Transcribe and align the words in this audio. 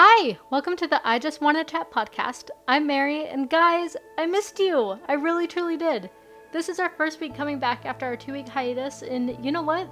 Hi, 0.00 0.38
welcome 0.50 0.76
to 0.76 0.86
the 0.86 1.00
I 1.04 1.18
Just 1.18 1.40
Wanna 1.40 1.64
Chat 1.64 1.90
podcast. 1.90 2.50
I'm 2.68 2.86
Mary, 2.86 3.26
and 3.26 3.50
guys, 3.50 3.96
I 4.16 4.26
missed 4.26 4.60
you. 4.60 4.96
I 5.08 5.14
really 5.14 5.48
truly 5.48 5.76
did. 5.76 6.08
This 6.52 6.68
is 6.68 6.78
our 6.78 6.90
first 6.90 7.18
week 7.18 7.34
coming 7.34 7.58
back 7.58 7.84
after 7.84 8.06
our 8.06 8.14
two 8.14 8.30
week 8.30 8.48
hiatus, 8.48 9.02
and 9.02 9.44
you 9.44 9.50
know 9.50 9.62
what? 9.62 9.90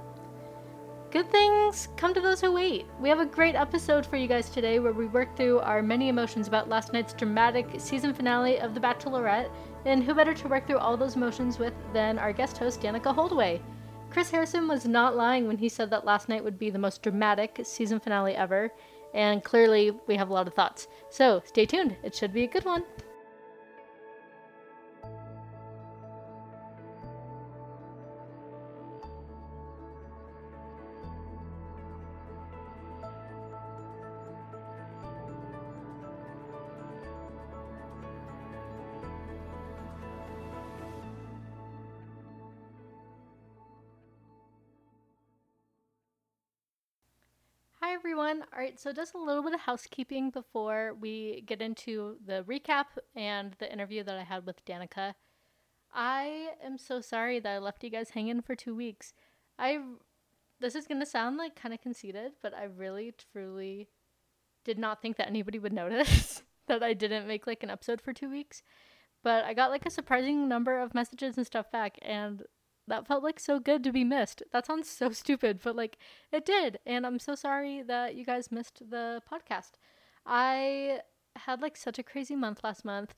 Good 1.11 1.29
things 1.29 1.89
come 1.97 2.13
to 2.13 2.21
those 2.21 2.39
who 2.39 2.53
wait. 2.53 2.85
We 3.01 3.09
have 3.09 3.19
a 3.19 3.25
great 3.25 3.55
episode 3.55 4.05
for 4.05 4.15
you 4.15 4.29
guys 4.29 4.49
today 4.49 4.79
where 4.79 4.93
we 4.93 5.07
work 5.07 5.35
through 5.35 5.59
our 5.59 5.83
many 5.83 6.07
emotions 6.07 6.47
about 6.47 6.69
last 6.69 6.93
night's 6.93 7.11
dramatic 7.11 7.67
season 7.77 8.13
finale 8.13 8.61
of 8.61 8.73
The 8.73 8.79
Bachelorette, 8.79 9.51
and 9.83 10.01
who 10.01 10.13
better 10.13 10.33
to 10.33 10.47
work 10.47 10.67
through 10.67 10.77
all 10.77 10.95
those 10.95 11.17
emotions 11.17 11.59
with 11.59 11.73
than 11.91 12.17
our 12.17 12.31
guest 12.31 12.57
host, 12.57 12.79
Danica 12.79 13.13
Holdaway. 13.13 13.59
Chris 14.09 14.31
Harrison 14.31 14.69
was 14.69 14.87
not 14.87 15.17
lying 15.17 15.47
when 15.47 15.57
he 15.57 15.67
said 15.67 15.89
that 15.89 16.05
last 16.05 16.29
night 16.29 16.41
would 16.41 16.57
be 16.57 16.69
the 16.69 16.79
most 16.79 17.03
dramatic 17.03 17.59
season 17.63 17.99
finale 17.99 18.37
ever, 18.37 18.71
and 19.17 19.43
clearly 19.43 19.91
we 20.05 20.15
have 20.15 20.29
a 20.29 20.33
lot 20.33 20.47
of 20.47 20.53
thoughts. 20.53 20.87
So 21.09 21.41
stay 21.43 21.65
tuned, 21.65 21.97
it 22.03 22.15
should 22.15 22.31
be 22.31 22.43
a 22.43 22.47
good 22.47 22.63
one. 22.63 22.83
Hi 47.87 47.93
everyone. 47.93 48.43
All 48.51 48.59
right, 48.59 48.77
so 48.77 48.91
just 48.91 49.15
a 49.15 49.17
little 49.17 49.41
bit 49.41 49.53
of 49.53 49.61
housekeeping 49.61 50.29
before 50.29 50.93
we 50.99 51.45
get 51.47 51.61
into 51.61 52.17
the 52.25 52.43
recap 52.43 52.87
and 53.15 53.55
the 53.59 53.71
interview 53.71 54.03
that 54.03 54.17
I 54.17 54.23
had 54.23 54.45
with 54.45 54.65
Danica. 54.65 55.13
I 55.93 56.49
am 56.61 56.77
so 56.77 56.99
sorry 56.99 57.39
that 57.39 57.49
I 57.49 57.59
left 57.59 57.85
you 57.85 57.89
guys 57.89 58.09
hanging 58.09 58.41
for 58.41 58.55
2 58.55 58.75
weeks. 58.75 59.13
I 59.57 59.79
this 60.59 60.75
is 60.75 60.85
going 60.85 60.99
to 60.99 61.05
sound 61.05 61.37
like 61.37 61.55
kind 61.55 61.73
of 61.73 61.79
conceited, 61.79 62.33
but 62.43 62.53
I 62.53 62.65
really 62.65 63.13
truly 63.31 63.87
did 64.65 64.77
not 64.77 65.01
think 65.01 65.15
that 65.15 65.29
anybody 65.29 65.57
would 65.57 65.71
notice 65.83 66.43
that 66.67 66.83
I 66.83 66.93
didn't 66.93 67.25
make 67.25 67.47
like 67.47 67.63
an 67.63 67.69
episode 67.69 68.01
for 68.01 68.11
2 68.11 68.29
weeks. 68.29 68.63
But 69.23 69.45
I 69.45 69.53
got 69.53 69.71
like 69.71 69.85
a 69.85 69.89
surprising 69.89 70.49
number 70.49 70.77
of 70.77 70.93
messages 70.93 71.37
and 71.37 71.45
stuff 71.45 71.71
back 71.71 71.97
and 72.01 72.43
that 72.87 73.07
felt 73.07 73.23
like 73.23 73.39
so 73.39 73.59
good 73.59 73.83
to 73.83 73.91
be 73.91 74.03
missed. 74.03 74.43
That 74.51 74.65
sounds 74.65 74.89
so 74.89 75.11
stupid, 75.11 75.59
but 75.63 75.75
like 75.75 75.97
it 76.31 76.45
did. 76.45 76.79
And 76.85 77.05
I'm 77.05 77.19
so 77.19 77.35
sorry 77.35 77.81
that 77.83 78.15
you 78.15 78.25
guys 78.25 78.51
missed 78.51 78.81
the 78.89 79.21
podcast. 79.31 79.71
I 80.25 81.01
had 81.35 81.61
like 81.61 81.77
such 81.77 81.99
a 81.99 82.03
crazy 82.03 82.35
month 82.35 82.63
last 82.63 82.85
month. 82.85 83.13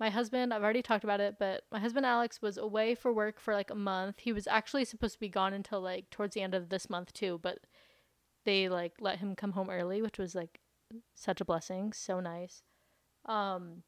My 0.00 0.10
husband, 0.10 0.52
I've 0.52 0.62
already 0.62 0.82
talked 0.82 1.04
about 1.04 1.20
it, 1.20 1.36
but 1.38 1.62
my 1.70 1.78
husband 1.78 2.04
Alex 2.04 2.42
was 2.42 2.58
away 2.58 2.94
for 2.94 3.12
work 3.12 3.38
for 3.38 3.54
like 3.54 3.70
a 3.70 3.76
month. 3.76 4.20
He 4.20 4.32
was 4.32 4.46
actually 4.46 4.84
supposed 4.84 5.14
to 5.14 5.20
be 5.20 5.28
gone 5.28 5.54
until 5.54 5.80
like 5.80 6.10
towards 6.10 6.34
the 6.34 6.42
end 6.42 6.54
of 6.54 6.68
this 6.68 6.90
month 6.90 7.12
too, 7.12 7.38
but 7.42 7.58
they 8.44 8.68
like 8.68 8.94
let 9.00 9.18
him 9.18 9.36
come 9.36 9.52
home 9.52 9.70
early, 9.70 10.02
which 10.02 10.18
was 10.18 10.34
like 10.34 10.60
such 11.14 11.40
a 11.40 11.44
blessing, 11.44 11.92
so 11.92 12.20
nice. 12.20 12.62
Um 13.26 13.84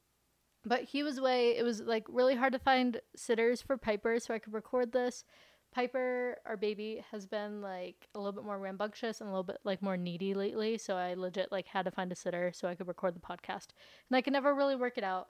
but 0.67 0.83
he 0.83 1.05
was 1.05 1.19
away. 1.19 1.57
It 1.57 1.63
was 1.63 1.81
like 1.81 2.05
really 2.09 2.35
hard 2.35 2.53
to 2.53 2.59
find 2.59 3.01
sitters 3.15 3.63
for 3.63 3.79
Piper 3.79 4.19
so 4.19 4.35
I 4.35 4.41
could 4.41 4.53
record 4.53 4.93
this. 4.93 5.25
Piper, 5.73 6.39
our 6.45 6.57
baby, 6.57 7.05
has 7.13 7.25
been 7.25 7.63
like 7.63 8.09
a 8.15 8.19
little 8.19 8.33
bit 8.33 8.45
more 8.45 8.59
rambunctious 8.59 9.21
and 9.21 9.29
a 9.29 9.33
little 9.33 9.45
bit 9.45 9.59
like 9.63 9.81
more 9.81 9.97
needy 9.97 10.35
lately. 10.35 10.77
So 10.77 10.97
I 10.97 11.15
legit 11.15 11.53
like 11.53 11.67
had 11.69 11.85
to 11.85 11.91
find 11.91 12.11
a 12.11 12.17
sitter 12.17 12.51
so 12.53 12.67
I 12.67 12.75
could 12.75 12.89
record 12.89 13.15
the 13.15 13.21
podcast. 13.21 13.69
And 14.11 14.17
I 14.17 14.23
could 14.23 14.33
never 14.33 14.55
really 14.55 14.75
work 14.75 14.99
it 14.99 15.05
out. 15.05 15.29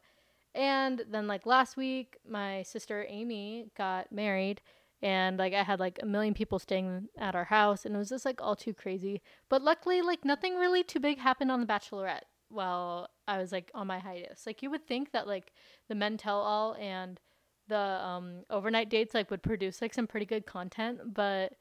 And 0.54 1.04
then 1.10 1.26
like 1.26 1.44
last 1.44 1.76
week, 1.76 2.16
my 2.26 2.62
sister 2.62 3.04
Amy 3.08 3.66
got 3.76 4.10
married 4.10 4.62
and 5.02 5.36
like 5.36 5.52
I 5.52 5.62
had 5.62 5.80
like 5.80 5.98
a 6.02 6.06
million 6.06 6.32
people 6.32 6.58
staying 6.58 7.08
at 7.18 7.34
our 7.34 7.44
house 7.44 7.84
and 7.84 7.94
it 7.94 7.98
was 7.98 8.08
just 8.08 8.24
like 8.24 8.40
all 8.40 8.56
too 8.56 8.72
crazy. 8.72 9.20
But 9.50 9.62
luckily 9.62 10.00
like 10.00 10.24
nothing 10.24 10.54
really 10.54 10.82
too 10.82 11.00
big 11.00 11.18
happened 11.18 11.50
on 11.50 11.60
the 11.60 11.66
bachelorette 11.66 12.22
while 12.48 13.10
I 13.28 13.38
was 13.38 13.52
like 13.52 13.70
on 13.74 13.86
my 13.86 13.98
hiatus. 13.98 14.46
Like 14.46 14.62
you 14.62 14.70
would 14.70 14.86
think 14.86 15.12
that 15.12 15.26
like 15.26 15.52
the 15.88 15.94
men 15.94 16.16
tell 16.16 16.40
all 16.40 16.74
and 16.74 17.20
the 17.68 17.76
um 17.76 18.44
overnight 18.50 18.88
dates 18.88 19.14
like 19.14 19.30
would 19.30 19.42
produce 19.42 19.82
like 19.82 19.94
some 19.94 20.06
pretty 20.06 20.26
good 20.26 20.46
content, 20.46 21.14
but 21.14 21.54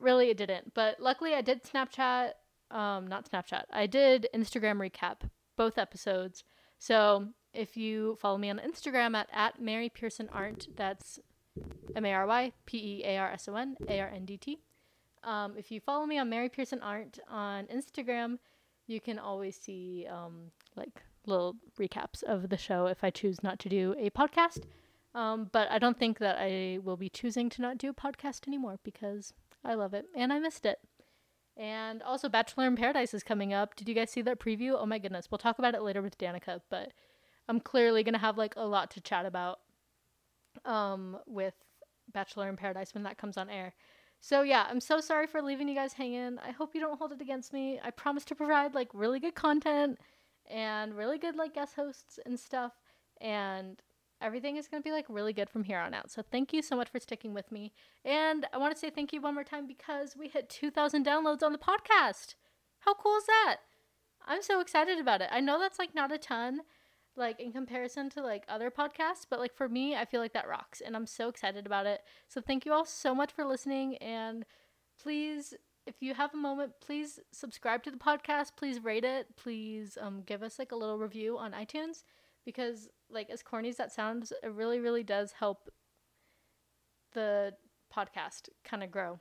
really 0.00 0.30
it 0.30 0.36
didn't. 0.36 0.74
But 0.74 1.00
luckily 1.00 1.34
I 1.34 1.40
did 1.40 1.64
Snapchat 1.64 2.32
um 2.70 3.06
not 3.06 3.30
Snapchat. 3.30 3.64
I 3.70 3.86
did 3.86 4.28
Instagram 4.34 4.78
recap 4.78 5.28
both 5.56 5.78
episodes. 5.78 6.44
So 6.78 7.28
if 7.54 7.76
you 7.76 8.16
follow 8.20 8.36
me 8.36 8.50
on 8.50 8.58
Instagram 8.58 9.14
at, 9.14 9.28
at 9.32 9.60
Mary 9.60 9.88
Pearson 9.88 10.28
Arndt, 10.32 10.68
that's 10.76 11.20
M 11.94 12.04
A 12.04 12.12
R 12.12 12.26
Y 12.26 12.52
P 12.66 12.98
E 12.98 13.04
A 13.04 13.18
R 13.18 13.30
S 13.30 13.48
O 13.48 13.54
N 13.54 13.76
A 13.88 14.00
R 14.00 14.08
N 14.08 14.24
D 14.24 14.36
T. 14.36 14.58
Um, 15.22 15.54
if 15.56 15.70
you 15.70 15.80
follow 15.80 16.04
me 16.04 16.18
on 16.18 16.28
Mary 16.28 16.48
Pearson 16.48 16.80
Arndt 16.82 17.18
on 17.30 17.66
Instagram, 17.66 18.38
you 18.86 19.00
can 19.00 19.18
always 19.18 19.56
see 19.56 20.06
um, 20.10 20.50
like 20.76 21.02
little 21.26 21.56
recaps 21.78 22.22
of 22.22 22.48
the 22.48 22.56
show 22.56 22.86
if 22.86 23.02
I 23.02 23.10
choose 23.10 23.42
not 23.42 23.58
to 23.60 23.68
do 23.68 23.94
a 23.98 24.10
podcast. 24.10 24.64
Um, 25.14 25.48
but 25.52 25.70
I 25.70 25.78
don't 25.78 25.98
think 25.98 26.18
that 26.18 26.36
I 26.38 26.78
will 26.82 26.96
be 26.96 27.08
choosing 27.08 27.48
to 27.50 27.62
not 27.62 27.78
do 27.78 27.90
a 27.90 27.94
podcast 27.94 28.48
anymore 28.48 28.80
because 28.82 29.32
I 29.64 29.74
love 29.74 29.94
it 29.94 30.06
and 30.14 30.32
I 30.32 30.40
missed 30.40 30.66
it. 30.66 30.78
And 31.56 32.02
also, 32.02 32.28
Bachelor 32.28 32.66
in 32.66 32.74
Paradise 32.74 33.14
is 33.14 33.22
coming 33.22 33.54
up. 33.54 33.76
Did 33.76 33.88
you 33.88 33.94
guys 33.94 34.10
see 34.10 34.22
that 34.22 34.40
preview? 34.40 34.76
Oh 34.76 34.86
my 34.86 34.98
goodness. 34.98 35.30
We'll 35.30 35.38
talk 35.38 35.60
about 35.60 35.74
it 35.74 35.82
later 35.82 36.02
with 36.02 36.18
Danica, 36.18 36.60
but 36.68 36.92
I'm 37.48 37.60
clearly 37.60 38.02
going 38.02 38.14
to 38.14 38.18
have 38.18 38.36
like 38.36 38.54
a 38.56 38.66
lot 38.66 38.90
to 38.92 39.00
chat 39.00 39.24
about 39.24 39.60
um, 40.64 41.16
with 41.26 41.54
Bachelor 42.12 42.48
in 42.48 42.56
Paradise 42.56 42.92
when 42.92 43.04
that 43.04 43.18
comes 43.18 43.36
on 43.36 43.48
air. 43.48 43.74
So 44.20 44.42
yeah, 44.42 44.66
I'm 44.68 44.80
so 44.80 45.00
sorry 45.00 45.26
for 45.26 45.42
leaving 45.42 45.68
you 45.68 45.74
guys 45.74 45.92
hanging. 45.92 46.38
I 46.44 46.50
hope 46.50 46.74
you 46.74 46.80
don't 46.80 46.98
hold 46.98 47.12
it 47.12 47.20
against 47.20 47.52
me. 47.52 47.78
I 47.84 47.90
promise 47.90 48.24
to 48.26 48.34
provide 48.34 48.74
like 48.74 48.88
really 48.92 49.20
good 49.20 49.34
content 49.34 49.98
and 50.50 50.94
really 50.94 51.18
good 51.18 51.36
like 51.36 51.54
guest 51.54 51.74
hosts 51.76 52.18
and 52.24 52.38
stuff 52.38 52.72
and 53.20 53.82
everything 54.20 54.56
is 54.56 54.68
going 54.68 54.82
to 54.82 54.86
be 54.86 54.92
like 54.92 55.06
really 55.08 55.32
good 55.32 55.50
from 55.50 55.64
here 55.64 55.78
on 55.78 55.94
out. 55.94 56.10
So 56.10 56.22
thank 56.22 56.52
you 56.52 56.62
so 56.62 56.76
much 56.76 56.88
for 56.88 57.00
sticking 57.00 57.34
with 57.34 57.50
me. 57.52 57.72
And 58.04 58.46
I 58.52 58.58
want 58.58 58.74
to 58.74 58.78
say 58.78 58.90
thank 58.90 59.12
you 59.12 59.20
one 59.20 59.34
more 59.34 59.44
time 59.44 59.66
because 59.66 60.16
we 60.16 60.28
hit 60.28 60.48
2000 60.48 61.04
downloads 61.04 61.42
on 61.42 61.52
the 61.52 61.58
podcast. 61.58 62.34
How 62.80 62.94
cool 62.94 63.16
is 63.16 63.26
that? 63.26 63.58
I'm 64.26 64.42
so 64.42 64.60
excited 64.60 64.98
about 64.98 65.20
it. 65.20 65.28
I 65.30 65.40
know 65.40 65.58
that's 65.58 65.78
like 65.78 65.94
not 65.94 66.12
a 66.12 66.18
ton 66.18 66.60
like 67.16 67.38
in 67.38 67.52
comparison 67.52 68.10
to 68.10 68.22
like 68.22 68.44
other 68.48 68.70
podcasts, 68.70 69.26
but 69.28 69.38
like 69.38 69.54
for 69.54 69.68
me, 69.68 69.94
I 69.94 70.04
feel 70.04 70.20
like 70.20 70.32
that 70.32 70.48
rocks 70.48 70.80
and 70.80 70.96
I'm 70.96 71.06
so 71.06 71.28
excited 71.28 71.66
about 71.66 71.86
it. 71.86 72.00
So 72.28 72.40
thank 72.40 72.66
you 72.66 72.72
all 72.72 72.84
so 72.84 73.14
much 73.14 73.32
for 73.32 73.44
listening 73.44 73.96
and 73.98 74.44
please 75.00 75.54
if 75.86 75.96
you 76.00 76.14
have 76.14 76.32
a 76.34 76.38
moment, 76.38 76.72
please 76.80 77.18
subscribe 77.32 77.82
to 77.84 77.90
the 77.90 77.96
podcast, 77.96 78.52
please 78.56 78.82
rate 78.82 79.04
it, 79.04 79.36
please 79.36 79.98
um 80.00 80.22
give 80.24 80.42
us 80.42 80.58
like 80.58 80.72
a 80.72 80.76
little 80.76 80.98
review 80.98 81.38
on 81.38 81.52
iTunes 81.52 82.02
because 82.44 82.88
like 83.10 83.30
as 83.30 83.42
corny 83.42 83.68
as 83.68 83.76
that 83.76 83.92
sounds, 83.92 84.32
it 84.42 84.52
really 84.52 84.80
really 84.80 85.02
does 85.02 85.32
help 85.32 85.68
the 87.12 87.52
podcast 87.94 88.48
kind 88.64 88.82
of 88.82 88.90
grow. 88.90 89.20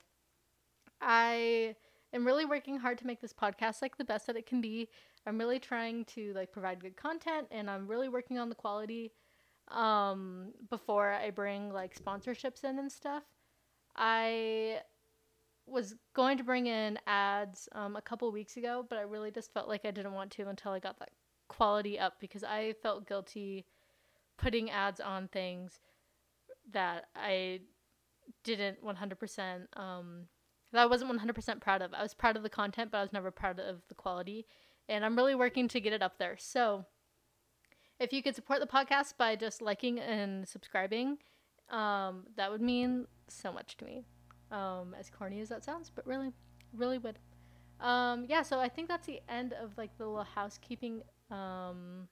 I 1.01 1.75
am 2.13 2.25
really 2.25 2.46
working 2.46 2.78
hard 2.78 2.97
to 3.00 3.07
make 3.07 3.22
this 3.22 3.34
podcast 3.34 3.81
like 3.81 3.97
the 3.97 4.06
best 4.06 4.28
that 4.28 4.38
it 4.38 4.45
can 4.45 4.62
be. 4.62 4.90
I'm 5.25 5.38
really 5.38 5.59
trying 5.59 6.06
to 6.06 6.34
like 6.34 6.51
provide 6.51 6.81
good 6.81 6.97
content 6.97 7.47
and 7.51 7.69
I'm 7.69 7.88
really 7.88 8.09
working 8.09 8.40
on 8.40 8.50
the 8.50 8.56
quality 8.56 9.12
um 9.69 10.51
before 10.69 11.12
I 11.12 11.30
bring 11.30 11.72
like 11.72 11.97
sponsorships 11.97 12.63
in 12.63 12.80
and 12.80 12.91
stuff. 12.91 13.24
I 13.95 14.80
was 15.66 15.96
going 16.13 16.38
to 16.38 16.44
bring 16.44 16.68
in 16.68 17.00
ads 17.07 17.69
um, 17.74 17.96
a 17.96 18.01
couple 18.01 18.31
weeks 18.31 18.57
ago, 18.57 18.85
but 18.88 18.97
I 18.97 19.01
really 19.01 19.31
just 19.31 19.53
felt 19.53 19.68
like 19.68 19.85
I 19.85 19.91
didn't 19.91 20.13
want 20.13 20.31
to 20.31 20.47
until 20.47 20.72
I 20.72 20.79
got 20.79 21.00
that 21.00 21.10
quality 21.48 22.00
up 22.00 22.19
because 22.19 22.44
I 22.44 22.74
felt 22.81 23.07
guilty 23.07 23.65
putting 24.38 24.69
ads 24.69 25.00
on 25.00 25.27
things 25.27 25.80
that 26.71 27.06
I 27.15 27.62
didn't 28.44 28.83
100% 28.83 29.80
um 29.80 30.27
that 30.71 30.81
I 30.81 30.86
wasn't 30.88 31.12
100% 31.12 31.62
proud 31.62 31.83
of. 31.83 31.94
I 31.94 32.01
was 32.01 32.16
proud 32.16 32.36
of 32.36 32.42
the 32.42 32.50
content, 32.50 32.89
but 32.89 32.98
I 32.98 33.01
was 33.01 33.13
never 33.13 33.30
proud 33.30 33.59
of 33.59 33.83
the 33.89 33.95
quality 33.95 34.48
and 34.89 35.06
I'm 35.06 35.16
really 35.16 35.36
working 35.36 35.68
to 35.69 35.80
get 35.80 35.94
it 35.94 36.01
up 36.01 36.18
there. 36.18 36.36
So, 36.38 36.86
if 38.00 38.12
you 38.12 38.24
could 38.24 38.36
support 38.36 38.59
the 38.59 38.68
podcast 38.68 39.18
by 39.18 39.36
just 39.36 39.62
liking 39.62 40.00
and 40.00 40.48
subscribing, 40.48 41.19
um, 41.69 42.24
that 42.36 42.51
would 42.51 42.62
mean 42.62 43.06
so 43.27 43.51
much 43.51 43.77
to 43.77 43.86
me. 43.86 44.04
Um, 44.54 44.96
as 45.00 45.10
corny 45.10 45.42
as 45.42 45.50
that 45.50 45.64
sounds, 45.64 45.92
but 45.94 46.06
really, 46.06 46.32
really 46.78 47.00
would. 47.00 47.18
Um, 47.82 48.26
yeah, 48.30 48.44
so 48.44 48.60
I 48.60 48.70
think 48.70 48.88
that's 48.88 49.08
the 49.08 49.20
end 49.28 49.54
of 49.54 49.78
like 49.78 49.98
the 49.98 50.06
little 50.06 50.24
housekeeping 50.24 51.02
um, 51.32 52.08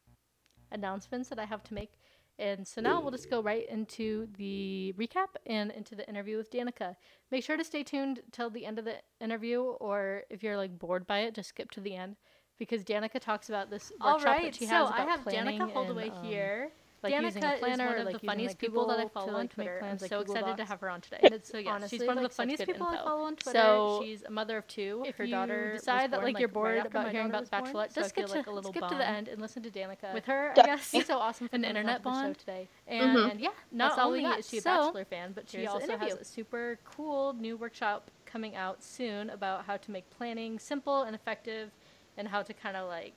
announcements 0.72 1.30
that 1.30 1.40
I 1.40 1.46
have 1.46 1.64
to 1.66 1.74
make. 1.74 1.92
And 2.40 2.68
so 2.68 2.82
now 2.82 3.00
we'll 3.00 3.12
just 3.12 3.30
go 3.30 3.42
right 3.44 3.70
into 3.70 4.28
the 4.36 4.96
recap 4.98 5.28
and 5.46 5.70
into 5.72 5.94
the 5.94 6.08
interview 6.10 6.38
with 6.38 6.50
Danica. 6.50 6.96
Make 7.30 7.44
sure 7.44 7.56
to 7.56 7.64
stay 7.64 7.84
tuned 7.84 8.22
till 8.32 8.50
the 8.50 8.66
end 8.66 8.80
of 8.80 8.86
the 8.86 8.96
interview, 9.20 9.62
or 9.62 10.24
if 10.32 10.42
you're 10.42 10.58
like 10.58 10.80
bored 10.80 11.06
by 11.06 11.20
it, 11.20 11.36
just 11.36 11.50
skip 11.50 11.70
to 11.72 11.82
the 11.82 11.96
end 11.96 12.16
because 12.58 12.84
Danica 12.84 13.20
talks 13.20 13.50
about 13.50 13.70
this 13.70 13.92
All 14.02 14.14
workshop 14.14 14.28
right, 14.28 14.44
that 14.46 14.56
she 14.56 14.66
has. 14.66 14.88
so 14.88 14.92
has 14.92 15.08
I 15.08 15.10
have 15.12 15.24
planning 15.24 15.60
Danica 15.60 15.72
Holdaway 15.72 16.10
and, 16.10 16.18
um, 16.18 16.26
here. 16.26 16.72
Like 17.04 17.14
Danica 17.14 17.24
using 17.26 17.44
a 17.44 17.58
planner, 17.58 17.72
is 17.74 17.80
one 17.90 17.98
of 18.00 18.06
like 18.06 18.06
the 18.06 18.12
using, 18.14 18.30
funniest 18.30 18.52
like, 18.54 18.60
people 18.60 18.88
that 18.88 19.00
I 19.00 19.08
follow 19.08 19.26
to, 19.28 19.32
on 19.32 19.38
like, 19.40 19.58
make 19.58 19.68
Twitter. 19.68 19.80
plans, 19.80 20.02
I'm 20.02 20.04
like, 20.04 20.10
so 20.10 20.20
Google 20.20 20.36
excited 20.36 20.58
to 20.58 20.66
have 20.66 20.80
her 20.82 20.90
on 20.90 21.02
today. 21.02 21.20
And 21.24 21.34
it's 21.34 21.50
so 21.50 21.58
yeah, 21.58 21.72
Honestly, 21.72 22.00
she's 22.00 22.08
one 22.08 22.18
of 22.18 22.24
the 22.24 22.30
funniest 22.30 22.60
good 22.66 22.74
people 22.74 22.88
I 22.88 22.98
follow 22.98 23.24
on 23.24 23.36
Twitter. 23.36 23.60
So, 23.60 24.02
she's 24.04 24.24
a 24.24 24.30
mother 24.32 24.58
of 24.58 24.68
two. 24.68 25.04
if 25.06 25.18
her 25.18 25.24
you 25.26 25.32
daughter 25.32 25.74
decide 25.74 26.12
was 26.12 26.20
that, 26.20 26.24
like, 26.24 26.40
you're 26.40 26.48
bored 26.48 26.78
after 26.78 26.88
about 26.90 27.12
hearing 27.12 27.30
about 27.30 27.42
was 27.42 27.50
The 27.50 27.56
Bachelorette, 27.58 27.94
just 27.96 27.98
I 27.98 28.22
feel 28.22 28.28
skip 28.28 28.30
like 28.30 28.46
to- 28.46 28.52
a 28.52 28.54
little 28.54 28.72
skip 28.72 28.88
to 28.88 28.96
the 28.96 29.08
end 29.08 29.28
and 29.28 29.42
listen 29.42 29.64
to 29.64 29.70
Danica 29.72 30.14
with 30.14 30.26
her. 30.26 30.54
I 30.58 30.66
guess 30.66 30.94
it's 30.94 31.08
so 31.08 31.18
awesome 31.18 31.48
for 31.48 31.56
An 31.56 31.62
the 31.64 31.70
internet 31.70 32.04
the 32.04 32.10
bond. 32.10 32.38
today. 32.38 32.68
And, 32.88 33.18
Mhm. 33.18 33.40
yeah, 33.40 33.50
Not 33.72 33.98
not 33.98 34.06
only 34.06 34.26
only 34.26 34.40
is 34.40 34.48
she 34.50 34.58
a 34.60 34.62
Bachelor 34.62 35.06
fan, 35.06 35.34
but 35.34 35.50
she 35.50 35.66
also 35.66 35.98
has 35.98 36.16
a 36.16 36.26
super 36.26 36.80
cool 36.84 37.34
new 37.34 37.58
workshop 37.58 38.12
coming 38.26 38.56
out 38.56 38.84
soon 38.84 39.30
about 39.30 39.66
how 39.66 39.78
to 39.78 39.92
make 39.92 40.10
planning 40.10 40.60
simple 40.60 41.02
and 41.04 41.16
effective, 41.16 41.72
and 42.18 42.28
how 42.28 42.42
to 42.44 42.54
kind 42.54 42.76
of 42.78 42.88
like 42.88 43.14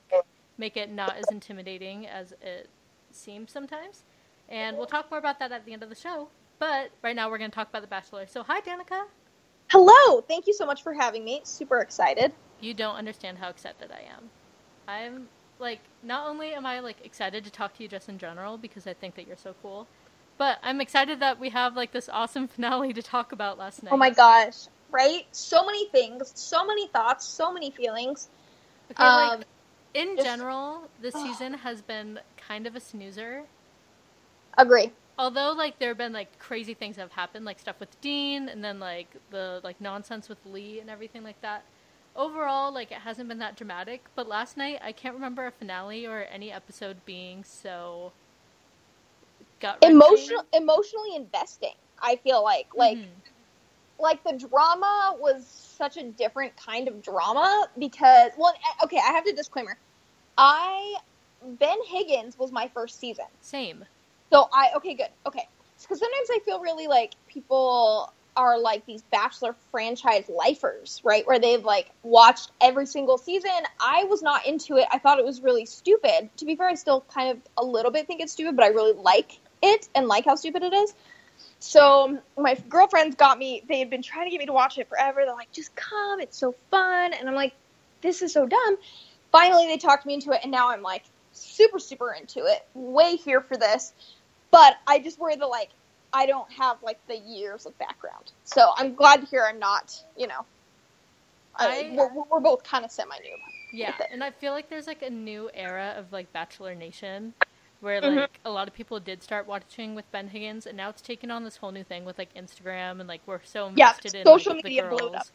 make 0.57 0.77
it 0.77 0.89
not 0.89 1.17
as 1.17 1.31
intimidating 1.31 2.07
as 2.07 2.31
it 2.41 2.69
seems 3.15 3.51
sometimes. 3.51 4.03
And 4.49 4.77
we'll 4.77 4.85
talk 4.87 5.09
more 5.09 5.19
about 5.19 5.39
that 5.39 5.51
at 5.51 5.65
the 5.65 5.73
end 5.73 5.83
of 5.83 5.89
the 5.89 5.95
show. 5.95 6.29
But 6.59 6.91
right 7.01 7.15
now 7.15 7.29
we're 7.29 7.37
going 7.37 7.51
to 7.51 7.55
talk 7.55 7.69
about 7.69 7.81
The 7.81 7.87
Bachelor. 7.87 8.27
So 8.27 8.43
hi, 8.43 8.61
Danica. 8.61 9.03
Hello. 9.69 10.21
Thank 10.21 10.47
you 10.47 10.53
so 10.53 10.65
much 10.65 10.83
for 10.83 10.93
having 10.93 11.25
me. 11.25 11.41
Super 11.43 11.79
excited. 11.79 12.33
You 12.59 12.73
don't 12.73 12.95
understand 12.95 13.37
how 13.39 13.49
excited 13.49 13.91
I 13.91 14.01
am. 14.15 14.29
I'm 14.87 15.29
like, 15.59 15.81
not 16.03 16.27
only 16.27 16.53
am 16.53 16.65
I 16.65 16.79
like 16.79 16.97
excited 17.03 17.43
to 17.45 17.51
talk 17.51 17.73
to 17.75 17.83
you 17.83 17.89
just 17.89 18.09
in 18.09 18.17
general 18.17 18.57
because 18.57 18.87
I 18.87 18.93
think 18.93 19.15
that 19.15 19.27
you're 19.27 19.37
so 19.37 19.55
cool, 19.61 19.87
but 20.37 20.59
I'm 20.63 20.81
excited 20.81 21.19
that 21.21 21.39
we 21.39 21.49
have 21.49 21.75
like 21.75 21.91
this 21.91 22.09
awesome 22.09 22.47
finale 22.49 22.93
to 22.93 23.01
talk 23.01 23.31
about 23.31 23.57
last 23.57 23.83
night. 23.83 23.93
Oh 23.93 23.97
my 23.97 24.11
gosh. 24.11 24.67
Right? 24.91 25.23
So 25.31 25.65
many 25.65 25.89
things, 25.89 26.31
so 26.35 26.65
many 26.65 26.87
thoughts, 26.87 27.25
so 27.27 27.51
many 27.51 27.71
feelings. 27.71 28.29
Okay, 28.91 29.03
Um, 29.03 29.39
like 29.39 29.47
in 29.93 30.15
just- 30.15 30.25
general, 30.25 30.89
this 31.01 31.13
season 31.23 31.53
has 31.55 31.81
been 31.81 32.19
kind 32.47 32.67
of 32.67 32.75
a 32.75 32.79
snoozer. 32.79 33.43
Agree. 34.57 34.91
Although 35.17 35.53
like 35.53 35.79
there 35.79 35.89
have 35.89 35.97
been 35.97 36.13
like 36.13 36.39
crazy 36.39 36.73
things 36.73 36.97
that 36.97 37.03
have 37.03 37.13
happened, 37.13 37.45
like 37.45 37.59
stuff 37.59 37.79
with 37.79 37.99
Dean, 38.01 38.49
and 38.49 38.63
then 38.63 38.79
like 38.79 39.15
the 39.31 39.61
like 39.63 39.81
nonsense 39.81 40.29
with 40.29 40.39
Lee 40.45 40.79
and 40.79 40.89
everything 40.89 41.23
like 41.23 41.41
that. 41.41 41.65
Overall, 42.15 42.73
like 42.73 42.91
it 42.91 42.99
hasn't 42.99 43.29
been 43.29 43.39
that 43.39 43.55
dramatic. 43.57 44.05
But 44.15 44.27
last 44.27 44.57
night, 44.57 44.79
I 44.83 44.91
can't 44.91 45.15
remember 45.15 45.47
a 45.47 45.51
finale 45.51 46.05
or 46.07 46.27
any 46.31 46.51
episode 46.51 47.05
being 47.05 47.43
so 47.45 48.13
gut 49.61 49.81
Emotional 49.83 50.43
emotionally 50.53 51.15
investing. 51.15 51.73
I 52.01 52.17
feel 52.17 52.43
like 52.43 52.67
like 52.75 52.99
Mhm. 52.99 53.21
like 53.99 54.23
the 54.23 54.33
drama 54.49 55.15
was 55.19 55.47
such 55.77 55.97
a 55.97 56.03
different 56.11 56.53
kind 56.57 56.87
of 56.87 57.01
drama 57.01 57.67
because 57.79 58.31
well 58.37 58.53
okay, 58.83 58.97
I 58.97 59.11
have 59.13 59.25
to 59.25 59.33
disclaimer. 59.33 59.77
I 60.37 60.95
Ben 61.45 61.77
Higgins 61.87 62.37
was 62.37 62.51
my 62.51 62.69
first 62.73 62.99
season. 62.99 63.25
same. 63.41 63.85
So 64.31 64.49
I 64.51 64.71
okay, 64.75 64.93
good. 64.95 65.09
Okay. 65.25 65.47
Because 65.81 65.99
sometimes 65.99 66.29
I 66.31 66.39
feel 66.45 66.59
really 66.59 66.87
like 66.87 67.13
people 67.27 68.11
are 68.35 68.59
like 68.59 68.85
these 68.85 69.01
Bachelor 69.03 69.55
franchise 69.71 70.29
lifers, 70.29 71.01
right? 71.03 71.25
Where 71.25 71.39
they've 71.39 71.63
like 71.63 71.91
watched 72.03 72.51
every 72.59 72.85
single 72.85 73.17
season. 73.17 73.51
I 73.79 74.05
was 74.05 74.21
not 74.21 74.45
into 74.45 74.77
it. 74.77 74.87
I 74.91 74.97
thought 74.97 75.19
it 75.19 75.25
was 75.25 75.41
really 75.41 75.65
stupid. 75.65 76.29
To 76.37 76.45
be 76.45 76.55
fair, 76.55 76.67
I 76.67 76.73
still 76.75 77.05
kind 77.13 77.31
of 77.31 77.37
a 77.57 77.63
little 77.63 77.91
bit 77.91 78.07
think 78.07 78.21
it's 78.21 78.33
stupid, 78.33 78.55
but 78.55 78.65
I 78.65 78.69
really 78.69 78.93
like 78.93 79.39
it 79.61 79.87
and 79.95 80.07
like 80.07 80.25
how 80.25 80.35
stupid 80.35 80.63
it 80.63 80.73
is. 80.73 80.93
So 81.59 82.19
my 82.37 82.55
girlfriends 82.67 83.15
got 83.15 83.37
me. 83.37 83.63
They 83.67 83.79
had 83.79 83.89
been 83.89 84.01
trying 84.01 84.25
to 84.25 84.31
get 84.31 84.39
me 84.39 84.45
to 84.47 84.53
watch 84.53 84.77
it 84.77 84.89
forever. 84.89 85.23
They're 85.25 85.35
like, 85.35 85.51
"Just 85.51 85.75
come, 85.75 86.19
it's 86.19 86.37
so 86.37 86.55
fun," 86.71 87.13
and 87.13 87.27
I'm 87.27 87.35
like, 87.35 87.53
"This 88.01 88.21
is 88.21 88.33
so 88.33 88.45
dumb." 88.45 88.77
Finally, 89.31 89.67
they 89.67 89.77
talked 89.77 90.05
me 90.05 90.13
into 90.13 90.31
it, 90.31 90.41
and 90.43 90.51
now 90.51 90.69
I'm 90.69 90.81
like 90.81 91.03
super, 91.35 91.79
super 91.79 92.13
into 92.13 92.41
it. 92.45 92.61
Way 92.75 93.17
here 93.17 93.41
for 93.41 93.57
this, 93.57 93.93
but 94.51 94.75
I 94.87 94.99
just 94.99 95.19
worry 95.19 95.37
that 95.37 95.47
like 95.47 95.71
I 96.13 96.27
don't 96.27 96.51
have 96.53 96.77
like 96.83 96.99
the 97.07 97.17
years 97.17 97.65
of 97.67 97.77
background. 97.79 98.31
So 98.45 98.71
I'm 98.77 98.95
glad 98.95 99.21
to 99.21 99.27
hear 99.27 99.45
I'm 99.47 99.59
not. 99.59 99.93
You 100.17 100.27
know, 100.27 100.47
I, 101.57 101.67
I- 101.67 101.85
we're, 101.89 102.09
we're 102.31 102.41
both 102.41 102.63
kind 102.63 102.85
of 102.85 102.91
semi 102.91 103.15
new. 103.23 103.37
Yeah, 103.71 104.01
and 104.09 104.23
I 104.23 104.31
feel 104.31 104.53
like 104.53 104.69
there's 104.69 104.87
like 104.87 105.01
a 105.03 105.09
new 105.09 105.49
era 105.53 105.95
of 105.97 106.11
like 106.13 106.33
Bachelor 106.33 106.75
Nation 106.75 107.35
where 107.81 108.01
Mhm. 108.03 108.27
like 108.27 108.39
a 108.45 108.51
lot 108.51 108.67
of 108.67 108.73
people 108.73 108.99
did 108.99 109.23
start 109.23 109.47
watching 109.47 109.95
with 109.95 110.11
Ben 110.11 110.29
Higgins 110.29 110.65
and 110.67 110.77
now 110.77 110.89
it's 110.89 111.01
taken 111.01 111.31
on 111.31 111.43
this 111.43 111.57
whole 111.57 111.71
new 111.71 111.83
thing 111.83 112.05
with 112.05 112.17
like 112.17 112.33
Instagram 112.35 112.99
and 112.99 113.07
like 113.07 113.21
we're 113.27 113.43
so 113.43 113.67
Yeah, 113.75 113.93
invested 113.93 114.15
in 114.15 114.27
social 114.27 114.55
like, 114.63 114.63
media 114.63 114.83
the 114.83 114.87
blew 114.89 115.07
girls. 115.07 115.13
it 115.13 115.15
up. 115.15 115.27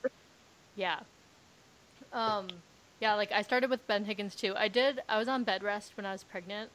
Yeah. 0.74 1.00
Um 2.12 2.62
yeah, 3.00 3.14
like 3.14 3.32
I 3.32 3.42
started 3.42 3.70
with 3.70 3.86
Ben 3.86 4.04
Higgins 4.04 4.34
too. 4.34 4.54
I 4.56 4.68
did 4.68 5.00
I 5.08 5.18
was 5.18 5.28
on 5.28 5.44
bed 5.44 5.62
rest 5.62 5.96
when 5.96 6.06
I 6.06 6.12
was 6.12 6.24
pregnant. 6.24 6.70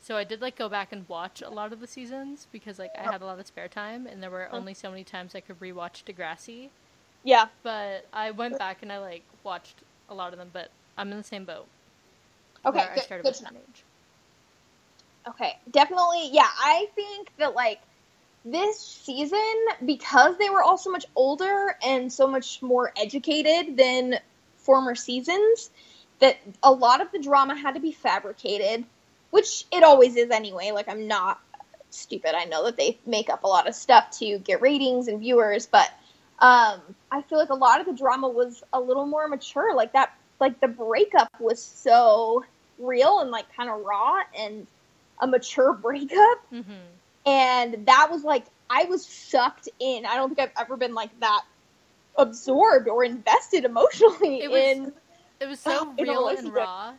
So 0.00 0.16
I 0.16 0.24
did 0.24 0.40
like 0.40 0.56
go 0.56 0.68
back 0.68 0.92
and 0.92 1.08
watch 1.08 1.42
a 1.42 1.50
lot 1.50 1.72
of 1.72 1.80
the 1.80 1.86
seasons 1.86 2.46
because 2.52 2.78
like 2.78 2.92
I 2.98 3.06
oh. 3.06 3.12
had 3.12 3.22
a 3.22 3.26
lot 3.26 3.38
of 3.38 3.46
spare 3.46 3.68
time 3.68 4.06
and 4.06 4.22
there 4.22 4.30
were 4.30 4.48
Oh. 4.52 4.56
only 4.56 4.74
so 4.74 4.90
many 4.90 5.04
times 5.04 5.34
I 5.34 5.40
could 5.40 5.60
rewatch 5.60 6.04
Degrassi. 6.04 6.70
Yeah. 7.24 7.46
But 7.62 8.06
I 8.12 8.30
went 8.30 8.58
back 8.58 8.82
and 8.82 8.92
I 8.92 8.98
like 8.98 9.24
watched 9.44 9.82
a 10.08 10.14
lot 10.14 10.32
of 10.32 10.38
them, 10.38 10.50
but 10.52 10.70
I'm 10.96 11.10
in 11.10 11.18
the 11.18 11.24
same 11.24 11.44
boat. 11.44 11.66
Okay. 12.64 12.78
where 12.78 12.90
I 12.92 12.94
Good, 12.94 13.04
started 13.04 13.22
good 13.24 13.34
with 13.34 13.42
know. 13.42 13.50
Teenage. 13.50 13.84
Okay, 15.28 15.58
definitely. 15.70 16.30
Yeah, 16.32 16.46
I 16.46 16.88
think 16.94 17.30
that 17.38 17.54
like 17.54 17.80
this 18.44 18.80
season, 18.80 19.54
because 19.84 20.38
they 20.38 20.48
were 20.48 20.62
all 20.62 20.78
so 20.78 20.90
much 20.90 21.04
older 21.14 21.76
and 21.84 22.12
so 22.12 22.26
much 22.26 22.62
more 22.62 22.92
educated 22.96 23.76
than 23.76 24.18
former 24.68 24.94
seasons, 24.94 25.70
that 26.20 26.36
a 26.62 26.70
lot 26.70 27.00
of 27.00 27.10
the 27.10 27.18
drama 27.18 27.56
had 27.56 27.74
to 27.74 27.80
be 27.80 27.92
fabricated, 27.92 28.84
which 29.30 29.64
it 29.72 29.82
always 29.82 30.14
is 30.16 30.30
anyway. 30.30 30.72
Like, 30.72 30.88
I'm 30.88 31.08
not 31.08 31.40
stupid. 31.88 32.36
I 32.36 32.44
know 32.44 32.64
that 32.66 32.76
they 32.76 32.98
make 33.06 33.30
up 33.30 33.44
a 33.44 33.46
lot 33.46 33.66
of 33.66 33.74
stuff 33.74 34.10
to 34.18 34.38
get 34.38 34.60
ratings 34.60 35.08
and 35.08 35.20
viewers, 35.20 35.64
but 35.66 35.88
um, 36.38 36.80
I 37.10 37.22
feel 37.22 37.38
like 37.38 37.48
a 37.48 37.54
lot 37.54 37.80
of 37.80 37.86
the 37.86 37.94
drama 37.94 38.28
was 38.28 38.62
a 38.74 38.80
little 38.80 39.06
more 39.06 39.26
mature. 39.26 39.74
Like, 39.74 39.94
that, 39.94 40.12
like, 40.38 40.60
the 40.60 40.68
breakup 40.68 41.30
was 41.40 41.62
so 41.62 42.44
real 42.78 43.20
and, 43.20 43.30
like, 43.30 43.46
kind 43.56 43.70
of 43.70 43.80
raw 43.80 44.18
and 44.38 44.66
a 45.20 45.26
mature 45.26 45.72
breakup 45.86 46.38
Mm-hmm. 46.52 46.72
and 47.26 47.86
that 47.86 48.08
was 48.10 48.22
like 48.24 48.44
I 48.70 48.84
was 48.84 49.04
sucked 49.04 49.68
in. 49.80 50.06
I 50.06 50.14
don't 50.16 50.28
think 50.34 50.40
I've 50.40 50.64
ever 50.64 50.76
been 50.76 50.94
like 50.94 51.10
that 51.20 51.42
absorbed 52.18 52.88
or 52.88 53.04
invested 53.04 53.64
emotionally 53.64 54.42
It 54.42 54.50
was- 54.50 54.60
in 54.62 54.92
It 55.40 55.46
was 55.46 55.60
so 55.60 55.94
a 55.98 56.02
real 56.02 56.28
and 56.28 56.52
raw, 56.52 56.94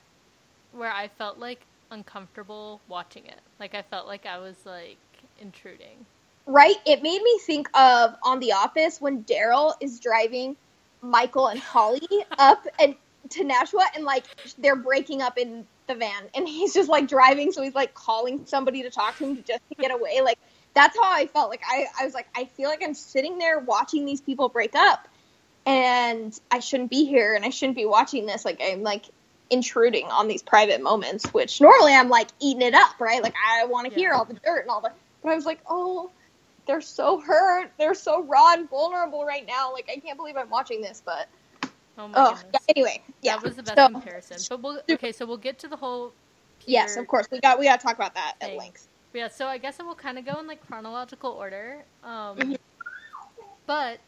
where 0.71 0.91
I 0.91 1.09
felt 1.09 1.37
like 1.37 1.61
uncomfortable 1.91 2.79
watching 2.87 3.25
it. 3.25 3.39
Like 3.59 3.75
I 3.75 3.81
felt 3.81 4.07
like 4.07 4.25
I 4.25 4.37
was 4.39 4.55
like 4.65 4.97
intruding. 5.39 6.05
right. 6.45 6.75
It 6.85 7.03
made 7.03 7.21
me 7.21 7.39
think 7.45 7.67
of 7.77 8.15
on 8.23 8.39
The 8.39 8.53
Office 8.53 8.99
when 9.01 9.23
Darryl 9.25 9.73
is 9.81 9.99
driving 9.99 10.55
Michael 11.01 11.47
and 11.47 11.59
Holly 11.59 12.07
up 12.39 12.65
and 12.79 12.95
to 13.29 13.43
Nashua 13.43 13.85
and 13.95 14.05
like 14.05 14.23
they're 14.57 14.75
breaking 14.75 15.21
up 15.21 15.37
in 15.37 15.65
the 15.87 15.95
van 15.95 16.23
and 16.35 16.47
he's 16.47 16.73
just 16.73 16.87
like 16.89 17.07
driving 17.07 17.51
so 17.51 17.61
he's 17.61 17.75
like 17.75 17.93
calling 17.93 18.45
somebody 18.45 18.83
to 18.83 18.89
talk 18.89 19.17
to 19.17 19.25
him 19.25 19.35
just 19.45 19.59
to 19.69 19.75
get 19.75 19.91
away 19.91 20.21
like 20.23 20.37
that's 20.75 20.95
how 20.97 21.11
I 21.11 21.25
felt 21.27 21.49
like 21.49 21.61
I, 21.69 21.85
I 21.99 22.05
was 22.05 22.13
like 22.13 22.27
I 22.35 22.45
feel 22.45 22.69
like 22.69 22.81
I'm 22.83 22.93
sitting 22.93 23.37
there 23.39 23.59
watching 23.59 24.05
these 24.05 24.21
people 24.21 24.47
break 24.49 24.75
up 24.75 25.07
and 25.69 26.39
I 26.49 26.59
shouldn't 26.59 26.89
be 26.89 27.05
here 27.05 27.35
and 27.35 27.45
I 27.45 27.49
shouldn't 27.49 27.75
be 27.75 27.85
watching 27.85 28.25
this 28.25 28.43
like 28.43 28.59
I'm 28.63 28.81
like 28.83 29.05
intruding 29.51 30.05
on 30.07 30.27
these 30.27 30.41
private 30.43 30.81
moments 30.81 31.25
which 31.33 31.61
normally 31.61 31.93
I'm 31.93 32.09
like 32.09 32.29
eating 32.39 32.61
it 32.61 32.73
up 32.73 32.99
right 32.99 33.21
like 33.21 33.35
I 33.47 33.65
want 33.65 33.85
to 33.87 33.91
Yeah. 33.91 33.97
hear 33.97 34.13
all 34.13 34.25
the 34.25 34.33
dirt 34.33 34.61
and 34.61 34.69
all 34.69 34.81
the 34.81 34.91
but 35.23 35.29
I 35.31 35.35
was 35.35 35.45
like 35.45 35.59
oh 35.69 36.09
they're 36.67 36.81
so 36.81 37.19
hurt 37.19 37.71
they're 37.77 37.95
so 37.95 38.23
raw 38.23 38.53
and 38.53 38.69
vulnerable 38.69 39.25
right 39.25 39.45
now 39.47 39.71
like 39.73 39.89
I 39.91 39.99
can't 39.99 40.17
believe 40.17 40.37
I'm 40.37 40.49
watching 40.49 40.81
this 40.81 41.01
but 41.05 41.27
Oh 41.97 42.07
my 42.07 42.13
oh 42.15 42.33
goodness. 42.35 42.45
yeah, 42.53 42.59
anyway 42.75 43.01
yeah 43.21 43.35
That 43.37 43.43
was 43.43 43.55
the 43.55 43.63
best 43.63 43.77
So- 43.77 43.89
comparison. 43.89 44.37
But 44.49 44.61
we'll 44.61 44.81
okay, 44.91 45.11
so 45.11 45.25
we'll 45.25 45.37
get 45.37 45.59
to 45.59 45.67
the 45.67 45.75
whole 45.77 46.13
yes 46.65 46.95
of 46.97 47.07
course 47.07 47.27
we 47.31 47.39
got 47.39 47.59
we 47.59 47.65
got 47.65 47.79
to 47.79 47.85
talk 47.85 47.95
about 47.95 48.15
that 48.15 48.35
at 48.41 48.55
length 48.55 48.87
Yeah, 49.13 49.27
so 49.29 49.47
I 49.47 49.57
guess 49.57 49.79
it 49.79 49.85
will 49.85 49.95
kind 49.95 50.17
of 50.19 50.25
go 50.25 50.39
in 50.39 50.45
like 50.47 50.65
chronological 50.67 51.31
order. 51.31 51.83
Um, 52.03 52.37
Mhm. 52.37 52.57
But 53.65 53.99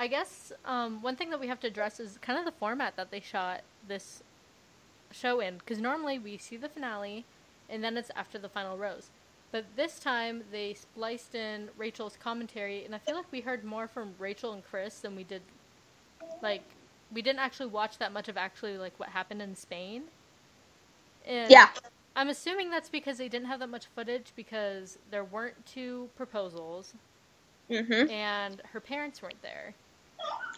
I 0.00 0.06
guess 0.06 0.50
um, 0.64 1.02
one 1.02 1.14
thing 1.14 1.28
that 1.28 1.38
we 1.38 1.46
have 1.48 1.60
to 1.60 1.66
address 1.66 2.00
is 2.00 2.18
kind 2.22 2.38
of 2.38 2.46
the 2.46 2.58
format 2.58 2.96
that 2.96 3.10
they 3.10 3.20
shot 3.20 3.60
this 3.86 4.22
show 5.12 5.40
in. 5.40 5.58
Because 5.58 5.78
normally 5.78 6.18
we 6.18 6.38
see 6.38 6.56
the 6.56 6.70
finale 6.70 7.26
and 7.68 7.84
then 7.84 7.98
it's 7.98 8.10
after 8.16 8.38
the 8.38 8.48
final 8.48 8.78
rose. 8.78 9.10
But 9.52 9.66
this 9.76 9.98
time 9.98 10.42
they 10.50 10.74
spliced 10.74 11.34
in 11.34 11.68
Rachel's 11.76 12.16
commentary, 12.16 12.84
and 12.84 12.94
I 12.94 12.98
feel 12.98 13.14
like 13.14 13.30
we 13.30 13.42
heard 13.42 13.62
more 13.62 13.86
from 13.86 14.14
Rachel 14.18 14.54
and 14.54 14.64
Chris 14.64 15.00
than 15.00 15.16
we 15.16 15.24
did. 15.24 15.42
Like, 16.40 16.62
we 17.12 17.20
didn't 17.20 17.40
actually 17.40 17.66
watch 17.66 17.98
that 17.98 18.12
much 18.12 18.28
of 18.28 18.36
actually 18.36 18.78
like 18.78 18.98
what 18.98 19.10
happened 19.10 19.42
in 19.42 19.54
Spain. 19.54 20.04
And 21.26 21.50
yeah 21.50 21.68
I'm 22.16 22.28
assuming 22.28 22.70
that's 22.70 22.88
because 22.88 23.18
they 23.18 23.28
didn't 23.28 23.46
have 23.46 23.60
that 23.60 23.68
much 23.68 23.86
footage 23.94 24.32
because 24.34 24.98
there 25.10 25.24
weren't 25.24 25.54
two 25.66 26.08
proposals 26.16 26.94
mm-hmm. 27.70 28.10
and 28.10 28.60
her 28.72 28.80
parents 28.80 29.22
weren't 29.22 29.40
there. 29.42 29.74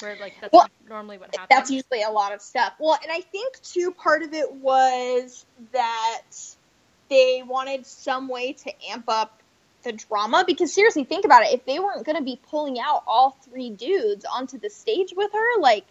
Where 0.01 0.17
like 0.21 0.35
that's 0.41 0.53
Well, 0.53 0.69
normally 0.89 1.19
what 1.19 1.35
happens. 1.35 1.49
That's 1.49 1.71
usually 1.71 2.03
a 2.03 2.11
lot 2.11 2.33
of 2.33 2.41
stuff. 2.41 2.75
Well, 2.79 2.99
and 3.03 3.13
I 3.13 3.21
think 3.21 3.61
too 3.63 3.93
part 3.93 4.23
of 4.23 4.33
it 4.35 4.53
was 4.53 5.45
that 5.73 6.23
they 7.09 7.43
wanted 7.47 7.87
some 7.87 8.29
way 8.29 8.55
to 8.55 8.73
amp 8.91 9.05
up 9.09 9.43
the 9.83 9.93
drama 9.93 10.45
because 10.47 10.73
seriously, 10.73 11.05
think 11.05 11.25
about 11.25 11.43
it. 11.43 11.53
If 11.53 11.65
they 11.65 11.79
weren't 11.79 12.05
going 12.05 12.17
to 12.17 12.23
be 12.23 12.41
pulling 12.51 12.79
out 12.81 13.03
all 13.07 13.31
three 13.31 13.71
dudes 13.71 14.25
onto 14.25 14.59
the 14.59 14.71
stage 14.71 15.13
with 15.17 15.33
her, 15.33 15.61
like 15.61 15.85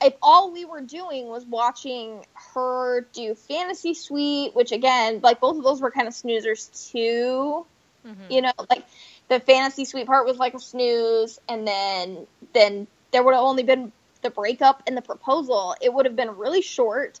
if 0.00 0.14
all 0.22 0.52
we 0.52 0.64
were 0.64 0.80
doing 0.80 1.28
was 1.28 1.44
watching 1.44 2.24
her 2.54 3.06
do 3.12 3.34
fantasy 3.34 3.94
suite, 3.94 4.54
which 4.54 4.72
again, 4.72 5.20
like 5.22 5.40
both 5.40 5.56
of 5.56 5.64
those 5.64 5.80
were 5.80 5.90
kind 5.90 6.08
of 6.08 6.14
snoozers 6.14 6.90
too. 6.92 7.66
Mhm. 8.06 8.30
You 8.30 8.42
know, 8.42 8.52
like 8.70 8.84
the 9.28 9.40
fantasy 9.40 9.84
suite 9.84 10.06
part 10.06 10.26
was 10.26 10.38
like 10.38 10.54
a 10.54 10.58
snooze, 10.58 11.38
and 11.48 11.66
then 11.66 12.26
then 12.52 12.86
there 13.12 13.22
would 13.22 13.34
have 13.34 13.44
only 13.44 13.62
been 13.62 13.92
the 14.22 14.30
breakup 14.30 14.82
and 14.86 14.96
the 14.96 15.02
proposal. 15.02 15.76
It 15.80 15.92
would 15.92 16.06
have 16.06 16.16
been 16.16 16.36
really 16.36 16.62
short, 16.62 17.20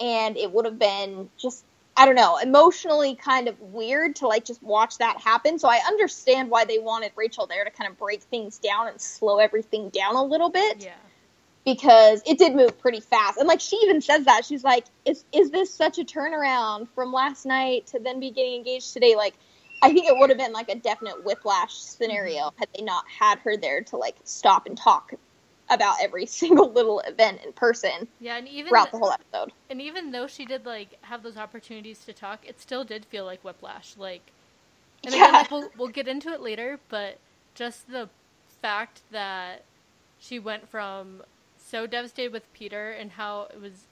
and 0.00 0.36
it 0.36 0.50
would 0.52 0.64
have 0.64 0.78
been 0.78 1.28
just 1.36 1.64
I 1.96 2.06
don't 2.06 2.14
know, 2.14 2.38
emotionally 2.38 3.16
kind 3.16 3.48
of 3.48 3.60
weird 3.60 4.14
to 4.16 4.28
like 4.28 4.44
just 4.44 4.62
watch 4.62 4.98
that 4.98 5.20
happen. 5.20 5.58
So 5.58 5.68
I 5.68 5.80
understand 5.88 6.48
why 6.48 6.64
they 6.64 6.78
wanted 6.78 7.10
Rachel 7.16 7.48
there 7.48 7.64
to 7.64 7.70
kind 7.70 7.90
of 7.90 7.98
break 7.98 8.22
things 8.22 8.58
down 8.58 8.86
and 8.86 9.00
slow 9.00 9.38
everything 9.38 9.88
down 9.88 10.14
a 10.14 10.22
little 10.22 10.48
bit 10.48 10.84
Yeah. 10.84 10.92
because 11.64 12.22
it 12.24 12.38
did 12.38 12.54
move 12.54 12.78
pretty 12.78 13.00
fast. 13.00 13.36
And 13.38 13.48
like 13.48 13.60
she 13.60 13.76
even 13.82 14.00
says 14.00 14.26
that 14.26 14.44
she's 14.44 14.62
like, 14.62 14.84
"Is 15.04 15.24
is 15.32 15.50
this 15.50 15.74
such 15.74 15.98
a 15.98 16.04
turnaround 16.04 16.86
from 16.94 17.12
last 17.12 17.44
night 17.44 17.88
to 17.88 17.98
then 17.98 18.20
be 18.20 18.30
getting 18.30 18.54
engaged 18.54 18.92
today?" 18.92 19.16
Like, 19.16 19.34
I 19.82 19.92
think 19.92 20.06
it 20.06 20.16
would 20.16 20.30
have 20.30 20.38
been 20.38 20.52
like 20.52 20.68
a 20.68 20.76
definite 20.76 21.24
whiplash 21.24 21.74
scenario 21.74 22.50
mm-hmm. 22.50 22.58
had 22.58 22.68
they 22.76 22.82
not 22.82 23.04
had 23.08 23.38
her 23.40 23.56
there 23.56 23.82
to 23.82 23.96
like 23.96 24.16
stop 24.24 24.66
and 24.66 24.76
talk 24.76 25.14
about 25.70 25.96
every 26.02 26.26
single 26.40 26.72
little 26.72 27.00
event 27.00 27.40
in 27.44 27.52
person 27.52 28.08
Yeah, 28.20 28.36
and 28.38 28.48
even 28.48 28.70
throughout 28.70 28.90
the 28.92 28.98
whole 28.98 29.12
episode. 29.12 29.52
and 29.70 29.80
even 29.82 30.12
though 30.12 30.26
she 30.26 30.46
did 30.46 30.66
like 30.66 30.98
have 31.02 31.22
those 31.22 31.36
opportunities 31.36 32.04
to 32.06 32.12
talk, 32.12 32.46
it 32.46 32.60
still 32.60 32.84
did 32.84 33.04
feel 33.06 33.24
like 33.24 33.44
whiplash. 33.44 33.96
Like, 33.96 34.32
and 35.04 35.14
again, 35.14 35.32
Yeah. 35.32 35.38
like 35.38 35.50
we'll 35.50 35.70
we'll 35.76 35.88
get 35.88 36.08
into 36.08 36.30
it 36.32 36.40
later, 36.40 36.80
but 36.88 37.18
just 37.54 37.88
the 37.90 38.08
fact 38.62 39.02
that 39.12 39.64
she 40.18 40.38
went 40.38 40.68
from 40.68 41.22
so 41.58 41.86
devastated 41.86 42.32
with 42.32 42.52
Peter 42.54 42.90
and 42.90 43.12
how 43.12 43.48
it 43.52 43.60
was 43.60 43.88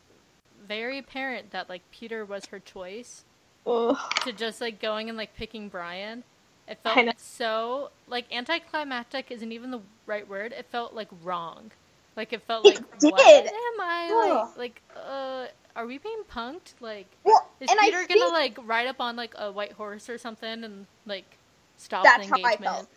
very 0.66 0.98
apparent 0.98 1.50
that 1.52 1.68
like 1.68 1.82
Peter 1.92 2.24
was 2.24 2.46
her 2.46 2.58
choice 2.58 3.25
Ugh. 3.66 3.98
to 4.22 4.32
just 4.32 4.60
like 4.60 4.80
going 4.80 5.08
and 5.08 5.18
like 5.18 5.34
picking 5.34 5.68
Bryan. 5.68 6.24
It 6.68 6.80
felt 6.82 7.18
so 7.18 7.90
like 8.08 8.26
anticlimactic 8.34 9.30
isn't 9.30 9.52
even 9.52 9.70
the 9.70 9.80
right 10.06 10.28
word. 10.28 10.52
It 10.52 10.66
felt 10.70 10.94
like 10.94 11.08
wrong. 11.22 11.72
Like 12.16 12.32
it 12.32 12.42
felt 12.42 12.64
It 12.64 12.76
like 12.76 12.84
did. 13.00 13.46
what 13.46 13.54
am 13.54 13.80
I 13.80 14.14
like 14.14 14.46
like 14.56 14.82
uh 14.96 15.46
are 15.76 15.86
we 15.86 15.98
being 15.98 16.22
punked? 16.30 16.74
Like 16.80 17.16
Well, 17.24 17.48
is 17.60 17.74
Peter 17.74 18.04
I 18.04 18.06
gonna 18.06 18.28
think 18.32 18.32
like 18.32 18.58
ride 18.62 18.86
up 18.88 19.00
on 19.00 19.16
like 19.16 19.34
a 19.38 19.52
white 19.52 19.72
horse 19.72 20.08
or 20.08 20.18
something 20.18 20.64
and 20.64 20.86
like 21.06 21.38
stop 21.76 22.14
that's 22.14 22.16
the 22.16 22.22
how 22.28 22.38
I 22.44 22.56
engagement? 22.56 22.64
felt. 22.64 22.88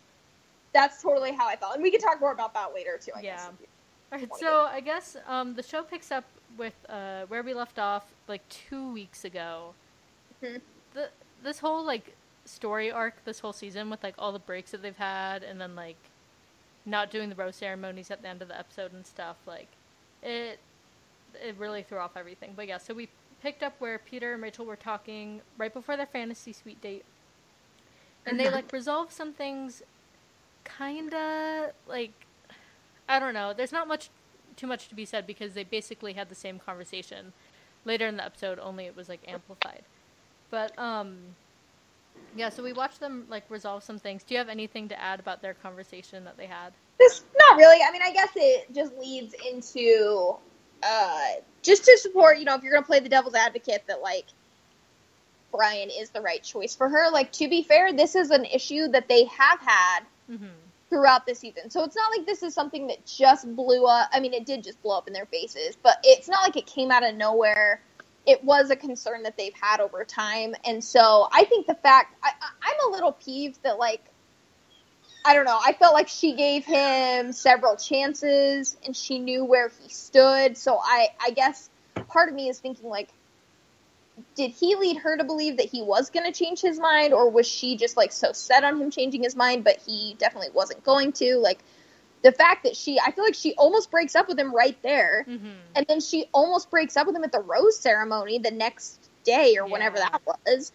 That's 0.74 1.02
totally 1.02 1.32
how 1.32 1.48
I 1.48 1.56
felt, 1.56 1.74
and 1.74 1.82
we 1.82 1.90
can 1.90 2.00
talk 2.00 2.20
more 2.20 2.32
about 2.32 2.54
that 2.54 2.74
later 2.74 2.98
too. 3.04 3.12
I 3.18 3.22
Yeah. 3.22 3.24
guess. 3.24 3.50
Alright, 4.12 4.34
so 4.34 4.66
I 4.72 4.80
guess 4.80 5.16
um, 5.26 5.54
the 5.54 5.62
show 5.62 5.82
picks 5.84 6.10
up 6.12 6.24
with 6.56 6.74
uh, 6.88 7.26
where 7.28 7.42
we 7.42 7.54
left 7.54 7.78
off 7.78 8.14
like 8.28 8.48
two 8.48 8.92
weeks 8.92 9.24
ago. 9.24 9.74
Mhm. 10.42 10.60
The 10.94 11.10
this 11.42 11.58
whole 11.60 11.84
like 11.84 12.14
story 12.44 12.90
arc, 12.90 13.24
this 13.24 13.40
whole 13.40 13.52
season 13.52 13.90
with 13.90 14.02
like 14.02 14.14
all 14.18 14.32
the 14.32 14.38
breaks 14.38 14.70
that 14.72 14.82
they've 14.82 14.96
had, 14.96 15.42
and 15.42 15.60
then 15.60 15.74
like 15.76 15.96
not 16.86 17.10
doing 17.10 17.28
the 17.28 17.34
rose 17.34 17.56
ceremonies 17.56 18.10
at 18.10 18.22
the 18.22 18.28
end 18.28 18.42
of 18.42 18.48
the 18.48 18.58
episode 18.58 18.92
and 18.92 19.06
stuff. 19.06 19.36
Like 19.46 19.68
it, 20.22 20.58
it 21.34 21.54
really 21.58 21.82
threw 21.82 21.98
off 21.98 22.16
everything. 22.16 22.52
But 22.56 22.68
yeah, 22.68 22.78
so 22.78 22.94
we 22.94 23.08
picked 23.42 23.62
up 23.62 23.74
where 23.78 23.98
Peter 23.98 24.34
and 24.34 24.42
Rachel 24.42 24.64
were 24.66 24.76
talking 24.76 25.40
right 25.58 25.72
before 25.72 25.96
their 25.96 26.06
fantasy 26.06 26.52
suite 26.52 26.80
date, 26.80 27.04
and 28.26 28.38
they 28.40 28.50
like 28.50 28.72
resolve 28.72 29.12
some 29.12 29.32
things, 29.32 29.82
kinda 30.64 31.72
like 31.86 32.12
I 33.08 33.18
don't 33.18 33.34
know. 33.34 33.52
There's 33.52 33.72
not 33.72 33.88
much 33.88 34.10
too 34.56 34.66
much 34.66 34.88
to 34.88 34.94
be 34.94 35.04
said 35.04 35.26
because 35.26 35.54
they 35.54 35.64
basically 35.64 36.14
had 36.14 36.28
the 36.28 36.34
same 36.34 36.58
conversation 36.58 37.32
later 37.84 38.06
in 38.06 38.16
the 38.16 38.24
episode, 38.24 38.58
only 38.58 38.84
it 38.84 38.96
was 38.96 39.08
like 39.08 39.20
amplified. 39.26 39.82
But 40.50 40.78
um 40.78 41.18
yeah, 42.36 42.48
so 42.48 42.62
we 42.62 42.72
watched 42.72 43.00
them 43.00 43.24
like 43.28 43.44
resolve 43.48 43.82
some 43.82 43.98
things. 43.98 44.22
Do 44.22 44.34
you 44.34 44.38
have 44.38 44.48
anything 44.48 44.88
to 44.88 45.00
add 45.00 45.20
about 45.20 45.42
their 45.42 45.54
conversation 45.54 46.24
that 46.24 46.36
they 46.36 46.46
had? 46.46 46.72
This 46.98 47.24
not 47.38 47.56
really. 47.56 47.82
I 47.82 47.90
mean, 47.92 48.02
I 48.02 48.12
guess 48.12 48.30
it 48.36 48.72
just 48.74 48.96
leads 48.98 49.34
into 49.50 50.36
uh, 50.82 51.20
just 51.62 51.84
to 51.86 51.98
support. 51.98 52.38
You 52.38 52.44
know, 52.44 52.54
if 52.54 52.62
you're 52.62 52.72
gonna 52.72 52.86
play 52.86 53.00
the 53.00 53.08
devil's 53.08 53.34
advocate, 53.34 53.84
that 53.88 54.00
like 54.02 54.26
Bryan 55.52 55.90
is 55.90 56.10
the 56.10 56.20
right 56.20 56.42
choice 56.42 56.74
for 56.74 56.88
her. 56.88 57.10
Like 57.10 57.32
to 57.32 57.48
be 57.48 57.62
fair, 57.62 57.92
this 57.92 58.14
is 58.14 58.30
an 58.30 58.44
issue 58.44 58.88
that 58.88 59.08
they 59.08 59.24
have 59.24 59.60
had 59.60 60.00
Mm-hmm. 60.30 60.46
throughout 60.90 61.26
the 61.26 61.34
season. 61.34 61.70
So 61.70 61.82
it's 61.82 61.96
not 61.96 62.16
like 62.16 62.24
this 62.24 62.44
is 62.44 62.54
something 62.54 62.86
that 62.86 63.04
just 63.04 63.52
blew 63.56 63.84
up. 63.84 64.08
I 64.12 64.20
mean, 64.20 64.32
it 64.32 64.46
did 64.46 64.62
just 64.62 64.80
blow 64.80 64.96
up 64.96 65.08
in 65.08 65.12
their 65.12 65.26
faces, 65.26 65.76
but 65.82 65.96
it's 66.04 66.28
not 66.28 66.42
like 66.44 66.56
it 66.56 66.66
came 66.66 66.92
out 66.92 67.02
of 67.02 67.16
nowhere. 67.16 67.80
It 68.30 68.44
was 68.44 68.70
a 68.70 68.76
concern 68.76 69.24
that 69.24 69.36
they've 69.36 69.54
had 69.60 69.80
over 69.80 70.04
time, 70.04 70.54
and 70.64 70.84
so 70.84 71.28
I 71.32 71.44
think 71.44 71.66
the 71.66 71.74
fact 71.74 72.14
I, 72.22 72.30
I'm 72.62 72.88
a 72.88 72.92
little 72.92 73.10
peeved 73.12 73.60
that 73.64 73.76
like 73.76 74.04
I 75.24 75.34
don't 75.34 75.44
know. 75.44 75.58
I 75.60 75.72
felt 75.72 75.94
like 75.94 76.06
she 76.06 76.34
gave 76.34 76.64
him 76.64 77.32
several 77.32 77.74
chances, 77.76 78.76
and 78.86 78.96
she 78.96 79.18
knew 79.18 79.44
where 79.44 79.68
he 79.68 79.88
stood. 79.88 80.56
So 80.56 80.78
I 80.80 81.08
I 81.20 81.30
guess 81.30 81.70
part 82.08 82.28
of 82.28 82.34
me 82.36 82.48
is 82.48 82.60
thinking 82.60 82.88
like 82.88 83.08
did 84.34 84.50
he 84.50 84.76
lead 84.76 84.98
her 84.98 85.16
to 85.16 85.24
believe 85.24 85.56
that 85.56 85.66
he 85.66 85.82
was 85.82 86.10
going 86.10 86.30
to 86.30 86.32
change 86.32 86.60
his 86.60 86.78
mind 86.78 87.12
or 87.12 87.30
was 87.30 87.48
she 87.48 87.76
just 87.76 87.96
like 87.96 88.12
so 88.12 88.32
set 88.32 88.64
on 88.64 88.80
him 88.80 88.90
changing 88.90 89.22
his 89.22 89.34
mind 89.34 89.64
but 89.64 89.78
he 89.86 90.14
definitely 90.18 90.50
wasn't 90.52 90.82
going 90.84 91.12
to 91.12 91.36
like 91.36 91.58
the 92.22 92.32
fact 92.32 92.64
that 92.64 92.76
she 92.76 92.98
i 93.00 93.10
feel 93.10 93.24
like 93.24 93.34
she 93.34 93.54
almost 93.54 93.90
breaks 93.90 94.14
up 94.14 94.28
with 94.28 94.38
him 94.38 94.54
right 94.54 94.80
there. 94.82 95.24
Mm-hmm. 95.28 95.48
and 95.74 95.86
then 95.88 96.00
she 96.00 96.26
almost 96.32 96.70
breaks 96.70 96.96
up 96.96 97.06
with 97.06 97.16
him 97.16 97.24
at 97.24 97.32
the 97.32 97.40
rose 97.40 97.78
ceremony 97.78 98.38
the 98.38 98.50
next 98.50 99.08
day 99.24 99.56
or 99.58 99.66
whenever 99.66 99.96
that 99.96 100.20
was. 100.26 100.72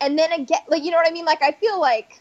And 0.00 0.18
then 0.18 0.32
again 0.32 0.60
like 0.68 0.84
you 0.84 0.90
know 0.90 0.96
what 0.96 1.08
i 1.08 1.12
mean? 1.12 1.24
Like 1.24 1.42
i 1.42 1.52
feel 1.52 1.80
like 1.80 2.20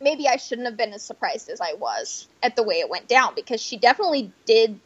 maybe 0.00 0.26
i 0.28 0.36
shouldn't 0.36 0.66
have 0.66 0.76
been 0.76 0.92
as 0.92 1.02
surprised 1.02 1.48
as 1.48 1.60
i 1.60 1.74
was 1.74 2.26
at 2.42 2.56
the 2.56 2.62
way 2.62 2.76
it 2.76 2.90
went 2.90 3.08
down 3.08 3.34
because 3.34 3.60
she 3.60 3.76
definitely 3.76 4.32
did 4.46 4.78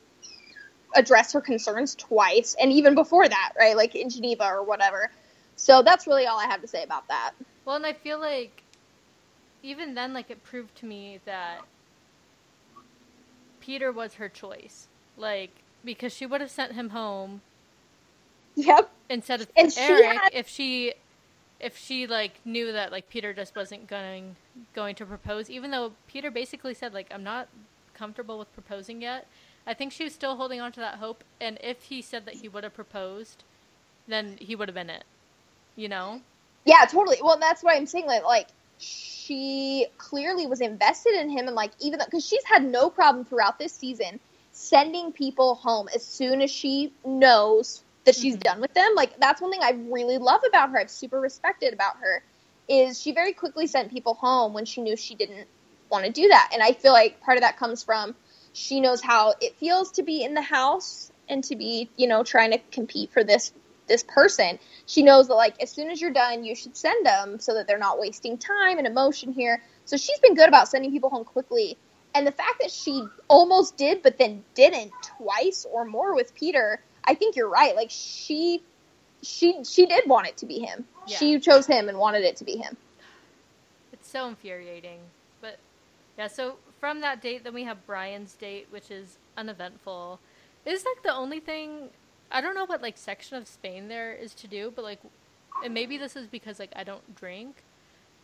address 0.95 1.33
her 1.33 1.41
concerns 1.41 1.95
twice 1.95 2.55
and 2.61 2.73
even 2.73 2.95
before 2.95 3.29
that 3.29 3.53
right? 3.59 3.77
Like 3.77 3.95
in 3.95 4.11
geneva 4.11 4.45
or 4.45 4.63
whatever. 4.63 5.11
So 5.57 5.83
that's 5.83 6.07
really 6.07 6.27
all 6.27 6.39
i 6.39 6.45
have 6.45 6.61
to 6.63 6.69
say 6.69 6.83
about 6.83 7.09
that. 7.09 7.33
Well, 7.65 7.77
and 7.77 7.85
I 7.85 7.95
feel 7.95 8.21
like 8.21 8.63
even 9.63 9.95
then, 9.95 10.13
like 10.13 10.31
it 10.31 10.43
proved 10.45 10.77
to 10.77 10.87
me 10.87 11.19
that 11.25 11.61
Peter 13.67 13.93
was 13.93 14.17
her 14.17 14.31
choice. 14.31 14.89
Like 15.17 15.65
because 15.85 16.15
she 16.15 16.27
would 16.27 16.41
have 16.43 16.53
sent 16.53 16.75
him 16.75 16.91
home 16.91 17.43
yep 18.57 18.91
instead 19.11 19.43
of 19.43 19.49
And 19.57 19.73
she 19.73 20.03
had- 20.05 20.31
if 20.31 20.49
she 20.49 20.95
if 21.61 21.77
she 21.79 22.07
like 22.07 22.41
knew 22.45 22.73
that 22.73 22.93
like 22.93 23.09
Peter 23.11 23.35
just 23.35 23.57
wasn't 23.57 23.89
going 23.89 24.37
going 24.75 24.95
to 24.97 25.07
propose 25.07 25.51
even 25.51 25.73
though 25.73 25.95
Peter 26.09 26.31
basically 26.31 26.75
said 26.75 26.95
like 26.95 27.09
I'm 27.13 27.25
not 27.25 27.49
comfortable 27.95 28.39
with 28.39 28.53
proposing 28.55 29.03
yet 29.03 29.29
I 29.67 29.75
think 29.75 29.93
she 29.93 30.05
was 30.05 30.15
still 30.15 30.37
holding 30.37 30.61
on 30.61 30.73
to 30.73 30.81
that 30.81 30.97
hope 30.97 31.25
and 31.41 31.59
if 31.63 31.85
he 31.85 32.03
said 32.03 32.27
that 32.27 32.37
he 32.37 32.49
would 32.49 32.65
have 32.65 32.75
proposed 32.75 33.45
then 34.09 34.39
he 34.41 34.57
would 34.57 34.69
have 34.69 34.77
been 34.77 34.91
it 34.91 35.05
you 35.77 35.89
know 35.89 36.23
Yeah, 36.67 36.85
totally. 36.91 37.19
Well, 37.23 37.39
that's 37.41 37.63
what 37.65 37.77
I'm 37.77 37.87
saying. 37.87 38.07
Like, 38.07 38.25
like 38.25 38.49
she 38.78 39.87
clearly 39.99 40.47
was 40.47 40.61
invested 40.61 41.14
in 41.14 41.30
him, 41.30 41.47
and 41.47 41.56
like 41.56 41.73
even 41.80 42.00
because 42.04 42.26
she's 42.26 42.45
had 42.45 42.64
no 42.64 42.90
problem 42.90 43.25
throughout 43.25 43.59
this 43.59 43.73
season 43.73 44.21
sending 44.52 45.12
people 45.12 45.54
home 45.56 45.88
as 45.95 46.04
soon 46.04 46.40
as 46.42 46.50
she 46.50 46.92
knows 47.04 47.83
that 48.04 48.14
she's 48.14 48.37
Mhm. 48.37 48.42
done 48.42 48.61
with 48.61 48.75
them. 48.75 48.95
Like 48.95 49.18
that's 49.18 49.40
one 49.40 49.50
thing 49.50 49.62
I 49.62 49.73
really 49.73 50.18
love 50.18 50.42
about 50.47 50.71
her. 50.71 50.78
I've 50.78 50.90
super 50.90 51.21
respected 51.21 51.75
about 51.75 51.97
her 51.99 52.23
is 52.68 53.00
she 53.00 53.12
very 53.12 53.33
quickly 53.33 53.66
sent 53.66 53.90
people 53.92 54.14
home 54.14 54.52
when 54.52 54.64
she 54.64 54.80
knew 54.83 54.97
she 54.97 55.14
didn't 55.14 55.47
want 55.90 56.04
to 56.04 56.12
do 56.12 56.28
that, 56.28 56.50
and 56.52 56.62
I 56.62 56.73
feel 56.73 56.92
like 56.92 57.21
part 57.21 57.38
of 57.38 57.42
that 57.42 57.59
comes 57.59 57.83
from 57.83 58.14
she 58.52 58.80
knows 58.80 59.02
how 59.02 59.35
it 59.40 59.56
feels 59.56 59.92
to 59.92 60.02
be 60.02 60.25
in 60.25 60.35
the 60.35 60.42
house 60.42 61.12
and 61.28 61.45
to 61.45 61.56
be 61.56 61.88
you 61.97 62.06
know 62.09 62.23
trying 62.25 62.52
to 62.52 62.59
compete 62.73 63.12
for 63.12 63.25
this 63.25 63.52
this 63.88 64.02
person 64.02 64.59
she 64.87 65.02
knows 65.02 65.28
that 65.28 65.35
like 65.35 65.61
as 65.62 65.71
soon 65.71 65.90
as 65.90 66.00
you're 66.00 66.12
done 66.12 66.45
you 66.45 66.55
should 66.55 66.76
send 66.76 67.05
them 67.07 67.38
so 67.38 67.55
that 67.55 67.66
they're 67.66 67.78
not 67.78 67.99
wasting 67.99 68.38
time 68.38 68.78
and 68.78 68.87
emotion 68.87 69.33
here 69.33 69.62
so 69.85 69.97
she's 69.97 70.19
been 70.21 70.35
good 70.35 70.49
about 70.49 70.69
sending 70.69 70.90
people 70.90 71.11
home 71.11 71.25
quickly 71.25 71.76
and 72.14 72.26
the 72.26 72.33
fact 72.33 72.61
that 72.61 72.71
she 72.71 73.05
almost 73.28 73.76
did 73.76 74.02
but 74.02 74.19
then 74.19 74.43
didn't 74.55 74.93
twice 75.19 75.66
or 75.71 75.85
more 75.85 76.14
with 76.14 76.35
peter 76.35 76.81
i 77.05 77.14
think 77.14 77.37
you're 77.37 77.49
right 77.49 77.76
like 77.76 77.90
she 77.90 78.62
she 79.23 79.62
she 79.64 79.87
did 79.87 80.09
want 80.09 80.26
it 80.26 80.37
to 80.37 80.47
be 80.47 80.59
him 80.59 80.85
Yeah. 81.07 81.16
she 81.19 81.40
chose 81.40 81.66
him 81.66 81.88
and 81.88 81.99
wanted 81.99 82.25
it 82.25 82.37
to 82.37 82.45
be 82.45 82.57
him 82.57 82.76
It's 83.93 84.11
so 84.11 84.28
infuriating. 84.28 85.00
But 85.40 85.59
yeah, 86.19 86.28
so 86.28 86.57
from 86.81 87.00
that 87.00 87.21
date, 87.21 87.45
then 87.45 87.55
we 87.55 87.64
have 87.64 87.87
Bryan's 87.87 88.35
date, 88.35 88.66
which 88.71 88.90
is 88.90 89.19
uneventful. 89.37 90.21
It's 90.64 90.85
like 90.85 91.02
the 91.02 91.14
only 91.14 91.40
thing. 91.40 91.90
I 92.30 92.40
don't 92.42 92.54
know 92.54 92.66
what 92.66 92.83
like 92.83 92.99
section 92.99 93.37
of 93.38 93.49
Spain 93.49 93.88
there 93.88 94.14
is 94.14 94.35
to 94.37 94.49
do, 94.49 94.73
but 94.75 94.85
like, 94.85 95.00
and 95.62 95.75
maybe 95.75 95.99
this 95.99 96.16
is 96.16 96.28
because 96.28 96.59
like 96.61 96.73
I 96.76 96.85
don't 96.85 97.14
drink, 97.16 97.64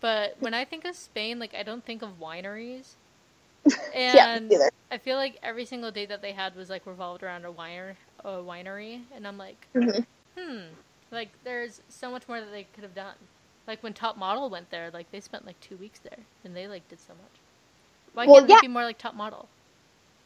but 0.00 0.37
when 0.40 0.54
I 0.54 0.64
think 0.66 0.85
of 0.87 0.97
Spain, 0.97 1.38
like 1.38 1.54
I 1.54 1.62
don't 1.64 1.85
think 1.85 2.02
of 2.02 2.21
wineries. 2.21 2.97
And 3.92 4.56
yeah, 4.56 4.68
I 4.90 4.99
feel 4.99 5.16
like 5.16 5.38
every 5.42 5.64
single 5.66 5.90
date 5.92 6.11
that 6.11 6.23
they 6.23 6.32
had 6.32 6.56
was 6.56 6.71
like 6.71 6.87
revolved 6.87 7.23
around 7.23 7.44
a 7.47 7.52
winer, 7.52 7.97
a 8.25 8.30
winery, 8.35 9.02
and 9.14 9.26
I'm 9.28 9.38
like, 9.38 9.68
hmm 9.75 10.00
hmm, 10.38 10.61
like 11.12 11.38
there's 11.44 11.82
so 11.88 12.11
much 12.11 12.28
more 12.28 12.40
that 12.40 12.52
they 12.52 12.64
could 12.64 12.85
have 12.85 12.94
done. 12.94 13.16
Like 13.66 13.82
when 13.82 13.94
Top 13.94 14.18
Model 14.18 14.50
went 14.50 14.71
there, 14.71 14.90
like 14.92 15.11
they 15.12 15.21
spent 15.21 15.47
like 15.47 15.61
two 15.61 15.76
weeks 15.78 16.00
there, 16.00 16.26
and 16.44 16.56
they 16.56 16.68
like 16.68 16.88
did 16.88 17.00
so 17.00 17.14
much. 17.14 17.42
Why 18.14 18.26
Well, 18.26 18.28
can't 18.28 18.49
yeah. 18.49 18.49
they 18.49 18.56
be 18.56 18.68
more 18.68 18.85
like 18.85 18.99
Top 18.99 19.14
Model? 19.16 19.50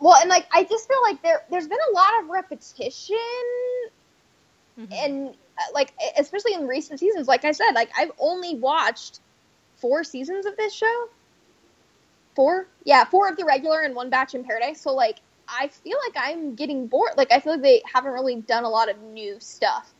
Well, 0.00 0.14
and 0.20 0.28
like 0.28 0.46
I 0.52 0.64
just 0.64 0.88
feel 0.88 1.02
like 1.02 1.22
there 1.22 1.42
there's 1.50 1.68
been 1.68 1.78
a 1.90 1.94
lot 1.94 2.22
of 2.22 2.28
repetition 2.30 3.16
Mhm. 4.78 4.92
and 4.92 5.28
uh, 5.30 5.62
like 5.72 5.92
especially 6.18 6.52
in 6.54 6.66
recent 6.66 7.00
seasons. 7.00 7.28
Like 7.28 7.44
i 7.44 7.52
said 7.52 7.72
like 7.72 7.90
i've 7.96 8.12
only 8.18 8.56
watched 8.56 9.20
four 9.76 10.04
seasons 10.04 10.44
of 10.46 10.56
this 10.56 10.74
show. 10.74 11.08
Four? 12.34 12.68
Yeah 12.84 13.04
four 13.04 13.28
of 13.28 13.36
the 13.36 13.44
regular 13.44 13.80
and 13.80 13.94
one 13.94 14.10
batch 14.10 14.34
in 14.34 14.44
paradise. 14.44 14.80
So 14.82 14.92
like 14.94 15.20
i 15.48 15.68
feel 15.68 15.98
like 16.06 16.16
i'm 16.28 16.54
getting 16.54 16.86
bored. 16.88 17.12
Like 17.16 17.32
i 17.32 17.40
feel 17.40 17.52
like 17.54 17.62
they 17.62 17.82
haven't 17.92 18.12
really 18.12 18.36
done 18.36 18.64
a 18.64 18.68
lot 18.68 18.90
of 18.90 19.00
new 19.02 19.40
stuff. 19.40 19.94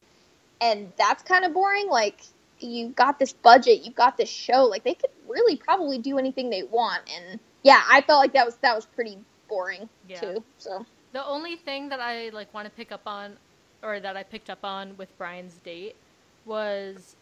And 0.60 0.92
that's 0.98 1.22
kind 1.22 1.44
of 1.44 1.54
boring. 1.54 1.88
Like 1.88 2.20
you've 2.60 2.94
got 2.96 3.18
this 3.18 3.32
budget. 3.32 3.82
You've 3.84 3.94
got 3.94 4.16
this 4.18 4.28
show. 4.30 4.64
Like 4.64 4.84
they 4.84 4.94
could 4.94 5.10
really 5.28 5.56
probably 5.56 5.98
do 5.98 6.18
anything 6.18 6.50
they 6.50 6.62
want. 6.64 7.02
And 7.14 7.40
yeah 7.62 7.82
i 7.90 8.00
felt 8.02 8.20
like 8.20 8.34
that 8.34 8.44
was 8.46 8.56
that 8.56 8.74
was 8.76 8.84
pretty 8.86 9.18
boring 9.48 9.88
Yeah. 10.06 10.32
too 10.32 10.44
so 10.58 10.86
The 11.12 11.24
only 11.24 11.56
thing 11.56 11.90
that 11.90 12.00
I 12.00 12.30
like 12.30 12.52
want 12.54 12.66
to 12.66 12.72
pick 12.72 12.92
up 12.92 13.02
on, 13.06 13.38
or 13.82 14.00
that 14.00 14.16
I 14.16 14.24
picked 14.24 14.50
up 14.50 14.60
on 14.64 14.96
with 14.96 15.16
Bryan's 15.18 15.60
date, 15.60 15.96
was 16.44 17.16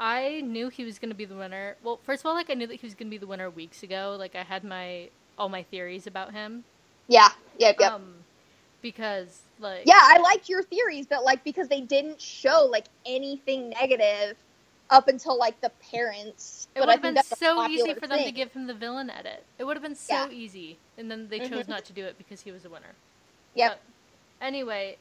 I 0.00 0.42
knew 0.42 0.68
he 0.70 0.84
was 0.84 0.98
going 0.98 1.10
to 1.10 1.16
be 1.16 1.26
the 1.26 1.36
winner. 1.36 1.76
Well, 1.82 2.00
first 2.04 2.22
of 2.22 2.26
all, 2.28 2.34
like 2.34 2.50
I 2.50 2.54
knew 2.54 2.66
that 2.68 2.80
he 2.80 2.86
was 2.86 2.94
going 2.94 3.08
to 3.08 3.10
be 3.14 3.18
the 3.18 3.26
winner 3.28 3.50
weeks 3.50 3.82
ago. 3.82 4.16
Like 4.18 4.36
I 4.36 4.44
had 4.44 4.64
my 4.64 5.10
all 5.38 5.48
my 5.50 5.62
theories 5.64 6.06
about 6.06 6.32
him. 6.34 6.64
yeah 7.08 7.30
yep 7.58 7.76
yep 7.80 7.92
Um, 7.92 8.26
because 8.82 9.48
like 9.58 9.86
Yeah, 9.86 10.00
I 10.00 10.18
liked 10.18 10.48
your 10.48 10.62
theories, 10.62 11.06
but 11.08 11.24
like 11.24 11.44
because 11.44 11.68
they 11.68 11.80
didn't 11.82 12.20
show 12.20 12.68
like 12.70 12.86
anything 13.06 13.70
negative 13.70 14.36
up 14.90 15.08
until 15.08 15.38
like 15.38 15.60
the 15.60 15.70
parents. 15.92 16.68
It 16.74 16.80
would 16.84 16.94
have 16.94 17.02
been 17.02 17.18
so 17.18 17.62
easy 17.62 17.94
for 17.94 18.06
them 18.06 18.24
to 18.24 18.32
give 18.32 18.52
him 18.52 18.66
the 18.66 18.74
villain 18.74 19.10
edit. 19.10 19.46
It 19.58 19.64
would 19.64 19.76
have 19.76 19.82
been 19.82 19.96
so 19.96 20.14
Yeah. 20.14 20.28
easy, 20.30 20.78
and 20.98 21.10
then 21.10 21.28
they 21.28 21.40
chose 21.40 21.66
Mhm. 21.66 21.68
not 21.68 21.84
to 21.86 21.92
do 21.92 22.04
it 22.06 22.18
because 22.18 22.42
he 22.42 22.52
was 22.52 22.64
a 22.64 22.70
winner. 22.70 22.96
Yep. 23.54 23.72
But 23.72 23.82
anyway, 24.40 24.98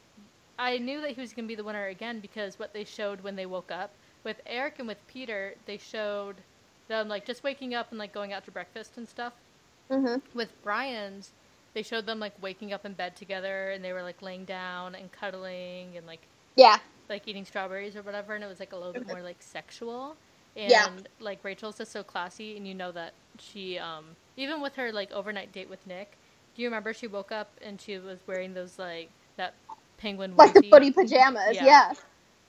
I 0.59 0.77
knew 0.79 1.01
that 1.01 1.11
he 1.11 1.21
was 1.21 1.33
going 1.33 1.45
to 1.45 1.49
be 1.49 1.55
the 1.55 1.63
winner 1.63 1.87
again 1.87 2.19
because 2.19 2.59
what 2.59 2.73
they 2.73 2.83
showed 2.85 3.21
when 3.21 3.35
they 3.35 3.45
woke 3.45 3.71
up 3.71 3.97
with 4.23 4.41
Eric 4.45 4.79
and 4.79 4.87
with 4.87 5.05
Peter, 5.07 5.55
they 5.65 5.77
showed 5.77 6.43
them 6.87 7.07
like 7.09 7.25
just 7.25 7.43
waking 7.43 7.73
up 7.75 7.91
and 7.91 7.99
like 7.99 8.13
going 8.13 8.33
out 8.33 8.45
to 8.45 8.51
breakfast 8.51 8.97
and 8.97 9.07
stuff. 9.07 9.33
Mhm. 9.91 10.21
With 10.33 10.61
Bryan's, 10.63 11.33
they 11.73 11.83
showed 11.83 12.05
them 12.05 12.19
like 12.19 12.41
waking 12.41 12.73
up 12.73 12.85
in 12.85 12.93
bed 12.93 13.15
together 13.15 13.71
and 13.71 13.83
they 13.83 13.93
were 13.93 14.03
like 14.03 14.21
laying 14.21 14.45
down 14.45 14.95
and 14.95 15.11
cuddling 15.11 15.97
and 15.97 16.07
like 16.07 16.27
Yeah, 16.55 16.79
like 17.09 17.27
eating 17.27 17.45
strawberries 17.45 17.95
or 17.95 18.03
whatever, 18.03 18.35
and 18.35 18.43
it 18.43 18.47
was 18.47 18.59
like 18.59 18.73
a 18.73 18.77
little 18.77 18.93
bit 18.93 19.07
more 19.07 19.21
like 19.23 19.41
sexual. 19.41 20.17
And 20.55 20.67
Yeah. 20.67 20.89
like 21.19 21.43
Rachel's 21.43 21.77
just 21.77 21.91
so 21.91 22.03
classy, 22.03 22.57
and 22.57 22.67
you 22.67 22.75
know 22.75 22.91
that 22.93 23.15
she, 23.39 23.77
um, 23.79 24.17
even 24.37 24.61
with 24.61 24.75
her 24.75 24.91
like 24.91 25.11
overnight 25.11 25.51
date 25.53 25.69
with 25.69 25.85
Nick, 25.87 26.19
do 26.55 26.61
you 26.63 26.67
remember 26.69 26.93
she 26.93 27.07
woke 27.07 27.31
up 27.31 27.59
and 27.61 27.81
she 27.81 27.97
was 27.99 28.19
wearing 28.27 28.53
those 28.53 28.79
like 28.79 29.11
that 29.37 29.55
penguin 29.97 30.35
like 30.37 30.59
the 30.61 30.61
footy 30.63 30.91
pajamas. 30.91 31.61
Yeah. 31.61 31.61
Yeah. 31.61 31.93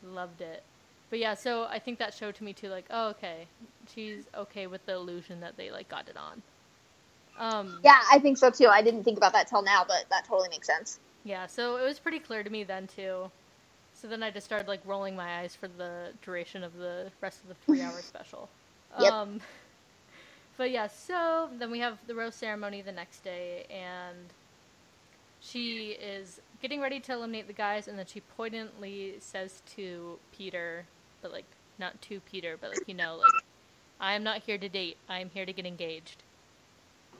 Loved 0.02 0.40
it. 0.42 0.64
But 1.10 1.18
yeah, 1.20 1.34
so 1.34 1.64
I 1.64 1.78
think 1.78 1.98
that 1.98 2.14
showed 2.14 2.36
to 2.36 2.44
me 2.44 2.52
too, 2.54 2.68
like, 2.68 2.86
oh 2.90 3.08
okay, 3.10 3.48
she's 3.86 4.28
okay 4.34 4.66
with 4.66 4.86
the 4.86 4.94
illusion 4.94 5.40
that 5.40 5.56
they 5.56 5.70
like 5.70 5.88
got 5.88 6.08
it 6.08 6.16
on. 6.16 6.42
Um, 7.38 7.80
yeah, 7.84 8.00
I 8.12 8.18
think 8.20 8.38
so 8.38 8.50
too. 8.50 8.68
I 8.68 8.82
didn't 8.82 9.04
think 9.04 9.18
about 9.18 9.32
that 9.34 9.48
till 9.48 9.62
now, 9.62 9.84
but 9.86 10.06
that 10.10 10.26
totally 10.26 10.48
makes 10.50 10.66
sense. 10.66 11.00
Yeah, 11.24 11.46
so 11.46 11.76
it 11.76 11.82
was 11.84 11.98
pretty 12.00 12.18
clear 12.20 12.42
to 12.42 12.50
me 12.50 12.64
then 12.64 12.86
too. 12.86 13.30
So 14.00 14.08
then 14.08 14.22
I 14.22 14.30
just 14.30 14.46
started 14.46 14.68
like 14.68 14.82
rolling 14.86 15.16
my 15.16 15.40
eyes 15.40 15.56
for 15.56 15.68
the 15.68 16.14
duration 16.22 16.64
of 16.64 16.74
the 16.74 17.12
rest 17.22 17.42
of 17.42 17.48
the 17.48 17.56
three 17.56 17.82
hour 17.82 18.02
special. 18.02 18.50
Yep. 18.96 19.14
Um 19.14 19.40
but 20.58 20.70
yeah, 20.70 20.88
so 20.88 21.50
then 21.58 21.70
we 21.70 21.80
have 21.80 21.98
the 22.06 22.14
rose 22.14 22.36
ceremony 22.36 22.82
the 22.82 22.92
next 22.92 23.24
day 23.24 23.66
and 23.70 24.34
she 25.40 25.90
is 25.92 26.40
getting 26.62 26.80
ready 26.80 27.00
to 27.00 27.12
eliminate 27.14 27.46
the 27.48 27.54
guys 27.54 27.88
and 27.88 27.98
then 27.98 28.06
she 28.06 28.20
poignantly 28.20 29.16
says 29.20 29.62
to 29.76 30.20
Peter, 30.32 30.86
but 31.22 31.32
like 31.32 31.46
not 31.78 32.00
to 32.02 32.20
Peter, 32.20 32.56
but 32.60 32.70
like 32.70 32.88
you 32.88 32.94
know, 32.94 33.16
like 33.16 33.44
I 34.00 34.14
am 34.14 34.24
not 34.24 34.42
here 34.44 34.58
to 34.58 34.68
date. 34.68 34.98
I 35.08 35.20
am 35.20 35.30
here 35.30 35.46
to 35.46 35.52
get 35.54 35.66
engaged. 35.66 36.24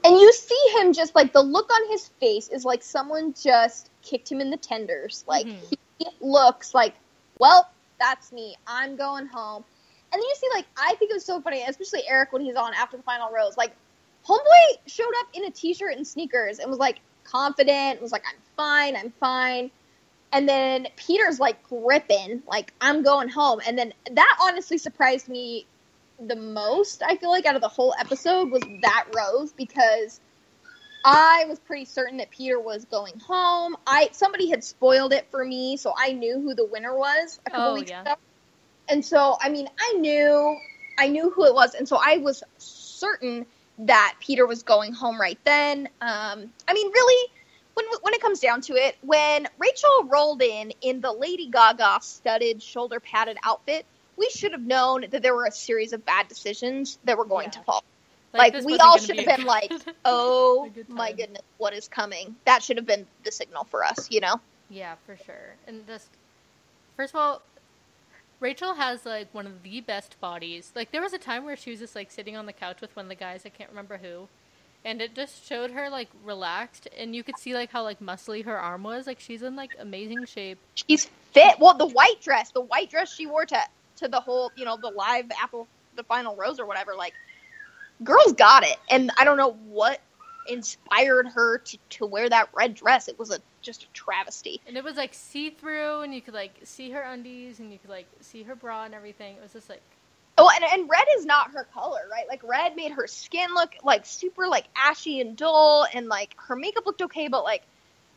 And 0.05 0.16
you 0.19 0.33
see 0.33 0.73
him 0.81 0.93
just 0.95 1.14
like 1.14 1.33
the 1.33 1.43
look 1.43 1.71
on 1.73 1.90
his 1.90 2.09
face 2.21 2.49
is 2.49 2.64
like 2.64 2.83
someone 2.83 3.35
just 3.35 3.90
kicked 4.03 4.31
him 4.33 4.40
in 4.40 4.51
the 4.51 4.57
tenders. 4.57 5.25
Like 5.29 5.47
Mhm. 5.47 5.61
he 5.71 5.79
looks 6.21 6.75
like, 6.75 6.95
well, 7.39 7.71
that's 7.99 8.33
me. 8.33 8.57
I'm 8.67 8.97
going 8.97 9.27
home. 9.27 9.65
And 10.13 10.21
then 10.21 10.23
you 10.23 10.35
see 10.37 10.49
like 10.55 10.67
I 10.77 10.95
think 10.97 11.11
it 11.11 11.15
was 11.15 11.25
so 11.25 11.41
funny, 11.41 11.63
especially 11.63 12.03
Eric 12.09 12.33
when 12.33 12.43
he's 12.43 12.57
on 12.57 12.75
after 12.75 12.97
the 12.97 13.03
final 13.03 13.31
rose. 13.31 13.57
Like 13.57 13.73
Homeboy 14.27 14.79
showed 14.87 15.13
up 15.21 15.29
in 15.35 15.45
a 15.45 15.51
t-shirt 15.51 15.95
and 15.97 16.07
sneakers 16.07 16.59
and 16.59 16.69
was 16.69 16.79
like 16.79 17.01
confident. 17.25 18.03
Was 18.03 18.13
like, 18.13 18.25
I'm 18.29 18.41
fine. 18.57 18.97
I'm 18.97 19.13
fine. 19.21 19.71
And 20.33 20.49
then 20.49 20.89
Peter's 20.97 21.41
like 21.41 21.63
gripping, 21.69 22.43
like 22.47 22.73
I'm 22.81 23.03
going 23.03 23.29
home. 23.29 23.61
And 23.67 23.79
then 23.79 23.93
that 24.13 24.39
honestly 24.41 24.79
surprised 24.79 25.29
me 25.29 25.67
the 26.21 26.37
most. 26.37 27.03
I 27.03 27.17
feel 27.17 27.31
like 27.31 27.47
out 27.47 27.57
of 27.57 27.63
the 27.63 27.69
whole 27.69 27.95
episode 27.99 28.51
was 28.51 28.63
that 28.83 29.07
rose 29.15 29.53
because 29.53 30.21
I 31.05 31.47
was 31.49 31.59
pretty 31.61 31.87
certain 31.87 32.19
that 32.19 32.31
Peter 32.31 32.61
was 32.61 32.85
going 32.85 33.19
home. 33.21 33.77
I 33.87 34.11
somebody 34.13 34.51
had 34.51 34.63
spoiled 34.65 35.13
it 35.13 35.31
for 35.31 35.45
me, 35.45 35.77
so 35.77 35.93
I 35.97 36.13
knew 36.13 36.41
who 36.41 36.55
the 36.55 36.67
winner 36.67 36.97
was 36.97 37.41
a 37.47 37.51
couple 37.51 37.71
Oh, 37.71 37.75
weeks 37.75 37.91
yeah. 37.91 38.03
ago. 38.03 38.15
And 38.89 39.05
so, 39.05 39.37
I 39.41 39.49
mean, 39.51 39.69
I 39.79 39.95
knew, 39.99 40.57
I 40.99 41.09
knew 41.09 41.31
who 41.31 41.45
it 41.47 41.55
was, 41.55 41.75
and 41.75 41.89
so 41.89 41.99
I 42.03 42.19
was 42.19 42.43
certain 42.59 43.47
that 43.79 44.17
Peter 44.21 44.47
was 44.47 44.63
going 44.63 44.93
home 44.93 45.21
right 45.21 45.39
then. 45.45 45.89
Um, 46.01 46.53
I 46.69 46.75
mean, 46.75 46.91
really, 46.93 47.33
when 47.75 47.87
when 48.03 48.15
it 48.15 48.21
comes 48.21 48.41
down 48.41 48.61
to 48.63 48.75
it, 48.75 48.97
when 49.03 49.49
Rachel 49.59 50.05
rolled 50.05 50.43
in 50.43 50.73
in 50.83 51.01
the 51.01 51.13
Lady 51.13 51.49
Gaga 51.51 52.01
studded, 52.03 52.63
shoulder 52.63 53.01
padded 53.01 53.39
outfit, 53.43 53.87
we 54.17 54.29
should 54.31 54.53
have 54.53 54.63
known 54.67 55.07
that 55.11 55.23
there 55.23 55.35
were 55.35 55.47
a 55.47 55.53
series 55.53 55.93
of 55.95 56.05
bad 56.05 56.29
decisions 56.29 56.99
that 57.05 57.17
were 57.17 57.25
going 57.25 57.47
Yeah. 57.47 57.51
to 57.53 57.63
fall. 57.63 57.85
Like, 58.33 58.53
this 58.53 58.64
we 58.64 58.77
all 58.79 58.99
should 58.99 59.19
have 59.19 59.27
a 59.27 59.37
been 59.37 59.47
like, 59.47 59.73
"Oh 60.05 60.71
my 60.88 61.12
goodness, 61.12 61.43
what 61.59 61.75
is 61.75 61.88
coming?" 61.88 62.37
That 62.45 62.62
should 62.62 62.77
have 62.77 62.87
been 62.87 63.07
the 63.25 63.33
signal 63.33 63.64
for 63.64 63.85
us, 63.85 64.11
you 64.11 64.21
know. 64.21 64.40
Yeah, 64.69 64.95
for 65.05 65.16
sure. 65.16 65.55
And 65.66 65.87
just 65.87 66.09
first 66.97 67.12
of 67.14 67.21
all, 67.21 67.43
Rachel 68.38 68.75
has 68.75 69.05
like 69.05 69.29
one 69.35 69.47
of 69.47 69.62
the 69.62 69.81
best 69.81 70.19
bodies. 70.21 70.73
Like 70.75 70.93
there 70.93 71.03
was 71.03 71.12
a 71.12 71.19
time 71.19 71.45
where 71.45 71.57
she 71.57 71.71
was 71.71 71.81
just 71.81 71.95
like 71.97 72.11
sitting 72.11 72.37
on 72.37 72.47
the 72.47 72.53
couch 72.53 72.81
with 72.81 72.95
one 72.95 73.07
of 73.07 73.09
the 73.11 73.14
guys, 73.16 73.43
I 73.45 73.51
can't 73.51 73.71
remember 73.71 73.99
who. 73.99 74.29
And 74.85 75.03
it 75.03 75.14
just 75.14 75.47
showed 75.47 75.73
her 75.73 75.90
like 75.90 76.09
relaxed 76.25 76.88
and 76.97 77.14
you 77.14 77.23
could 77.23 77.38
see 77.38 77.53
like 77.53 77.71
how 77.71 77.83
like 77.83 78.01
muscly 78.01 78.45
her 78.45 78.59
arm 78.59 78.83
was. 78.83 79.07
Like 79.07 79.21
she's 79.21 79.43
in 79.43 79.57
like 79.57 79.73
amazing 79.79 80.25
shape. 80.25 80.59
She's 80.75 81.07
fit. 81.33 81.59
Well, 81.59 81.77
the 81.77 81.87
white 81.87 82.21
dress, 82.23 82.51
the 82.53 82.62
white 82.62 82.90
dress 82.90 83.12
she 83.12 83.27
wore 83.27 83.45
to 83.47 83.61
to 83.97 84.09
the 84.09 84.21
whole, 84.21 84.51
you 84.57 84.64
know, 84.64 84.77
the 84.77 84.88
live 84.88 85.27
Apple, 85.40 85.69
the 85.97 86.03
final 86.05 86.35
rose 86.35 86.59
or 86.59 86.66
whatever. 86.66 86.95
Like, 86.97 87.12
girls 88.05 88.33
got 88.33 88.65
it, 88.65 88.77
and 88.91 89.11
I 89.19 89.25
don't 89.25 89.37
know 89.37 89.53
what 89.69 90.01
inspired 90.49 91.29
her 91.29 91.59
to 91.59 91.79
to 91.91 92.07
wear 92.07 92.29
that 92.29 92.49
red 92.53 92.75
dress. 92.75 93.09
It 93.09 93.19
was 93.19 93.31
a 93.31 93.41
just 93.63 93.85
a 93.85 93.87
travesty. 93.93 94.61
And 94.67 94.77
it 94.77 94.85
was 94.85 94.97
like 94.97 95.15
see 95.15 95.51
through 95.51 96.01
and 96.01 96.15
you 96.15 96.23
could 96.23 96.35
like 96.35 96.55
see 96.65 96.91
her 96.91 97.01
undies 97.03 97.61
and 97.61 97.71
you 97.71 97.79
could 97.79 97.91
like 97.91 98.07
see 98.21 98.43
her 98.43 98.55
bra 98.55 98.85
and 98.85 98.95
everything. 98.95 99.37
It 99.37 99.43
was 99.43 99.53
just 99.53 99.69
like 99.69 99.83
Oh, 100.39 100.51
and, 100.55 100.65
and 100.65 100.89
red 100.89 101.05
is 101.19 101.27
not 101.27 101.53
her 101.53 101.65
color, 101.65 102.01
right? 102.11 102.27
Like 102.27 102.43
red 102.43 102.75
made 102.75 102.93
her 102.93 103.07
skin 103.07 103.53
look 103.53 103.75
like 103.85 104.07
super 104.07 104.49
like 104.49 104.65
ashy 104.75 105.21
and 105.21 105.37
dull, 105.37 105.87
and 105.93 106.09
like 106.09 106.35
her 106.39 106.57
makeup 106.57 106.87
looked 106.87 107.03
okay, 107.03 107.29
but 107.29 107.45
like 107.45 107.63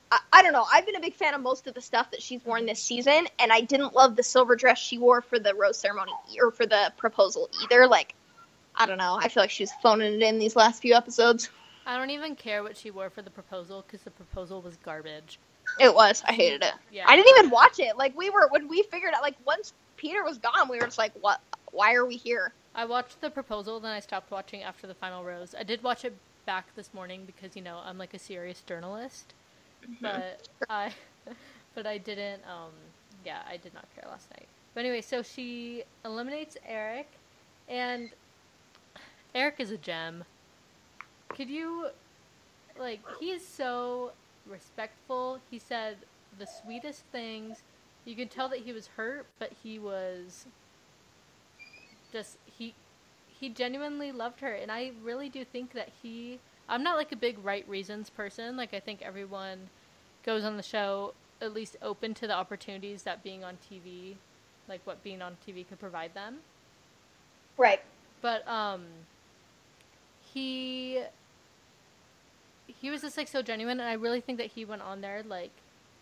I, 0.10 0.20
I 0.32 0.42
don't 0.42 0.54
know. 0.54 0.66
I've 0.72 0.86
been 0.86 0.96
a 0.96 1.02
big 1.02 1.16
fan 1.16 1.34
of 1.34 1.42
most 1.42 1.68
of 1.68 1.74
the 1.74 1.82
stuff 1.82 2.12
that 2.12 2.22
she's 2.22 2.44
worn 2.46 2.62
mm-hmm. 2.62 2.68
this 2.68 2.82
season, 2.82 3.28
and 3.40 3.52
I 3.52 3.60
didn't 3.60 3.94
love 3.94 4.16
the 4.16 4.24
silver 4.24 4.56
dress 4.56 4.78
she 4.78 4.98
wore 4.98 5.22
for 5.22 5.38
the 5.38 5.54
rose 5.54 5.78
ceremony 5.78 6.14
or 6.40 6.52
for 6.52 6.66
the 6.66 6.94
proposal 6.96 7.50
either. 7.62 7.88
Like 7.88 8.16
I 8.76 8.86
don't 8.86 8.98
know. 8.98 9.18
I 9.22 9.30
feel 9.30 9.44
like 9.44 9.50
she's 9.52 9.72
phoning 9.82 10.14
it 10.16 10.22
in 10.24 10.40
these 10.40 10.56
last 10.56 10.82
few 10.82 10.94
episodes. 10.96 11.50
I 11.86 11.98
don't 11.98 12.10
even 12.12 12.36
care 12.36 12.64
what 12.64 12.78
she 12.78 12.92
wore 12.92 13.10
for 13.10 13.22
the 13.22 13.30
proposal 13.30 13.84
because 13.86 14.04
the 14.04 14.12
proposal 14.12 14.62
was 14.62 14.78
garbage. 14.78 15.40
It 15.80 15.94
was. 15.94 16.24
I 16.28 16.34
hated 16.34 16.64
it. 16.64 16.74
Yeah. 16.92 17.06
I 17.08 17.16
didn't 17.16 17.38
even 17.38 17.50
watch 17.50 17.80
it. 17.80 17.98
Like 17.98 18.16
we 18.18 18.30
were 18.30 18.48
when 18.50 18.68
we 18.68 18.84
figured 18.84 19.14
out. 19.14 19.22
Like 19.22 19.36
once 19.46 19.74
Peter 19.98 20.24
was 20.24 20.38
gone, 20.38 20.70
we 20.70 20.78
were 20.78 20.86
just 20.86 20.98
like, 20.98 21.14
what? 21.20 21.40
Why 21.72 21.94
are 21.96 22.06
we 22.06 22.18
here? 22.18 22.54
I 22.76 22.86
watched 22.86 23.22
the 23.22 23.30
proposal, 23.30 23.80
then 23.80 23.92
I 23.92 24.00
stopped 24.00 24.32
watching 24.32 24.64
after 24.64 24.88
the 24.88 24.96
final 24.96 25.24
rose. 25.24 25.54
I 25.58 25.64
did 25.64 25.84
watch 25.84 26.06
it 26.06 26.14
back 26.46 26.76
this 26.76 26.94
morning 26.94 27.26
because 27.26 27.56
you 27.56 27.62
know 27.62 27.80
I'm 27.84 27.98
like 27.98 28.14
a 28.14 28.20
serious 28.20 28.62
journalist, 28.62 29.34
Mm-hmm. 29.84 30.02
but 30.02 30.48
I, 30.70 30.92
but 31.76 31.86
I 31.86 31.98
didn't. 31.98 32.42
Um, 32.48 32.72
yeah, 33.26 33.42
I 33.50 33.58
did 33.58 33.74
not 33.74 33.86
care 33.96 34.06
last 34.10 34.30
night. 34.32 34.48
But 34.74 34.82
anyway, 34.82 35.02
so 35.02 35.22
she 35.22 35.84
eliminates 36.06 36.58
Eric, 36.66 37.10
and 37.68 38.10
Eric 39.36 39.56
is 39.60 39.72
a 39.72 39.78
gem. 39.78 40.24
Could 41.30 41.50
you, 41.50 41.88
like, 42.78 43.00
he 43.20 43.32
is 43.32 43.46
so 43.46 44.12
respectful. 44.48 45.40
He 45.50 45.60
said 45.60 45.98
the 46.38 46.46
sweetest 46.46 47.04
things. 47.12 47.64
You 48.06 48.16
could 48.16 48.30
tell 48.30 48.50
that 48.50 48.60
he 48.60 48.74
was 48.74 48.88
hurt, 48.88 49.26
but 49.40 49.52
he 49.64 49.80
was 49.80 50.46
just 52.12 52.38
he 52.46 52.76
he 53.28 53.50
genuinely 53.50 54.12
loved 54.12 54.40
her 54.40 54.54
and 54.54 54.72
I 54.72 54.92
really 55.04 55.30
do 55.30 55.44
think 55.44 55.74
that 55.74 55.90
he 56.02 56.40
I'm 56.70 56.84
not 56.84 56.96
like 56.96 57.12
a 57.12 57.16
big 57.16 57.44
right 57.44 57.68
reasons 57.68 58.10
person. 58.10 58.56
Like 58.56 58.74
I 58.74 58.80
think 58.80 59.02
everyone 59.02 59.70
goes 60.24 60.44
on 60.44 60.56
the 60.56 60.64
show 60.64 61.14
at 61.42 61.54
least 61.54 61.76
open 61.82 62.14
to 62.14 62.28
the 62.28 62.34
opportunities 62.34 63.04
that 63.04 63.24
being 63.24 63.44
on 63.44 63.58
TV, 63.70 64.16
like 64.70 64.80
what 64.86 65.04
being 65.04 65.22
on 65.22 65.38
TV 65.46 65.68
could 65.68 65.80
provide 65.80 66.14
them. 66.14 66.38
Right. 67.58 67.82
But 68.22 68.48
um 68.48 68.86
he 70.34 71.02
he 72.68 72.90
was 72.90 73.02
just 73.02 73.18
like 73.18 73.28
so 73.28 73.42
genuine 73.42 73.80
and 73.80 73.90
I 73.90 73.94
really 73.94 74.22
think 74.22 74.38
that 74.40 74.48
he 74.48 74.66
went 74.66 74.82
on 74.82 75.02
there 75.02 75.24
like 75.28 75.52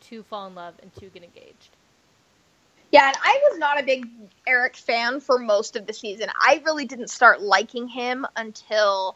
to 0.01 0.23
fall 0.23 0.47
in 0.47 0.55
love 0.55 0.73
and 0.81 0.93
to 0.95 1.05
get 1.07 1.23
engaged. 1.23 1.69
Yeah, 2.91 3.07
and 3.07 3.15
I 3.23 3.39
was 3.49 3.59
not 3.59 3.79
a 3.79 3.83
big 3.83 4.07
Eric 4.45 4.75
fan 4.75 5.21
for 5.21 5.39
most 5.39 5.75
of 5.77 5.85
the 5.85 5.93
season. 5.93 6.27
I 6.41 6.61
really 6.65 6.85
didn't 6.85 7.09
start 7.09 7.41
liking 7.41 7.87
him 7.87 8.25
until 8.35 9.15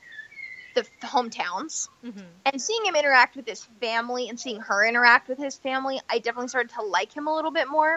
the 0.76 0.86
hometowns. 1.02 1.90
Mm-hmm. 2.06 2.20
And 2.46 2.62
seeing 2.62 2.86
him 2.86 2.96
interact 2.96 3.36
with 3.36 3.48
his 3.48 3.64
family 3.82 4.30
and 4.30 4.40
seeing 4.40 4.62
her 4.62 4.86
interact 4.86 5.28
with 5.28 5.38
his 5.38 5.58
family, 5.58 6.00
I 6.10 6.20
definitely 6.20 6.50
started 6.50 6.74
to 6.76 6.84
like 6.84 7.12
him 7.16 7.28
a 7.28 7.36
little 7.36 7.52
bit 7.52 7.68
more. 7.68 7.96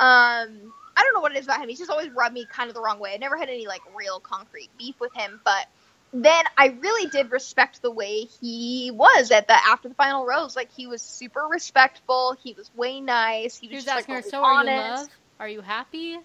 Um, 0.00 0.72
I 0.96 1.02
don't 1.02 1.14
know 1.14 1.20
what 1.20 1.32
it 1.32 1.38
is 1.38 1.44
about 1.44 1.60
him. 1.60 1.68
He's 1.68 1.78
just 1.78 1.90
always 1.90 2.10
rubbed 2.10 2.34
me 2.34 2.46
kind 2.50 2.68
of 2.68 2.74
the 2.74 2.80
wrong 2.80 2.98
way. 2.98 3.12
I 3.12 3.16
never 3.18 3.36
had 3.36 3.48
any 3.48 3.66
like 3.66 3.82
real 3.94 4.18
concrete 4.18 4.70
beef 4.78 4.98
with 4.98 5.14
him, 5.14 5.40
but 5.44 5.66
then 6.12 6.44
I 6.56 6.68
really 6.80 7.10
did 7.10 7.30
respect 7.30 7.82
the 7.82 7.90
way 7.90 8.22
he 8.40 8.90
was 8.92 9.30
at 9.30 9.48
the 9.48 9.54
after 9.54 9.88
the 9.88 9.94
final 9.94 10.24
rose. 10.24 10.56
Like 10.56 10.70
he 10.74 10.86
was 10.86 11.02
super 11.02 11.42
respectful. 11.50 12.36
He 12.42 12.52
was 12.54 12.70
way 12.74 13.00
nice. 13.00 13.56
He 13.56 13.66
was, 13.66 13.70
He 13.70 13.76
was 13.76 13.84
just, 13.84 13.96
asking 13.98 14.14
like, 14.14 14.24
her, 14.24 14.30
"So 14.30 14.42
are 14.44 14.54
you 14.54 14.60
in 14.60 14.68
honest. 14.68 15.02
love? 15.02 15.08
Are 15.40 15.48
you 15.48 15.60
happy?" 15.60 16.18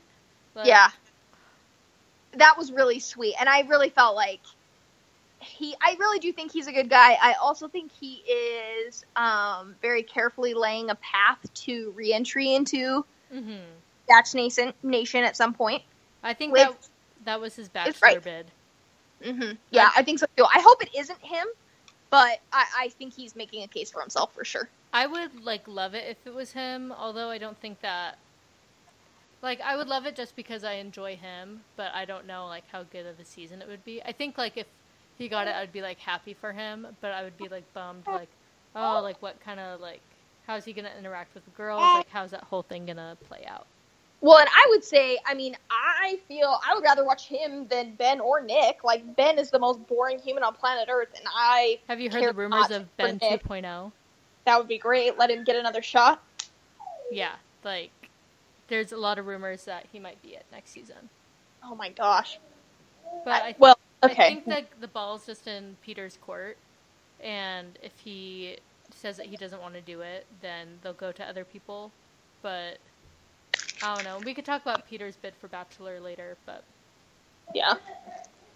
Like, 0.55 0.67
Yeah. 0.67 0.89
That 2.33 2.57
was 2.57 2.71
really 2.71 2.99
sweet. 2.99 3.35
And 3.39 3.49
I 3.49 3.61
really 3.61 3.89
felt 3.89 4.15
like 4.15 4.39
he 5.39 5.75
I 5.81 5.95
really 5.99 6.19
do 6.19 6.31
think 6.31 6.51
he's 6.53 6.67
a 6.67 6.71
good 6.71 6.89
guy. 6.89 7.17
I 7.21 7.33
also 7.41 7.67
think 7.67 7.91
he 7.99 8.15
is 8.85 9.03
um, 9.15 9.75
very 9.81 10.03
carefully 10.03 10.53
laying 10.53 10.89
a 10.89 10.95
path 10.95 11.39
to 11.65 11.91
reentry 11.95 12.53
into 12.53 13.05
Mm-hmm. 13.33 14.37
Nation 14.37 14.73
Nation 14.83 15.23
at 15.23 15.35
some 15.37 15.53
point. 15.53 15.83
I 16.21 16.33
think 16.33 16.51
With- 16.53 16.61
that 16.63 16.87
that 17.25 17.41
was 17.41 17.55
his 17.55 17.69
bachelor 17.69 17.93
right. 18.03 18.23
bid. 18.23 18.51
Hmm 19.23 19.51
Yeah, 19.71 19.89
I 19.95 20.03
think 20.03 20.19
so 20.19 20.25
too. 20.37 20.45
I 20.45 20.61
hope 20.61 20.81
it 20.83 20.89
isn't 20.97 21.23
him, 21.23 21.47
but 22.09 22.39
I, 22.51 22.65
I 22.77 22.89
think 22.97 23.13
he's 23.13 23.35
making 23.35 23.63
a 23.63 23.67
case 23.67 23.91
for 23.91 24.01
himself 24.01 24.33
for 24.33 24.43
sure. 24.45 24.69
I 24.93 25.05
would 25.07 25.35
like 25.43 25.67
love 25.67 25.93
it 25.95 26.07
if 26.07 26.25
it 26.25 26.33
was 26.33 26.53
him, 26.53 26.91
although 26.91 27.29
I 27.29 27.37
don't 27.37 27.59
think 27.59 27.81
that. 27.81 28.19
Like 29.41 29.59
I 29.61 29.75
would 29.75 29.87
love 29.87 30.05
it 30.05 30.15
just 30.15 30.35
because 30.35 30.63
I 30.63 30.73
enjoy 30.73 31.15
him, 31.15 31.63
but 31.75 31.93
I 31.93 32.05
don't 32.05 32.27
know 32.27 32.47
like 32.47 32.67
how 32.67 32.83
good 32.83 33.05
of 33.05 33.19
a 33.19 33.25
season 33.25 33.61
it 33.61 33.67
would 33.67 33.83
be. 33.83 34.01
I 34.03 34.11
think 34.11 34.37
like 34.37 34.57
if 34.57 34.67
he 35.15 35.27
got 35.29 35.47
it, 35.47 35.55
I'd 35.55 35.71
be 35.71 35.81
like 35.81 35.99
happy 35.99 36.33
for 36.33 36.53
him, 36.53 36.87
but 37.01 37.11
I 37.11 37.23
would 37.23 37.37
be 37.37 37.49
like 37.49 37.73
bummed, 37.73 38.07
like 38.09 38.29
oh, 38.75 39.01
like 39.01 39.21
what 39.21 39.39
kind 39.41 39.59
of 39.59 39.79
like 39.79 40.03
how's 40.41 40.65
he 40.65 40.73
gonna 40.73 40.93
interact 40.97 41.33
with 41.33 41.45
the 41.45 41.51
girls? 41.51 41.93
Like 41.93 42.07
how's 42.09 42.31
that 42.31 42.43
whole 42.45 42.61
thing 42.63 42.85
gonna 42.85 43.17
play 43.23 43.45
out? 43.47 43.67
Well, 44.21 44.37
and 44.37 44.47
I 44.49 44.67
would 44.69 44.83
say, 44.83 45.17
I 45.25 45.33
mean, 45.33 45.57
I 45.71 46.19
feel 46.27 46.59
I 46.67 46.75
would 46.75 46.83
rather 46.83 47.03
watch 47.03 47.27
him 47.27 47.67
than 47.67 47.95
Ben 47.95 48.19
or 48.19 48.39
Nick. 48.41 48.83
Like 48.83 49.15
Ben 49.15 49.39
is 49.39 49.49
the 49.49 49.57
most 49.59 49.85
boring 49.87 50.19
human 50.19 50.43
on 50.43 50.53
planet 50.53 50.89
Earth, 50.91 51.09
and 51.17 51.25
I 51.35 51.79
Have 51.87 51.99
you 51.99 52.09
heard 52.11 52.23
the 52.29 52.33
rumors 52.33 52.69
of 52.69 52.95
Ben 52.97 53.17
Nick. 53.21 53.43
2.0? 53.43 53.91
that 54.45 54.57
would 54.57 54.67
be 54.67 54.77
great. 54.77 55.17
Let 55.17 55.29
him 55.31 55.43
get 55.43 55.55
another 55.55 55.81
shot. 55.81 56.21
Yeah, 57.11 57.33
like 57.63 57.91
there's 58.67 58.91
a 58.91 58.97
lot 58.97 59.17
of 59.19 59.25
rumors 59.25 59.65
that 59.65 59.87
he 59.91 59.99
might 59.99 60.21
be 60.21 60.29
it 60.29 60.45
next 60.51 60.71
season. 60.71 61.09
Oh 61.63 61.75
my 61.75 61.89
gosh. 61.89 62.39
But 63.25 63.43
I- 63.43 63.47
I, 63.49 63.55
well, 63.59 63.77
I 64.03 64.13
think 64.13 64.45
that 64.45 64.65
the 64.79 64.87
ball's 64.87 65.25
just 65.25 65.47
in 65.47 65.77
Peter's 65.83 66.17
court, 66.21 66.57
and 67.23 67.77
if 67.83 67.91
he 68.03 68.57
says 68.95 69.17
that 69.17 69.25
he 69.27 69.35
doesn't 69.35 69.61
want 69.61 69.73
to 69.75 69.81
do 69.81 70.01
it, 70.01 70.25
then 70.41 70.79
they'll 70.83 70.93
go 70.93 71.11
to 71.11 71.23
other 71.27 71.43
people. 71.43 71.91
But 72.41 72.77
I 73.81 73.95
don't 73.95 74.05
know. 74.05 74.19
We 74.19 74.33
could 74.35 74.45
talk 74.45 74.61
about 74.63 74.85
Peter's 74.87 75.17
bid 75.17 75.35
for 75.37 75.47
Bachelor 75.49 76.01
later, 76.01 76.37
but 76.45 76.65
yeah. 77.53 77.75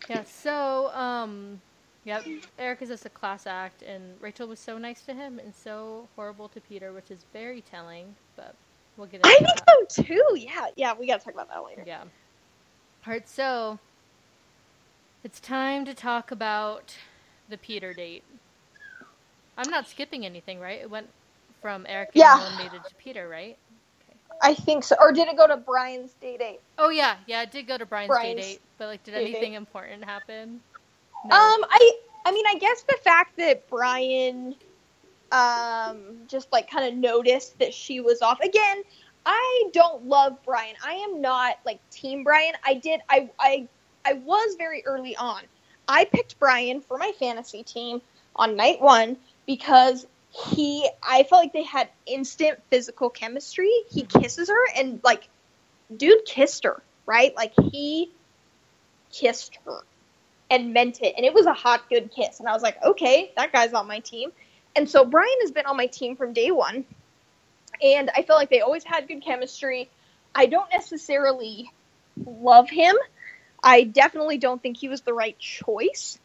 yeah. 0.07 0.23
So, 0.25 0.89
um, 0.95 1.61
yep. 2.05 2.27
Eric 2.59 2.83
is 2.83 2.89
just 2.89 3.05
a 3.05 3.09
class 3.09 3.47
act, 3.47 3.83
and 3.83 4.21
Rachel 4.21 4.47
was 4.47 4.59
so 4.59 4.77
nice 4.77 5.03
to 5.05 5.13
him 5.15 5.39
and 5.39 5.55
so 5.55 6.09
horrible 6.15 6.49
to 6.49 6.61
Peter, 6.61 6.93
which 6.93 7.11
is 7.11 7.25
very 7.33 7.61
telling. 7.61 8.17
But 8.37 8.55
we'll 8.97 9.07
get 9.07 9.21
into 9.21 9.45
it. 9.45 9.51
I 9.51 9.55
think 9.55 9.59
that. 9.59 9.69
so 9.97 10.03
too. 10.03 10.23
Yeah, 10.37 10.67
yeah. 10.77 10.93
We 10.99 11.07
gotta 11.07 11.23
talk 11.23 11.33
about 11.35 11.49
that 11.49 11.65
later. 11.65 11.85
Yeah. 11.85 12.05
All 13.07 13.13
right, 13.13 13.27
so 13.29 13.79
it's 15.23 15.39
time 15.41 15.85
to 15.85 15.93
talk 15.95 16.31
about 16.31 16.95
the 17.49 17.57
Peter 17.57 17.93
date. 17.93 18.25
I'm 19.57 19.69
not 19.69 19.87
skipping 19.87 20.25
anything, 20.25 20.59
right? 20.59 20.81
It 20.81 20.89
went 20.89 21.13
from 21.61 21.85
Eric 21.89 22.11
Yeah. 22.13 22.39
eliminated 22.39 22.85
to 22.85 22.95
Peter, 22.95 23.29
right? 23.29 23.57
I 24.41 24.53
think 24.53 24.83
so. 24.83 24.95
Or 24.99 25.11
did 25.11 25.27
it 25.27 25.37
go 25.37 25.47
to 25.47 25.57
Bryan's 25.57 26.13
day 26.21 26.37
date? 26.37 26.59
Oh 26.77 26.89
yeah, 26.89 27.15
yeah, 27.27 27.43
it 27.43 27.51
did 27.51 27.67
go 27.67 27.77
to 27.77 27.85
Bryan's, 27.85 28.09
Bryan's 28.09 28.41
day 28.41 28.51
date, 28.53 28.61
but 28.77 28.87
like, 28.87 29.03
did 29.03 29.15
anything 29.15 29.51
date. 29.51 29.57
important 29.57 30.03
happen? 30.03 30.61
No. 31.25 31.35
Um, 31.35 31.65
I, 31.69 31.91
I 32.25 32.31
mean, 32.31 32.45
I 32.47 32.57
guess 32.59 32.83
the 32.83 32.97
fact 33.03 33.37
that 33.37 33.67
Bryan, 33.69 34.55
um, 35.31 35.97
just 36.27 36.51
like 36.51 36.69
kind 36.69 36.85
of 36.85 36.95
noticed 36.95 37.57
that 37.59 37.73
she 37.73 37.99
was 37.99 38.21
off 38.21 38.39
again. 38.41 38.83
I 39.25 39.69
don't 39.73 40.05
love 40.05 40.43
Bryan. 40.43 40.75
I 40.85 40.93
am 40.93 41.21
not 41.21 41.57
like 41.65 41.79
Team 41.89 42.23
Bryan. 42.23 42.53
I 42.63 42.75
did. 42.75 43.01
I, 43.09 43.29
I, 43.39 43.67
I 44.05 44.13
was 44.13 44.55
very 44.57 44.85
early 44.85 45.15
on. 45.15 45.41
I 45.87 46.05
picked 46.05 46.39
Bryan 46.39 46.81
for 46.81 46.97
my 46.97 47.11
fantasy 47.19 47.63
team 47.63 48.01
on 48.35 48.55
night 48.55 48.81
one 48.81 49.17
because 49.47 50.05
he. 50.43 50.87
I 51.01 51.23
felt 51.23 51.41
like 51.41 51.53
they 51.53 51.63
had 51.63 51.89
instant 52.05 52.59
physical 52.69 53.09
chemistry. 53.09 53.71
He 53.89 54.03
kisses 54.03 54.49
her 54.49 54.63
and 54.75 54.99
like, 55.03 55.27
dude 55.95 56.25
kissed 56.25 56.63
her, 56.63 56.81
right? 57.05 57.35
Like 57.35 57.53
he 57.71 58.11
kissed 59.11 59.57
her 59.65 59.81
and 60.49 60.73
meant 60.73 61.01
it. 61.01 61.13
And 61.15 61.25
it 61.25 61.33
was 61.33 61.45
a 61.45 61.53
hot, 61.53 61.89
good 61.89 62.11
kiss. 62.11 62.39
And 62.39 62.47
I 62.47 62.53
was 62.53 62.61
like, 62.61 62.83
okay, 62.83 63.31
that 63.35 63.51
guy's 63.51 63.73
on 63.73 63.87
my 63.87 63.99
team. 63.99 64.31
And 64.75 64.89
so 64.89 65.05
Bryan 65.05 65.37
has 65.41 65.51
been 65.51 65.65
on 65.65 65.77
my 65.77 65.87
team 65.87 66.15
from 66.15 66.33
day 66.33 66.51
one. 66.51 66.85
And 67.81 68.09
I 68.15 68.21
feel 68.23 68.35
like 68.35 68.49
they 68.49 68.61
always 68.61 68.83
had 68.83 69.07
good 69.07 69.23
chemistry. 69.23 69.89
I 70.33 70.45
don't 70.47 70.69
necessarily 70.71 71.71
love 72.25 72.69
him. 72.69 72.95
I 73.63 73.83
definitely 73.83 74.37
don't 74.37 74.61
think 74.61 74.77
he 74.77 74.89
was 74.89 75.01
the 75.01 75.13
right 75.13 75.37
choice. 75.39 76.19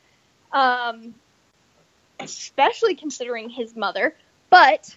Um, 0.53 1.15
especially 2.23 2.95
considering 2.95 3.51
his 3.51 3.77
mother. 3.77 4.15
But 4.51 4.95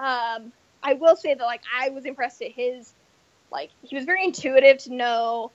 um, 0.00 0.52
I 0.82 0.94
will 0.94 1.16
say 1.16 1.34
that 1.34 1.44
like 1.44 1.62
I 1.76 1.90
was 1.90 2.04
impressed 2.04 2.42
at 2.42 2.52
his 2.52 2.92
like 3.50 3.70
he 3.82 3.94
was 3.96 4.04
very 4.04 4.24
intuitive 4.24 4.78
to 4.78 4.94
know 4.94 5.50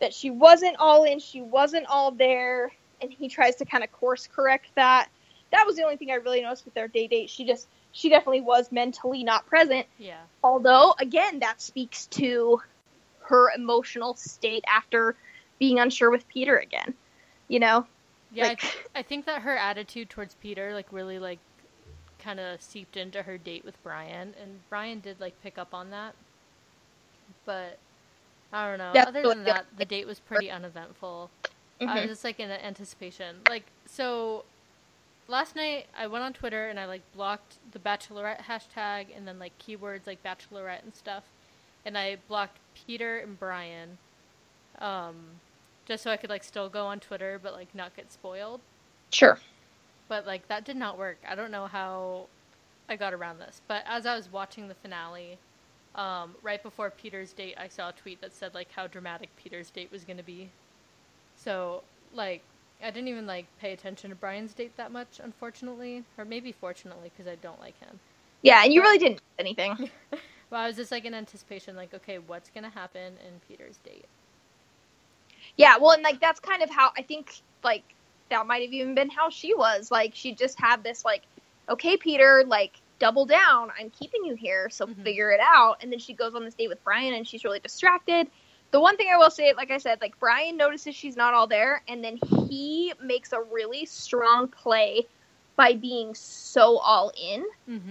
that 0.00 0.14
she 0.14 0.30
wasn't 0.30 0.76
all 0.78 1.04
in, 1.04 1.18
she 1.18 1.40
wasn't 1.40 1.86
all 1.86 2.10
there, 2.12 2.72
and 3.02 3.12
he 3.12 3.28
tries 3.28 3.56
to 3.56 3.64
kind 3.64 3.84
of 3.84 3.92
course 3.92 4.28
correct 4.34 4.68
that. 4.74 5.08
That 5.50 5.64
was 5.66 5.76
the 5.76 5.82
only 5.82 5.96
thing 5.96 6.10
I 6.10 6.14
really 6.16 6.42
noticed 6.42 6.64
with 6.64 6.74
their 6.74 6.88
day 6.88 7.06
date. 7.06 7.30
She 7.30 7.44
just 7.46 7.66
she 7.92 8.08
definitely 8.08 8.42
was 8.42 8.70
mentally 8.70 9.24
not 9.24 9.46
present. 9.46 9.86
yeah, 9.98 10.20
Although 10.44 10.94
again, 10.98 11.40
that 11.40 11.60
speaks 11.60 12.06
to 12.06 12.60
her 13.22 13.50
emotional 13.54 14.14
state 14.14 14.64
after 14.68 15.14
being 15.58 15.78
unsure 15.78 16.10
with 16.10 16.26
Peter 16.28 16.56
again. 16.56 16.94
You 17.48 17.60
know? 17.60 17.86
Yeah. 18.32 18.48
I, 18.48 18.54
th- 18.54 18.76
I 18.94 19.02
think 19.02 19.26
that 19.26 19.42
her 19.42 19.56
attitude 19.56 20.10
towards 20.10 20.34
Peter, 20.34 20.74
like, 20.74 20.86
really 20.92 21.18
like 21.18 21.38
kind 22.18 22.40
of 22.40 22.60
seeped 22.60 22.96
into 22.96 23.22
her 23.22 23.38
date 23.38 23.64
with 23.64 23.82
Bryan, 23.82 24.34
and 24.40 24.60
Bryan 24.68 25.00
did 25.00 25.20
like 25.20 25.40
pick 25.42 25.56
up 25.58 25.72
on 25.72 25.90
that. 25.90 26.14
But 27.44 27.78
I 28.52 28.68
don't 28.68 28.78
know. 28.78 29.00
Other 29.00 29.22
than 29.22 29.44
that, 29.44 29.66
the 29.76 29.84
date 29.84 30.06
was 30.06 30.18
pretty 30.20 30.50
uneventful. 30.50 31.30
I 31.80 31.84
Mhm. 31.84 31.94
was 32.02 32.10
just 32.10 32.24
like 32.24 32.40
in 32.40 32.50
anticipation. 32.50 33.36
Like 33.48 33.64
so 33.86 34.44
last 35.28 35.54
night 35.54 35.86
I 35.96 36.06
went 36.08 36.24
on 36.24 36.32
Twitter 36.32 36.68
and 36.68 36.80
I 36.80 36.86
like 36.86 37.02
blocked 37.14 37.56
the 37.70 37.78
bachelorette 37.78 38.42
hashtag 38.42 39.06
and 39.16 39.28
then 39.28 39.38
like 39.38 39.52
keywords 39.58 40.06
like 40.06 40.22
bachelorette 40.22 40.82
and 40.82 40.94
stuff. 40.94 41.24
And 41.84 41.96
I 41.96 42.16
blocked 42.26 42.58
Peter 42.74 43.18
and 43.18 43.38
Bryan. 43.38 43.98
Um 44.80 45.40
just 45.88 46.04
so 46.04 46.12
I 46.12 46.18
could 46.18 46.30
like 46.30 46.44
still 46.44 46.70
go 46.70 46.86
on 46.86 47.00
Twitter 47.00 47.40
but 47.42 47.54
like 47.54 47.74
not 47.74 47.96
get 47.96 48.12
spoiled. 48.12 48.62
Sure. 49.12 49.40
but 50.08 50.26
like 50.26 50.48
that 50.48 50.64
did 50.66 50.76
not 50.76 50.98
work. 50.98 51.18
I 51.28 51.36
don't 51.36 51.52
know 51.52 51.68
how 51.68 52.28
I 52.88 52.96
got 52.96 53.14
around 53.14 53.40
this, 53.40 53.62
but 53.68 53.84
as 53.86 54.06
I 54.06 54.16
was 54.16 54.30
watching 54.32 54.68
the 54.68 54.74
finale, 54.76 55.40
um, 55.96 56.36
right 56.42 56.62
before 56.62 56.90
Peter's 56.90 57.34
date, 57.34 57.56
I 57.58 57.68
saw 57.68 57.90
a 57.90 57.94
tweet 57.94 58.20
that 58.22 58.34
said 58.34 58.54
like 58.54 58.72
how 58.72 58.88
dramatic 58.88 59.36
Peter's 59.36 59.70
date 59.70 59.92
was 59.92 60.04
going 60.04 60.18
to 60.18 60.24
be. 60.24 60.52
So 61.36 61.84
like 62.12 62.44
I 62.82 62.90
didn't 62.90 63.08
even 63.08 63.26
like 63.26 63.48
pay 63.60 63.72
attention 63.74 64.10
to 64.10 64.16
Bryan's 64.16 64.54
date 64.54 64.76
that 64.76 64.92
much, 64.92 65.20
unfortunately, 65.22 66.04
or 66.18 66.24
maybe 66.26 66.52
fortunately 66.52 67.10
because 67.10 67.30
I 67.30 67.36
don't 67.36 67.60
like 67.60 67.78
him. 67.80 68.00
Yeah, 68.42 68.64
and 68.64 68.72
you 68.74 68.82
really 68.82 68.98
didn't 68.98 69.22
anything. 69.38 69.90
well, 70.50 70.62
I 70.62 70.68
was 70.68 70.76
just 70.76 70.92
like 70.92 71.04
in 71.06 71.14
anticipation, 71.14 71.76
like 71.76 71.94
okay, 71.94 72.18
what's 72.18 72.50
gonna 72.50 72.70
happen 72.70 73.14
in 73.26 73.40
Peter's 73.48 73.78
date? 73.78 74.06
Yeah, 75.58 75.76
well, 75.78 75.90
and 75.92 76.02
like 76.02 76.20
that's 76.20 76.40
kind 76.40 76.62
of 76.62 76.70
how 76.70 76.92
I 76.96 77.02
think 77.02 77.42
like 77.62 77.82
that 78.30 78.46
might 78.46 78.62
have 78.62 78.72
even 78.72 78.94
been 78.94 79.10
how 79.10 79.28
she 79.28 79.54
was. 79.54 79.90
Like 79.90 80.12
she 80.14 80.34
just 80.34 80.58
had 80.58 80.82
this 80.84 81.04
like, 81.04 81.22
okay, 81.68 81.96
Peter, 81.98 82.44
like 82.46 82.80
double 82.98 83.26
down. 83.26 83.70
I'm 83.78 83.90
keeping 83.90 84.24
you 84.24 84.34
here, 84.34 84.70
so 84.70 84.86
Mhm. 84.86 85.02
figure 85.02 85.30
it 85.32 85.40
out. 85.42 85.82
And 85.82 85.92
then 85.92 85.98
she 85.98 86.14
goes 86.14 86.34
on 86.34 86.44
this 86.44 86.54
date 86.54 86.68
with 86.68 86.82
Bryan, 86.84 87.14
and 87.14 87.26
she's 87.26 87.44
really 87.44 87.60
distracted. 87.60 88.28
The 88.70 88.80
one 88.80 88.96
thing 88.96 89.08
I 89.12 89.16
will 89.16 89.30
say, 89.30 89.52
like 89.54 89.70
I 89.70 89.78
said, 89.78 90.00
like 90.00 90.18
Bryan 90.20 90.56
notices 90.56 90.94
she's 90.94 91.16
not 91.16 91.34
all 91.34 91.46
there, 91.46 91.82
and 91.88 92.04
then 92.04 92.18
he 92.48 92.92
makes 93.02 93.32
a 93.32 93.40
really 93.40 93.84
strong 93.86 94.48
play 94.48 95.06
by 95.56 95.74
being 95.74 96.14
so 96.14 96.78
all 96.78 97.10
in. 97.20 97.44
Mm-hmm. 97.68 97.90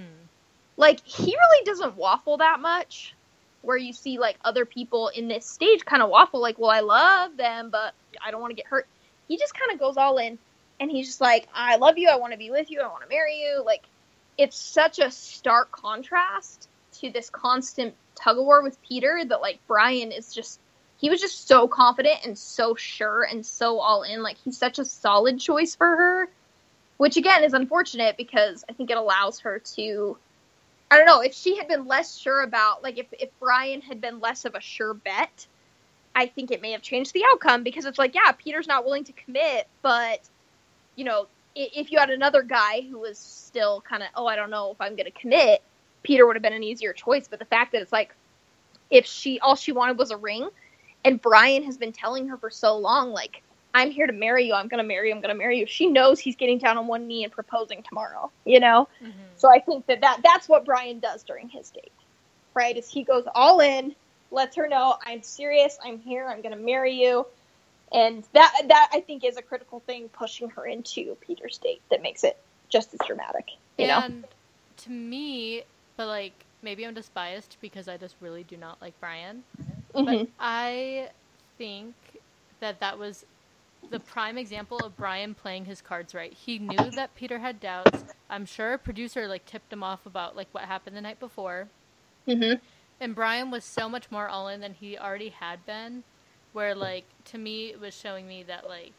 Like 0.78 1.06
he 1.06 1.36
really 1.36 1.66
doesn't 1.66 1.98
waffle 1.98 2.38
that 2.38 2.60
much. 2.62 3.14
Where 3.68 3.76
you 3.76 3.92
see 3.92 4.18
like 4.18 4.38
other 4.46 4.64
people 4.64 5.10
in 5.10 5.28
this 5.28 5.46
stage 5.46 5.84
kind 5.84 6.02
of 6.02 6.10
waffle, 6.10 6.42
like, 6.42 6.58
well, 6.58 6.72
I 6.72 6.80
love 6.80 7.36
them, 7.36 7.70
but 7.70 7.94
I 8.26 8.32
don't 8.32 8.40
want 8.40 8.52
to 8.52 8.56
get 8.56 8.66
hurt. 8.66 8.88
He 9.28 9.38
just 9.38 9.54
kind 9.54 9.74
of 9.74 9.80
goes 9.80 9.98
all 9.98 10.20
in, 10.20 10.40
and 10.80 10.90
he's 10.90 11.08
just 11.08 11.20
like, 11.20 11.50
I 11.54 11.76
love 11.76 11.98
you, 11.98 12.08
I 12.08 12.16
want 12.16 12.32
to 12.32 12.40
be 12.40 12.50
with 12.50 12.72
you, 12.72 12.80
I 12.80 12.88
want 12.88 13.04
to 13.04 13.10
marry 13.10 13.42
you. 13.42 13.62
Like, 13.66 13.84
it's 14.38 14.56
such 14.56 15.00
a 15.00 15.12
stark 15.12 15.70
contrast 15.74 16.70
to 17.00 17.10
this 17.12 17.30
constant 17.30 17.94
tug 18.16 18.38
of 18.38 18.46
war 18.46 18.64
with 18.64 18.82
Peter 18.82 19.22
that 19.28 19.42
like 19.42 19.60
Bryan 19.68 20.14
is 20.14 20.34
just 20.34 20.62
he 20.98 21.10
was 21.10 21.20
just 21.20 21.46
so 21.46 21.68
confident 21.68 22.26
and 22.26 22.38
so 22.38 22.74
sure 22.76 23.24
and 23.24 23.46
so 23.46 23.80
all 23.80 24.04
in. 24.04 24.24
Like 24.24 24.38
he's 24.46 24.58
such 24.58 24.80
a 24.80 24.86
solid 24.86 25.42
choice 25.42 25.76
for 25.76 25.88
her, 25.88 26.30
which 26.96 27.18
again 27.18 27.44
is 27.44 27.54
unfortunate 27.54 28.16
because 28.16 28.64
I 28.70 28.74
think 28.74 28.92
it 28.92 28.98
allows 28.98 29.40
her 29.42 29.60
to. 29.76 30.18
I 30.90 30.98
don't 30.98 31.06
know 31.06 31.22
if 31.22 31.34
she 31.34 31.58
had 31.58 31.68
been 31.68 31.86
less 31.86 32.18
sure 32.18 32.42
about 32.42 32.84
like 32.84 32.98
if 32.98 33.08
if 33.20 33.30
Bryan 33.40 33.82
had 33.82 34.02
been 34.02 34.20
less 34.20 34.46
of 34.46 34.56
a 34.56 34.62
sure 34.62 34.94
bet, 34.94 35.48
I 36.16 36.28
think 36.28 36.52
it 36.52 36.62
may 36.62 36.72
have 36.72 36.82
changed 36.82 37.14
the 37.14 37.24
outcome 37.32 37.64
because 37.64 37.86
it's 37.86 38.00
like 38.00 38.16
yeah 38.16 38.32
Peter's 38.32 38.68
not 38.68 38.86
willing 38.86 39.04
to 39.06 39.14
commit, 39.14 39.68
but 39.82 40.22
you 40.96 41.06
know 41.06 41.28
if 41.56 41.92
you 41.92 41.98
had 42.00 42.10
another 42.12 42.44
guy 42.44 42.82
who 42.82 43.00
was 43.00 43.18
still 43.18 43.82
kind 43.82 44.04
of 44.04 44.10
oh 44.16 44.28
I 44.28 44.36
don't 44.36 44.50
know 44.52 44.72
if 44.72 44.82
I'm 44.82 44.96
going 44.96 45.12
to 45.12 45.20
commit, 45.20 45.62
Peter 46.04 46.26
would 46.26 46.36
have 46.36 46.44
been 46.44 46.54
an 46.54 46.64
easier 46.64 46.94
choice. 46.94 47.28
But 47.28 47.40
the 47.40 47.46
fact 47.46 47.72
that 47.74 47.82
it's 47.82 47.92
like 47.92 48.16
if 48.90 49.06
she 49.06 49.40
all 49.40 49.56
she 49.56 49.72
wanted 49.72 49.98
was 49.98 50.12
a 50.12 50.18
ring 50.18 50.50
and 51.08 51.22
Bryan 51.22 51.64
has 51.64 51.78
been 51.78 51.94
telling 51.94 52.28
her 52.28 52.38
for 52.38 52.50
so 52.50 52.78
long, 52.78 53.12
like, 53.12 53.42
I'm 53.78 53.92
here 53.92 54.08
to 54.08 54.14
marry 54.14 54.48
you, 54.48 54.56
I'm 54.56 54.68
gonna 54.68 54.84
marry 54.84 55.10
you, 55.10 55.16
I'm 55.16 55.22
gonna 55.22 55.36
marry 55.36 55.60
you. 55.60 55.68
She 55.68 55.86
knows 55.86 56.20
he's 56.20 56.36
getting 56.36 56.58
down 56.58 56.80
on 56.80 56.88
one 56.88 57.06
knee 57.06 57.24
and 57.24 57.32
proposing 57.32 57.84
tomorrow, 57.84 58.32
you 58.44 58.60
know? 58.60 58.90
Mm-hmm. 59.00 59.12
So 59.36 59.52
I 59.52 59.60
think 59.60 59.86
that, 59.86 60.02
that 60.02 60.22
that's 60.24 60.50
what 60.50 60.66
Bryan 60.66 61.00
does 61.00 61.22
during 61.24 61.48
his 61.48 61.70
date. 61.70 61.92
Right? 62.56 62.76
Is 62.76 62.90
he 62.90 63.04
goes 63.04 63.26
all 63.36 63.60
in, 63.60 63.94
lets 64.32 64.56
her 64.56 64.68
know, 64.68 64.96
I'm 65.06 65.22
serious, 65.22 65.78
I'm 65.86 66.00
here, 66.00 66.28
I'm 66.28 66.42
gonna 66.42 66.56
marry 66.56 66.94
you. 66.94 67.28
And 67.94 68.24
that 68.34 68.52
that 68.68 68.90
I 68.92 69.02
think 69.02 69.24
is 69.24 69.38
a 69.38 69.44
critical 69.44 69.80
thing 69.82 70.10
pushing 70.10 70.50
her 70.50 70.66
into 70.66 71.16
Peter's 71.22 71.60
date 71.60 71.82
that 71.92 72.02
makes 72.02 72.24
it 72.24 72.36
just 72.70 72.96
as 72.96 73.00
dramatic. 73.06 73.52
You 73.78 73.88
know? 73.88 74.02
and 74.04 74.24
to 74.78 74.90
me, 74.90 75.62
but 75.98 76.08
like 76.08 76.34
maybe 76.64 76.84
I'm 76.84 76.96
just 76.96 77.14
biased 77.14 77.58
because 77.62 77.88
I 77.88 77.98
just 77.98 78.16
really 78.22 78.44
do 78.44 78.58
not 78.58 78.82
like 78.82 79.00
Bryan. 79.00 79.44
Mhm. 79.94 80.06
But 80.06 80.28
I 80.40 81.10
think 81.60 81.94
that 82.60 82.80
that 82.80 82.98
was 82.98 83.24
the 83.90 84.00
prime 84.00 84.38
example 84.38 84.80
of 84.80 84.98
Bryan 84.98 85.34
playing 85.36 85.66
his 85.66 85.82
cards 85.82 86.14
right. 86.16 86.34
He 86.34 86.60
knew 86.60 86.92
that 86.92 87.16
Peter 87.16 87.40
had 87.40 87.60
doubts. 87.60 88.06
I'm 88.30 88.46
sure 88.46 88.74
a 88.74 88.78
producer 88.78 89.28
like 89.28 89.46
tipped 89.46 89.72
him 89.74 89.84
off 89.84 90.06
about 90.06 90.36
like 90.36 90.48
what 90.54 90.64
happened 90.66 90.96
the 90.96 91.02
night 91.02 91.20
before. 91.20 91.70
Mm-hmm. 92.28 92.56
And 93.00 93.16
Bryan 93.16 93.52
was 93.52 93.64
so 93.64 93.90
much 93.90 94.12
more 94.12 94.28
all 94.28 94.48
in 94.48 94.62
than 94.62 94.74
he 94.74 94.98
already 94.98 95.30
had 95.30 95.66
been. 95.66 96.04
Where 96.54 96.76
like 96.76 97.06
to 97.26 97.38
me 97.38 97.68
it 97.68 97.80
was 97.80 97.94
showing 97.96 98.28
me 98.28 98.44
that 98.44 98.68
like 98.68 98.94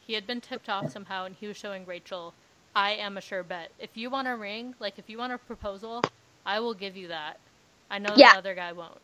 he 0.00 0.14
had 0.14 0.26
been 0.26 0.40
tipped 0.40 0.68
off 0.68 0.90
somehow 0.90 1.24
and 1.26 1.36
he 1.36 1.46
was 1.46 1.56
showing 1.56 1.86
Rachel, 1.86 2.34
I 2.74 2.92
am 2.92 3.16
a 3.16 3.20
sure 3.20 3.42
bet. 3.42 3.70
If 3.78 3.96
you 3.96 4.10
want 4.10 4.28
a 4.28 4.36
ring, 4.36 4.74
like 4.80 4.98
if 4.98 5.10
you 5.10 5.18
want 5.18 5.32
a 5.32 5.38
proposal, 5.38 6.02
I 6.46 6.60
will 6.60 6.74
give 6.74 6.96
you 6.96 7.08
that. 7.08 7.38
I 7.90 7.98
know 7.98 8.16
Yeah. 8.16 8.32
the 8.32 8.38
other 8.38 8.54
guy 8.54 8.72
won't. 8.72 9.00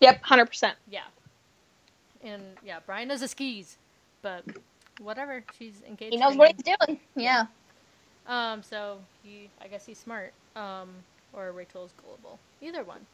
Yep, 0.00 0.22
hundred 0.24 0.46
percent. 0.46 0.76
Yeah. 0.90 1.04
And 2.22 2.42
yeah, 2.64 2.80
Bryan 2.84 3.08
knows 3.08 3.20
the 3.20 3.28
skis, 3.28 3.78
but 4.22 4.44
whatever. 4.98 5.44
She's 5.58 5.82
engaged. 5.88 6.12
He 6.12 6.18
knows 6.18 6.36
what 6.36 6.50
him. 6.50 6.56
he's 6.56 6.76
doing. 6.76 7.00
Yeah. 7.16 7.46
Um, 8.26 8.62
so 8.62 9.06
he, 9.22 9.50
I 9.60 9.68
guess 9.68 9.86
he's 9.86 9.98
smart. 9.98 10.34
Um, 10.56 11.04
or 11.32 11.52
Rachel 11.52 11.84
is 11.84 11.92
gullible. 11.92 12.40
Either 12.60 12.84
one. 12.84 13.06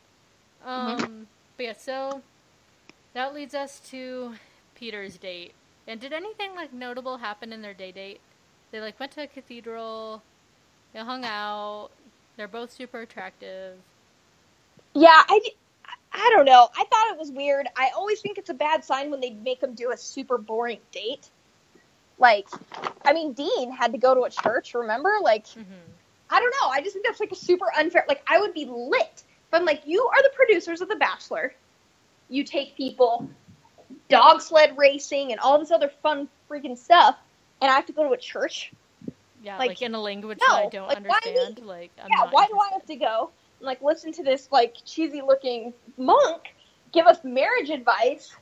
Um, 0.62 0.98
Mm-hmm. 0.98 1.24
but 1.56 1.64
yeah, 1.66 1.72
so 1.74 2.22
that 3.14 3.34
leads 3.34 3.54
us 3.54 3.80
to 3.90 4.34
Peter's 4.74 5.18
date. 5.18 5.54
And 5.86 6.00
did 6.00 6.12
anything 6.12 6.54
like 6.54 6.72
notable 6.72 7.18
happen 7.18 7.52
in 7.52 7.62
their 7.62 7.74
day 7.74 7.92
date? 7.92 8.22
They 8.72 8.80
like 8.80 9.00
went 9.00 9.12
to 9.12 9.22
a 9.24 9.28
cathedral. 9.28 10.24
They 10.92 11.00
hung 11.00 11.24
out. 11.24 11.90
They're 12.36 12.48
both 12.48 12.72
super 12.72 13.00
attractive. 13.00 13.82
Yeah, 14.94 15.08
I, 15.28 15.40
I 16.12 16.30
don't 16.36 16.46
know. 16.46 16.68
I 16.76 16.84
thought 16.90 17.12
it 17.12 17.18
was 17.18 17.32
weird. 17.32 17.68
I 17.76 17.90
always 17.96 18.20
think 18.20 18.38
it's 18.38 18.50
a 18.50 18.54
bad 18.54 18.84
sign 18.84 19.10
when 19.10 19.20
they 19.20 19.30
make 19.30 19.60
them 19.60 19.74
do 19.74 19.92
a 19.92 19.96
super 19.96 20.38
boring 20.38 20.80
date. 20.92 21.30
Like, 22.20 22.48
I 23.04 23.12
mean, 23.12 23.32
Dean 23.32 23.72
had 23.72 23.92
to 23.92 23.98
go 23.98 24.14
to 24.14 24.22
a 24.22 24.30
church, 24.30 24.74
remember? 24.74 25.10
Like, 25.22 25.48
hmm 25.48 25.62
I 26.32 26.38
don't 26.38 26.54
know. 26.62 26.68
I 26.68 26.80
just 26.80 26.92
think 26.92 27.04
that's 27.04 27.18
like 27.18 27.32
a 27.32 27.36
super 27.36 27.66
unfair. 27.76 28.04
Like, 28.08 28.22
I 28.28 28.38
would 28.40 28.54
be 28.54 28.64
lit 28.64 29.24
if 29.50 29.52
I'm 29.52 29.64
like, 29.64 29.82
you 29.84 30.08
are 30.14 30.22
the 30.22 30.30
producers 30.36 30.80
of 30.80 30.88
The 30.88 30.94
Bachelor. 30.94 31.52
You 32.28 32.44
take 32.44 32.76
people 32.76 33.28
dog 34.08 34.40
sled 34.40 34.76
racing 34.78 35.32
and 35.32 35.40
all 35.40 35.58
this 35.58 35.72
other 35.72 35.90
fun 36.02 36.28
freaking 36.48 36.78
stuff, 36.78 37.16
and 37.60 37.68
I 37.70 37.74
have 37.74 37.86
to 37.86 37.92
go 37.92 38.04
to 38.04 38.12
a 38.12 38.16
church. 38.16 38.72
Yeah, 39.42 39.58
Like, 39.58 39.68
like, 39.70 39.82
in 39.82 39.94
a 39.94 40.00
language 40.00 40.38
no, 40.40 40.54
that 40.54 40.66
I 40.66 40.68
don't 40.68 40.86
like, 40.86 41.02
why 41.08 41.18
understand. 41.18 41.66
Like, 41.66 41.90
I'm 42.00 42.10
yeah, 42.10 42.30
why 42.30 42.46
do 42.46 42.58
I 42.58 42.74
have 42.74 42.86
to 42.86 42.96
go 42.96 43.30
and 43.58 43.66
like 43.66 43.82
listen 43.82 44.12
to 44.12 44.22
this 44.22 44.48
like 44.52 44.76
cheesy 44.84 45.22
looking 45.22 45.72
monk 45.96 46.54
give 46.92 47.06
us 47.06 47.18
marriage 47.24 47.70
advice 47.70 48.34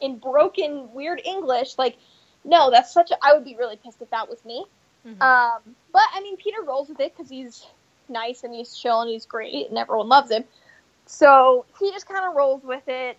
in 0.00 0.18
broken 0.18 0.92
weird 0.94 1.20
English? 1.24 1.76
Like, 1.78 1.98
no, 2.44 2.70
that's 2.70 2.92
such 2.92 3.10
a. 3.10 3.16
I 3.22 3.34
would 3.34 3.44
be 3.44 3.56
really 3.56 3.76
pissed 3.76 4.00
if 4.02 4.10
that 4.10 4.28
was 4.28 4.44
me. 4.44 4.64
Mhm. 5.06 5.20
Um, 5.20 5.76
but 5.92 6.02
I 6.14 6.20
mean, 6.20 6.36
Peter 6.36 6.62
rolls 6.62 6.88
with 6.88 7.00
it 7.00 7.16
because 7.16 7.30
he's 7.30 7.66
nice 8.08 8.44
and 8.44 8.52
he's 8.54 8.74
chill 8.76 9.00
and 9.00 9.10
he's 9.10 9.26
great 9.26 9.68
and 9.68 9.78
everyone 9.78 10.08
loves 10.08 10.30
him. 10.30 10.44
So 11.06 11.64
he 11.78 11.90
just 11.92 12.06
kind 12.06 12.24
of 12.26 12.34
rolls 12.34 12.62
with 12.62 12.86
it. 12.88 13.18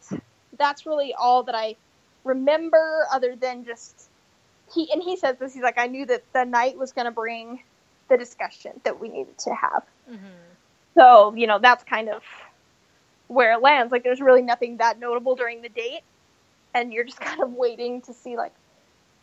That's 0.58 0.86
really 0.86 1.14
all 1.14 1.44
that 1.44 1.56
I 1.56 1.76
remember, 2.24 3.06
other 3.12 3.36
than 3.36 3.66
just 3.66 4.10
he 4.74 4.92
and 4.92 5.02
he 5.02 5.18
says 5.18 5.38
this. 5.38 5.54
He's 5.54 5.64
like, 5.64 5.78
I 5.78 5.88
knew 5.88 6.06
that 6.06 6.24
the 6.34 6.46
night 6.46 6.78
was 6.78 6.92
going 6.94 7.06
to 7.06 7.12
bring 7.12 7.64
the 8.10 8.18
discussion 8.18 8.80
that 8.84 9.00
we 9.00 9.10
needed 9.10 9.38
to 9.40 9.54
have. 9.54 9.84
Mhm. 10.10 10.20
So 10.96 11.34
you 11.36 11.48
know, 11.48 11.60
that's 11.60 11.84
kind 11.84 12.10
of 12.10 12.24
where 13.28 13.54
it 13.54 13.62
lands. 13.62 13.92
Like, 13.92 14.04
there's 14.04 14.22
really 14.22 14.42
nothing 14.42 14.78
that 14.78 15.00
notable 15.00 15.36
during 15.36 15.62
the 15.62 15.70
date, 15.70 16.02
and 16.74 16.92
you're 16.94 17.06
just 17.06 17.20
kind 17.22 17.42
of 17.42 17.54
waiting 17.54 18.02
to 18.04 18.14
see 18.14 18.38
like 18.38 18.54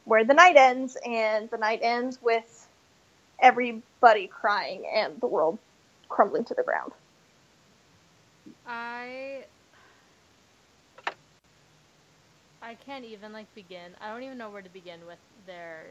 where 0.09 0.25
the 0.25 0.33
night 0.33 0.57
ends, 0.57 0.97
and 1.05 1.51
the 1.51 1.59
night 1.59 1.81
ends 1.83 2.18
with 2.23 2.66
everybody 3.40 4.27
crying 4.27 4.85
and 4.92 5.21
the 5.21 5.27
world 5.27 5.59
crumbling 6.09 6.44
to 6.44 6.55
the 6.55 6.62
ground. 6.62 6.92
I 8.66 9.44
I 12.62 12.75
can't 12.75 13.05
even 13.05 13.35
like 13.35 13.55
begin. 13.55 13.92
I 14.01 14.11
don't 14.11 14.23
even 14.23 14.38
know 14.38 14.49
where 14.49 14.62
to 14.62 14.68
begin 14.71 15.01
with 15.07 15.18
their 15.47 15.85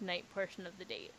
night 0.00 0.24
portion 0.34 0.66
of 0.66 0.78
the 0.78 0.86
date. 0.86 1.12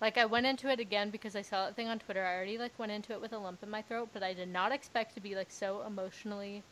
Like 0.00 0.16
I 0.16 0.24
went 0.24 0.46
into 0.46 0.70
it 0.70 0.80
again 0.80 1.10
because 1.10 1.36
I 1.36 1.42
saw 1.42 1.66
that 1.66 1.76
thing 1.76 1.88
on 1.88 1.98
Twitter. 1.98 2.24
I 2.24 2.34
already 2.34 2.56
like 2.56 2.78
went 2.78 2.92
into 2.92 3.12
it 3.12 3.20
with 3.20 3.34
a 3.34 3.38
lump 3.38 3.62
in 3.62 3.68
my 3.70 3.82
throat, 3.82 4.08
but 4.14 4.22
I 4.22 4.32
did 4.32 4.48
not 4.48 4.72
expect 4.72 5.14
to 5.14 5.20
be 5.20 5.34
like 5.34 5.50
so 5.50 5.84
emotionally 5.86 6.62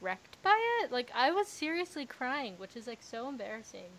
wrecked 0.00 0.40
by 0.44 0.56
it. 0.80 0.92
Like 0.92 1.10
I 1.12 1.32
was 1.32 1.48
seriously 1.48 2.06
crying, 2.06 2.54
which 2.56 2.76
is 2.76 2.86
like 2.86 3.02
so 3.02 3.28
embarrassing. 3.28 3.90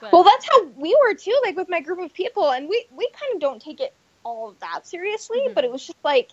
But 0.00 0.12
Well, 0.12 0.24
that's 0.24 0.46
how 0.48 0.66
we 0.76 0.96
were 1.02 1.14
too, 1.14 1.38
like 1.44 1.56
with 1.56 1.68
my 1.68 1.80
group 1.80 2.00
of 2.00 2.12
people, 2.14 2.50
and 2.50 2.68
we 2.68 2.86
we 2.92 3.08
kind 3.20 3.34
of 3.34 3.40
don't 3.40 3.60
take 3.62 3.80
it 3.80 3.96
all 4.24 4.56
that 4.60 4.86
seriously, 4.86 5.38
Mhm. 5.38 5.54
but 5.54 5.64
it 5.64 5.70
was 5.72 5.86
just 5.86 5.98
like 6.04 6.30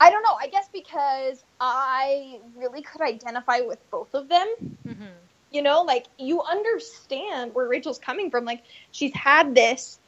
I 0.00 0.10
don't 0.10 0.22
know. 0.22 0.36
I 0.40 0.48
guess 0.48 0.68
because 0.72 1.44
I 1.60 2.40
really 2.54 2.82
could 2.82 3.00
identify 3.02 3.60
with 3.60 3.80
both 3.90 4.14
of 4.14 4.28
them. 4.28 4.46
Mhm. 4.86 5.28
You 5.50 5.62
know, 5.62 5.82
like 5.82 6.06
you 6.18 6.42
understand 6.42 7.54
where 7.54 7.68
Rachel's 7.68 7.98
coming 7.98 8.30
from. 8.30 8.44
Like 8.44 8.64
she's 8.90 9.14
had 9.14 9.54
this 9.54 9.98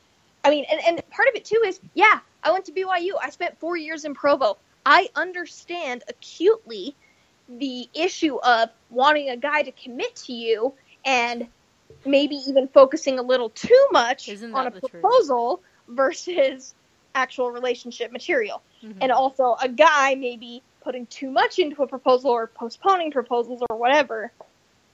I 0.45 0.51
mean, 0.51 0.65
and, 0.71 0.81
and 0.87 0.97
part 1.11 1.29
of 1.29 1.35
it 1.37 1.45
too 1.45 1.63
is, 1.67 1.81
yeah, 1.95 2.21
I 2.43 2.53
went 2.53 2.67
to 2.67 2.73
BYU. 2.73 3.17
I 3.23 3.31
spent 3.31 3.59
four 3.61 3.77
years 3.77 4.05
in 4.05 4.15
Provo. 4.15 4.59
I 4.85 5.09
understand 5.17 6.03
acutely 6.09 6.97
the 7.49 7.89
issue 7.95 8.37
of 8.39 8.71
wanting 8.89 9.29
a 9.31 9.37
guy 9.37 9.63
to 9.63 9.73
commit 9.73 10.17
to 10.27 10.33
you 10.33 10.75
and 11.05 11.49
maybe 12.05 12.37
even 12.47 12.69
focusing 12.69 13.19
a 13.19 13.23
little 13.23 13.51
too 13.51 13.87
much 13.93 14.29
on 14.29 14.67
a 14.67 14.71
proposal 14.71 15.57
truth? 15.57 15.97
versus 15.97 16.75
actual 17.15 17.51
relationship 17.51 18.13
material. 18.13 18.63
Mm-hmm. 18.83 18.99
And 19.01 19.13
also 19.13 19.57
a 19.61 19.69
guy 19.69 20.15
maybe 20.15 20.63
putting 20.83 21.07
too 21.07 21.31
much 21.31 21.59
into 21.59 21.83
a 21.83 21.87
proposal 21.87 22.31
or 22.31 22.47
postponing 22.47 23.11
proposals 23.11 23.63
or 23.69 23.77
whatever 23.77 24.33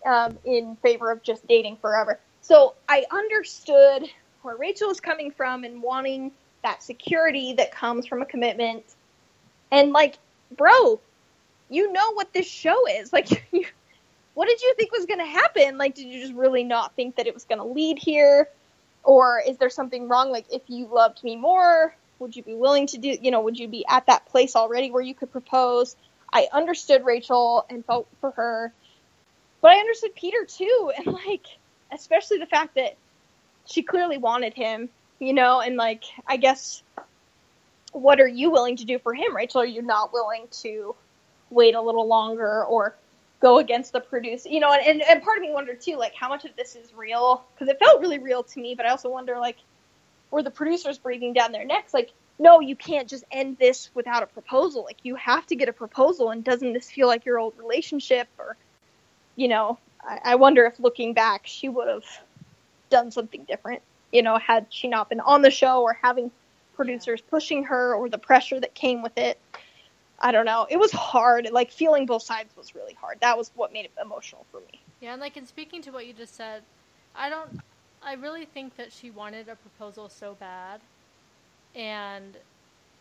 um, 0.06 0.38
in 0.44 0.76
favor 0.76 1.10
of 1.10 1.22
just 1.22 1.46
dating 1.46 1.76
forever. 1.76 2.18
So 2.40 2.74
I 2.88 3.04
understood 3.10 4.08
where 4.42 4.56
Rachel 4.56 4.90
is 4.90 5.00
coming 5.00 5.30
from 5.30 5.64
and 5.64 5.82
wanting 5.82 6.32
that 6.62 6.82
security 6.82 7.54
that 7.54 7.72
comes 7.72 8.06
from 8.06 8.22
a 8.22 8.26
commitment. 8.26 8.84
And 9.70 9.92
like, 9.92 10.18
bro, 10.56 11.00
you 11.70 11.92
know 11.92 12.12
what 12.12 12.32
this 12.32 12.46
show 12.46 12.86
is. 12.88 13.12
Like, 13.12 13.44
you, 13.52 13.66
what 14.34 14.48
did 14.48 14.60
you 14.60 14.74
think 14.76 14.92
was 14.92 15.06
going 15.06 15.20
to 15.20 15.26
happen? 15.26 15.78
Like, 15.78 15.94
did 15.94 16.06
you 16.06 16.20
just 16.20 16.34
really 16.34 16.64
not 16.64 16.94
think 16.94 17.16
that 17.16 17.26
it 17.26 17.34
was 17.34 17.44
going 17.44 17.58
to 17.58 17.64
lead 17.64 17.98
here? 17.98 18.48
Or 19.04 19.40
is 19.46 19.58
there 19.58 19.70
something 19.70 20.08
wrong? 20.08 20.30
Like, 20.30 20.46
if 20.52 20.62
you 20.68 20.86
loved 20.86 21.22
me 21.22 21.36
more, 21.36 21.94
would 22.18 22.34
you 22.34 22.42
be 22.42 22.54
willing 22.54 22.86
to 22.88 22.98
do, 22.98 23.16
you 23.20 23.30
know, 23.30 23.40
would 23.42 23.58
you 23.58 23.68
be 23.68 23.84
at 23.88 24.06
that 24.06 24.26
place 24.26 24.56
already 24.56 24.90
where 24.90 25.02
you 25.02 25.14
could 25.14 25.30
propose? 25.30 25.96
I 26.32 26.48
understood 26.52 27.04
Rachel 27.04 27.64
and 27.70 27.84
felt 27.84 28.08
for 28.20 28.32
her, 28.32 28.72
but 29.60 29.70
I 29.70 29.78
understood 29.78 30.14
Peter 30.14 30.44
too. 30.44 30.92
And 30.98 31.14
like, 31.14 31.46
especially 31.92 32.38
the 32.38 32.46
fact 32.46 32.74
that 32.74 32.96
she 33.66 33.82
clearly 33.82 34.18
wanted 34.18 34.54
him, 34.54 34.88
you 35.20 35.32
know, 35.32 35.60
and 35.60 35.76
like, 35.76 36.04
I 36.26 36.36
guess, 36.38 36.82
what 37.92 38.20
are 38.20 38.28
you 38.28 38.50
willing 38.50 38.76
to 38.76 38.84
do 38.84 38.98
for 38.98 39.14
him, 39.14 39.36
Rachel? 39.36 39.60
Are 39.60 39.66
you 39.66 39.82
not 39.82 40.12
willing 40.12 40.48
to 40.62 40.96
wait 41.50 41.74
a 41.74 41.80
little 41.80 42.06
longer 42.08 42.64
or 42.64 42.96
go 43.40 43.58
against 43.58 43.92
the 43.92 44.00
producer, 44.00 44.48
you 44.48 44.60
know, 44.60 44.72
and, 44.72 44.86
and, 44.86 45.02
and 45.02 45.22
part 45.22 45.36
of 45.36 45.42
me 45.42 45.52
wondered 45.52 45.80
too, 45.80 45.96
like 45.96 46.14
how 46.14 46.28
much 46.28 46.44
of 46.44 46.56
this 46.56 46.76
is 46.76 46.94
real? 46.94 47.44
Because 47.54 47.68
it 47.68 47.78
felt 47.78 48.00
really 48.00 48.18
real 48.18 48.42
to 48.42 48.60
me, 48.60 48.74
but 48.74 48.86
I 48.86 48.90
also 48.90 49.10
wonder 49.10 49.38
like, 49.38 49.56
were 50.30 50.42
the 50.42 50.50
producers 50.50 50.98
breathing 50.98 51.32
down 51.32 51.52
their 51.52 51.64
necks? 51.64 51.94
Like, 51.94 52.12
no, 52.38 52.60
you 52.60 52.74
can't 52.74 53.08
just 53.08 53.24
end 53.30 53.58
this 53.58 53.90
without 53.94 54.22
a 54.22 54.26
proposal. 54.26 54.82
Like, 54.82 54.98
you 55.04 55.14
have 55.14 55.46
to 55.46 55.56
get 55.56 55.68
a 55.68 55.72
proposal, 55.72 56.30
and 56.30 56.42
doesn't 56.42 56.72
this 56.72 56.90
feel 56.90 57.06
like 57.06 57.24
your 57.24 57.38
old 57.38 57.54
relationship? 57.56 58.26
Or, 58.38 58.56
you 59.36 59.46
know, 59.48 59.78
I, 60.02 60.20
I 60.24 60.34
wonder 60.34 60.64
if 60.64 60.80
looking 60.80 61.14
back, 61.14 61.42
she 61.44 61.68
would 61.68 61.86
have 61.86 62.04
done 62.90 63.12
something 63.12 63.44
different, 63.44 63.82
you 64.12 64.22
know, 64.22 64.38
had 64.38 64.66
she 64.70 64.88
not 64.88 65.08
been 65.08 65.20
on 65.20 65.42
the 65.42 65.50
show 65.50 65.82
or 65.82 65.96
having 66.02 66.30
producers 66.74 67.20
pushing 67.20 67.64
her 67.64 67.94
or 67.94 68.08
the 68.08 68.18
pressure 68.18 68.58
that 68.58 68.74
came 68.74 69.02
with 69.02 69.16
it. 69.16 69.38
I 70.24 70.32
don't 70.32 70.46
know. 70.46 70.66
It 70.70 70.78
was 70.78 70.90
hard. 70.90 71.50
Like 71.52 71.70
feeling 71.70 72.06
both 72.06 72.22
sides 72.22 72.56
was 72.56 72.74
really 72.74 72.94
hard. 72.94 73.20
That 73.20 73.36
was 73.36 73.50
what 73.54 73.74
made 73.74 73.84
it 73.84 73.92
emotional 74.00 74.46
for 74.50 74.60
me. 74.60 74.80
Yeah, 75.02 75.12
and 75.12 75.20
like 75.20 75.36
in 75.36 75.46
speaking 75.46 75.82
to 75.82 75.90
what 75.90 76.06
you 76.06 76.14
just 76.14 76.34
said, 76.34 76.62
I 77.14 77.28
don't 77.28 77.60
I 78.02 78.14
really 78.14 78.46
think 78.46 78.76
that 78.76 78.90
she 78.90 79.10
wanted 79.10 79.50
a 79.50 79.56
proposal 79.56 80.08
so 80.08 80.34
bad 80.40 80.80
and 81.74 82.38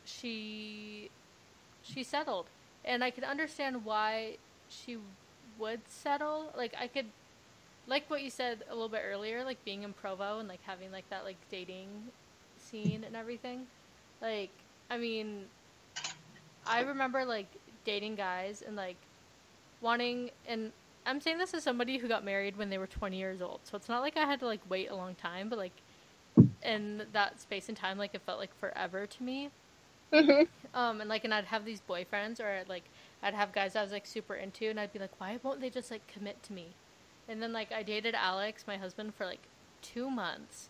she 0.03 1.09
she 1.81 2.03
settled. 2.03 2.47
And 2.83 3.05
I 3.05 3.09
could 3.09 3.23
understand 3.23 3.85
why 3.85 4.35
she 4.67 4.97
would 5.57 5.79
settle. 5.87 6.51
Like 6.57 6.75
I 6.77 6.87
could 6.87 7.05
like 7.87 8.09
what 8.09 8.21
you 8.21 8.29
said 8.29 8.65
a 8.69 8.73
little 8.73 8.89
bit 8.89 9.01
earlier, 9.05 9.45
like 9.45 9.63
being 9.63 9.83
in 9.83 9.93
Provo 9.93 10.39
and 10.39 10.49
like 10.49 10.61
having 10.65 10.91
like 10.91 11.09
that 11.09 11.23
like 11.23 11.37
dating 11.49 11.87
scene 12.57 13.05
and 13.05 13.15
everything. 13.15 13.67
Like 14.21 14.51
I 14.91 14.97
mean 14.97 15.45
I 16.65 16.81
remember 16.81 17.25
like 17.25 17.47
dating 17.85 18.15
guys 18.15 18.63
and 18.65 18.75
like 18.75 18.97
wanting 19.81 20.31
and 20.47 20.71
I'm 21.05 21.19
saying 21.19 21.37
this 21.37 21.53
as 21.53 21.63
somebody 21.63 21.97
who 21.97 22.07
got 22.07 22.23
married 22.23 22.57
when 22.57 22.69
they 22.69 22.77
were 22.77 22.87
20 22.87 23.17
years 23.17 23.41
old. 23.41 23.59
So 23.63 23.75
it's 23.75 23.89
not 23.89 24.01
like 24.01 24.15
I 24.15 24.21
had 24.25 24.39
to 24.39 24.45
like 24.45 24.61
wait 24.69 24.89
a 24.89 24.95
long 24.95 25.15
time, 25.15 25.49
but 25.49 25.59
like 25.59 25.73
in 26.63 27.03
that 27.11 27.41
space 27.41 27.67
and 27.67 27.77
time 27.77 27.97
like 27.97 28.15
it 28.15 28.21
felt 28.25 28.39
like 28.39 28.57
forever 28.59 29.05
to 29.05 29.23
me. 29.23 29.49
Mm-hmm. 30.11 30.43
Um 30.77 31.01
and 31.01 31.09
like 31.09 31.23
and 31.23 31.33
I'd 31.33 31.45
have 31.45 31.65
these 31.65 31.81
boyfriends 31.87 32.39
or 32.39 32.63
like 32.69 32.83
I'd 33.21 33.33
have 33.33 33.51
guys 33.51 33.75
I 33.75 33.83
was 33.83 33.91
like 33.91 34.05
super 34.05 34.35
into 34.35 34.69
and 34.69 34.79
I'd 34.79 34.93
be 34.93 34.99
like 34.99 35.19
why 35.19 35.37
won't 35.43 35.61
they 35.61 35.69
just 35.69 35.91
like 35.91 36.07
commit 36.07 36.41
to 36.43 36.53
me? 36.53 36.67
And 37.27 37.41
then 37.41 37.53
like 37.53 37.71
I 37.71 37.83
dated 37.83 38.15
Alex, 38.15 38.65
my 38.67 38.77
husband 38.77 39.15
for 39.15 39.25
like 39.25 39.41
2 39.81 40.09
months. 40.09 40.69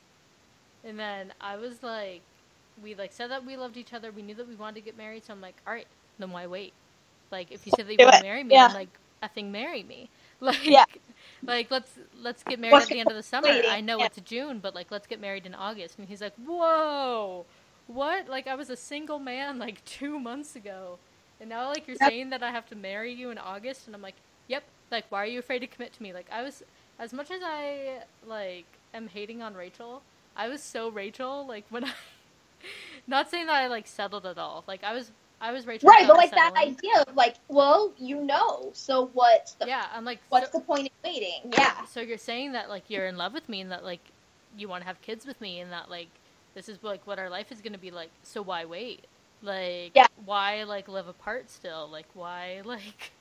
And 0.84 1.00
then 1.00 1.34
I 1.40 1.56
was 1.56 1.84
like 1.84 2.22
we 2.82 2.96
like 2.96 3.12
said 3.12 3.30
that 3.32 3.46
we 3.46 3.58
loved 3.58 3.78
each 3.78 3.94
other. 3.94 4.12
We 4.12 4.22
knew 4.22 4.36
that 4.36 4.48
we 4.48 4.56
wanted 4.56 4.76
to 4.76 4.82
get 4.82 4.98
married. 4.98 5.26
So 5.26 5.34
I'm 5.34 5.42
like, 5.42 5.56
all 5.68 5.74
right, 5.74 5.88
then 6.20 6.32
why 6.32 6.48
wait? 6.48 6.74
Like 7.32 7.52
if 7.52 7.66
you 7.66 7.74
said 7.76 7.88
that 7.88 8.00
you 8.00 8.06
want 8.06 8.18
to 8.18 8.24
marry 8.24 8.44
me, 8.44 8.56
yeah. 8.56 8.68
then 8.68 8.76
like 8.78 8.90
I 9.22 9.28
think 9.28 9.52
marry 9.52 9.84
me. 9.84 10.10
Like 10.44 10.66
yeah. 10.66 10.84
like 11.42 11.72
let's 11.72 11.94
let's 12.22 12.44
get 12.44 12.60
married 12.60 12.82
at 12.82 12.90
the 12.90 13.00
end 13.00 13.10
of 13.10 13.16
the 13.16 13.24
summer. 13.24 13.48
Waiting. 13.48 13.72
I 13.72 13.80
know 13.80 14.00
yeah. 14.00 14.08
it's 14.08 14.20
June, 14.26 14.60
but 14.60 14.76
like 14.76 14.92
let's 14.92 15.08
get 15.08 15.22
married 15.22 15.46
in 15.46 15.56
August. 15.56 15.98
And 15.98 16.10
he's 16.10 16.20
like, 16.20 16.34
whoa, 16.36 17.46
what? 17.88 18.28
Like 18.28 18.46
I 18.46 18.56
was 18.56 18.70
a 18.70 18.76
single 18.76 19.20
man 19.20 19.58
like 19.58 19.86
two 19.86 20.20
months 20.20 20.58
ago, 20.58 20.98
and 21.40 21.50
now 21.50 21.70
like 21.70 21.88
you're 21.88 21.96
yep. 22.02 22.10
saying 22.10 22.30
that 22.32 22.44
I 22.44 22.52
have 22.52 22.68
to 22.72 22.76
marry 22.76 23.14
you 23.14 23.30
in 23.30 23.38
August, 23.38 23.86
and 23.86 23.96
I'm 23.96 24.02
like, 24.02 24.16
yep. 24.50 24.64
Like 24.92 25.06
why 25.08 25.24
are 25.24 25.28
you 25.28 25.40
afraid 25.40 25.60
to 25.60 25.68
commit 25.68 25.94
to 25.94 26.04
me? 26.04 26.12
Like 26.12 26.28
I 26.30 26.42
was 26.42 26.62
as 27.00 27.14
much 27.14 27.32
as 27.32 27.42
I 27.42 28.00
like 28.28 28.66
am 28.94 29.08
hating 29.08 29.42
on 29.42 29.54
Rachel, 29.54 30.02
I 30.36 30.50
was 30.50 30.62
so 30.62 30.90
Rachel. 30.90 31.48
Like 31.48 31.64
when 31.70 31.86
I 31.86 31.94
not 33.08 33.30
saying 33.30 33.48
that 33.48 33.56
I 33.56 33.68
like 33.68 33.88
settled 33.88 34.26
at 34.26 34.38
all. 34.38 34.64
Like 34.68 34.84
I 34.84 34.94
was 34.94 35.12
I 35.42 35.52
was 35.52 35.68
Rachel. 35.68 35.90
Right, 35.90 36.08
but 36.08 36.16
like 36.16 36.30
settling. 36.30 36.54
that 36.54 36.62
idea 36.62 37.04
of 37.06 37.16
like, 37.16 37.36
well, 37.50 37.92
you 37.98 38.22
know, 38.22 38.70
so 38.74 39.10
what's 39.14 39.54
the 39.54 39.68
Yeah, 39.68 39.86
I'm 39.94 40.06
like 40.06 40.20
what's 40.30 40.52
so, 40.52 40.60
the 40.60 40.64
point 40.64 40.88
of 40.88 40.94
waiting? 41.04 41.52
Yeah. 41.58 41.84
So 41.86 42.00
you're 42.00 42.18
saying 42.18 42.54
that 42.54 42.70
like 42.70 42.90
you're 42.90 43.08
in 43.08 43.18
love 43.18 43.34
with 43.34 43.48
me 43.50 43.62
and 43.62 43.72
that 43.72 43.84
like 43.84 44.00
you 44.58 44.70
want 44.70 44.84
to 44.84 44.88
have 44.88 45.02
kids 45.02 45.26
with 45.26 45.40
me 45.42 45.60
and 45.60 45.72
that 45.72 45.90
like 45.90 46.08
this 46.54 46.70
is 46.70 46.82
like 46.82 47.06
what 47.06 47.20
our 47.20 47.30
life 47.30 47.52
is 47.52 47.62
going 47.62 47.74
to 47.74 47.80
be 47.80 47.92
like. 47.92 48.10
So 48.24 48.42
why 48.42 48.66
wait? 48.66 49.06
Like 49.42 49.92
yeah. 49.96 50.08
why 50.24 50.64
like 50.64 50.88
live 50.88 51.10
apart 51.10 51.50
still? 51.50 51.90
Like 51.92 52.08
why 52.14 52.62
like 52.66 53.12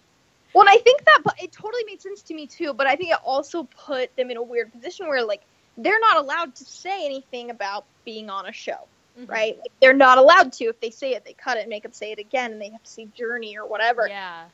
Well, 0.55 0.69
I 0.69 0.79
think 0.79 1.05
that 1.05 1.23
but 1.25 1.35
it 1.43 1.51
totally 1.51 1.83
made 1.87 2.01
sense 2.01 2.23
to 2.23 2.35
me 2.35 2.47
too, 2.47 2.73
but 2.73 2.87
I 2.87 2.95
think 2.95 3.11
it 3.11 3.19
also 3.25 3.65
put 3.65 4.15
them 4.17 4.31
in 4.31 4.37
a 4.37 4.43
weird 4.43 4.73
position 4.73 5.09
where 5.09 5.25
like 5.25 5.43
they're 5.77 6.01
not 6.01 6.19
allowed 6.19 6.55
to 6.55 6.65
say 6.65 7.05
anything 7.05 7.51
about 7.51 7.85
being 8.05 8.31
on 8.31 8.47
a 8.47 8.53
show 8.53 8.87
mm-hmm. 9.19 9.31
right? 9.31 9.59
Like, 9.59 9.73
they're 9.81 9.93
not 9.93 10.19
allowed 10.19 10.53
to. 10.55 10.65
If 10.65 10.81
they 10.81 10.91
say 10.91 11.15
it, 11.15 11.25
they 11.25 11.35
cut 11.35 11.57
it 11.57 11.61
and 11.61 11.71
make 11.71 11.83
them 11.83 11.93
say 11.93 12.13
it 12.13 12.19
again, 12.19 12.53
and 12.53 12.61
they 12.61 12.71
have 12.71 12.83
to 12.83 12.91
say 12.91 13.07
Journey 13.17 13.57
or 13.57 13.67
whatever. 13.67 14.07
Yeah. 14.09 14.45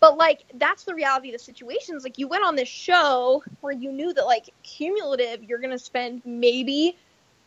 But 0.00 0.18
like 0.18 0.44
that's 0.54 0.84
the 0.84 0.94
reality 0.94 1.28
of 1.28 1.32
the 1.32 1.38
situations. 1.38 2.04
Like 2.04 2.18
you 2.18 2.28
went 2.28 2.44
on 2.44 2.56
this 2.56 2.68
show 2.68 3.42
where 3.62 3.72
you 3.72 3.90
knew 3.90 4.12
that 4.12 4.26
like 4.26 4.50
cumulative, 4.62 5.42
you're 5.42 5.60
gonna 5.60 5.78
spend 5.78 6.20
maybe 6.26 6.98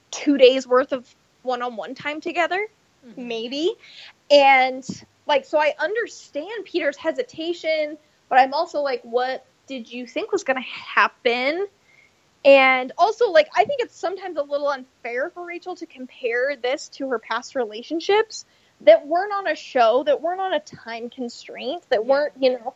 two 0.10 0.40
days 0.40 0.66
worth 0.66 0.92
of 0.92 1.14
one-on-one 1.44 1.94
time 1.94 2.20
together, 2.20 2.68
mm-hmm. 3.08 3.28
maybe, 3.28 3.76
and 4.32 4.84
like 5.28 5.46
so 5.46 5.60
I 5.60 5.76
understand 5.78 6.66
Peter's 6.66 6.98
hesitation, 6.98 7.96
but 8.28 8.40
I'm 8.40 8.56
also 8.56 8.82
like, 8.82 9.04
what 9.04 9.46
did 9.68 9.92
you 9.92 10.08
think 10.08 10.32
was 10.32 10.44
gonna 10.44 10.62
happen? 10.62 11.68
And 12.48 12.94
also, 12.98 13.30
like, 13.30 13.50
I 13.54 13.66
think 13.66 13.82
it's 13.82 14.00
sometimes 14.00 14.38
a 14.38 14.42
little 14.42 14.70
unfair 14.70 15.30
for 15.32 15.46
Rachel 15.46 15.76
to 15.76 15.86
compare 15.86 16.56
this 16.56 16.88
to 16.94 17.10
her 17.10 17.20
past 17.20 17.56
relationships 17.56 18.46
that 18.82 19.06
weren't 19.06 19.34
on 19.34 19.48
a 19.48 19.56
show, 19.56 20.04
that 20.04 20.22
weren't 20.22 20.40
on 20.40 20.54
a 20.54 20.62
time 20.62 21.10
constraint, 21.10 21.84
that 21.90 22.06
weren't, 22.06 22.32
you 22.40 22.52
know, 22.54 22.74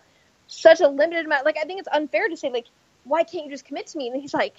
such 0.47 0.81
a 0.81 0.89
limited 0.89 1.25
amount. 1.25 1.45
Like, 1.45 1.55
I 1.57 1.63
think 1.63 1.79
it's 1.79 1.87
unfair 1.89 2.27
to 2.27 2.35
say, 2.35 2.49
like, 2.49 2.65
why 3.05 3.23
can't 3.23 3.45
you 3.45 3.51
just 3.51 3.63
commit 3.63 3.87
to 3.87 3.97
me? 3.97 4.09
And 4.09 4.21
he's 4.21 4.33
like, 4.33 4.55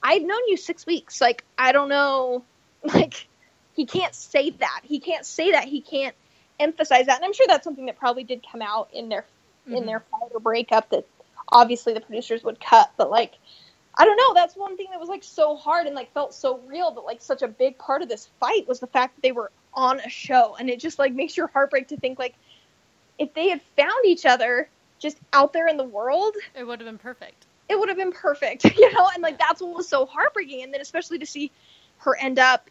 I've 0.00 0.22
known 0.22 0.46
you 0.46 0.56
six 0.56 0.86
weeks. 0.86 1.20
Like, 1.20 1.44
I 1.58 1.72
don't 1.72 1.88
know. 1.88 2.44
Like, 2.84 3.28
he 3.74 3.86
can't 3.86 4.12
say 4.12 4.50
that. 4.50 4.80
He 4.82 4.98
can't 4.98 5.24
say 5.24 5.52
that. 5.52 5.66
He 5.66 5.80
can't 5.80 6.16
emphasize 6.58 7.06
that. 7.06 7.16
And 7.16 7.24
I'm 7.24 7.32
sure 7.32 7.46
that's 7.46 7.62
something 7.62 7.86
that 7.86 7.96
probably 7.96 8.24
did 8.24 8.44
come 8.50 8.60
out 8.60 8.88
in 8.92 9.08
their 9.08 9.24
mm-hmm. 9.66 9.76
in 9.76 9.86
their 9.86 10.00
fight 10.00 10.32
or 10.34 10.40
breakup 10.40 10.90
that 10.90 11.06
obviously 11.48 11.94
the 11.94 12.00
producers 12.00 12.42
would 12.42 12.60
cut. 12.60 12.90
But 12.96 13.08
like, 13.08 13.34
I 13.94 14.04
don't 14.04 14.16
know. 14.16 14.34
That's 14.34 14.56
one 14.56 14.76
thing 14.76 14.86
that 14.90 15.00
was 15.00 15.08
like 15.08 15.22
so 15.22 15.54
hard 15.54 15.86
and 15.86 15.94
like 15.94 16.12
felt 16.12 16.34
so 16.34 16.60
real, 16.66 16.90
but 16.92 17.04
like 17.04 17.20
such 17.20 17.42
a 17.42 17.48
big 17.48 17.76
part 17.78 18.02
of 18.02 18.08
this 18.08 18.28
fight 18.40 18.66
was 18.66 18.80
the 18.80 18.86
fact 18.86 19.16
that 19.16 19.22
they 19.22 19.32
were 19.32 19.50
on 19.74 20.00
a 20.00 20.08
show, 20.08 20.56
and 20.58 20.70
it 20.70 20.80
just 20.80 20.98
like 20.98 21.12
makes 21.12 21.36
your 21.36 21.48
heart 21.48 21.70
break 21.70 21.88
to 21.88 21.96
think 21.96 22.18
like 22.18 22.34
if 23.18 23.34
they 23.34 23.48
had 23.48 23.60
found 23.76 24.04
each 24.06 24.24
other 24.24 24.68
just 24.98 25.18
out 25.32 25.52
there 25.52 25.68
in 25.68 25.76
the 25.76 25.84
world, 25.84 26.34
it 26.54 26.66
would 26.66 26.80
have 26.80 26.88
been 26.88 26.98
perfect. 26.98 27.44
It 27.68 27.78
would 27.78 27.88
have 27.88 27.98
been 27.98 28.12
perfect, 28.12 28.64
you 28.76 28.92
know. 28.94 29.08
And 29.12 29.22
like 29.22 29.38
that's 29.38 29.60
what 29.60 29.76
was 29.76 29.88
so 29.88 30.06
heartbreaking, 30.06 30.62
and 30.62 30.72
then 30.72 30.80
especially 30.80 31.18
to 31.18 31.26
see 31.26 31.50
her 31.98 32.16
end 32.16 32.38
up 32.38 32.70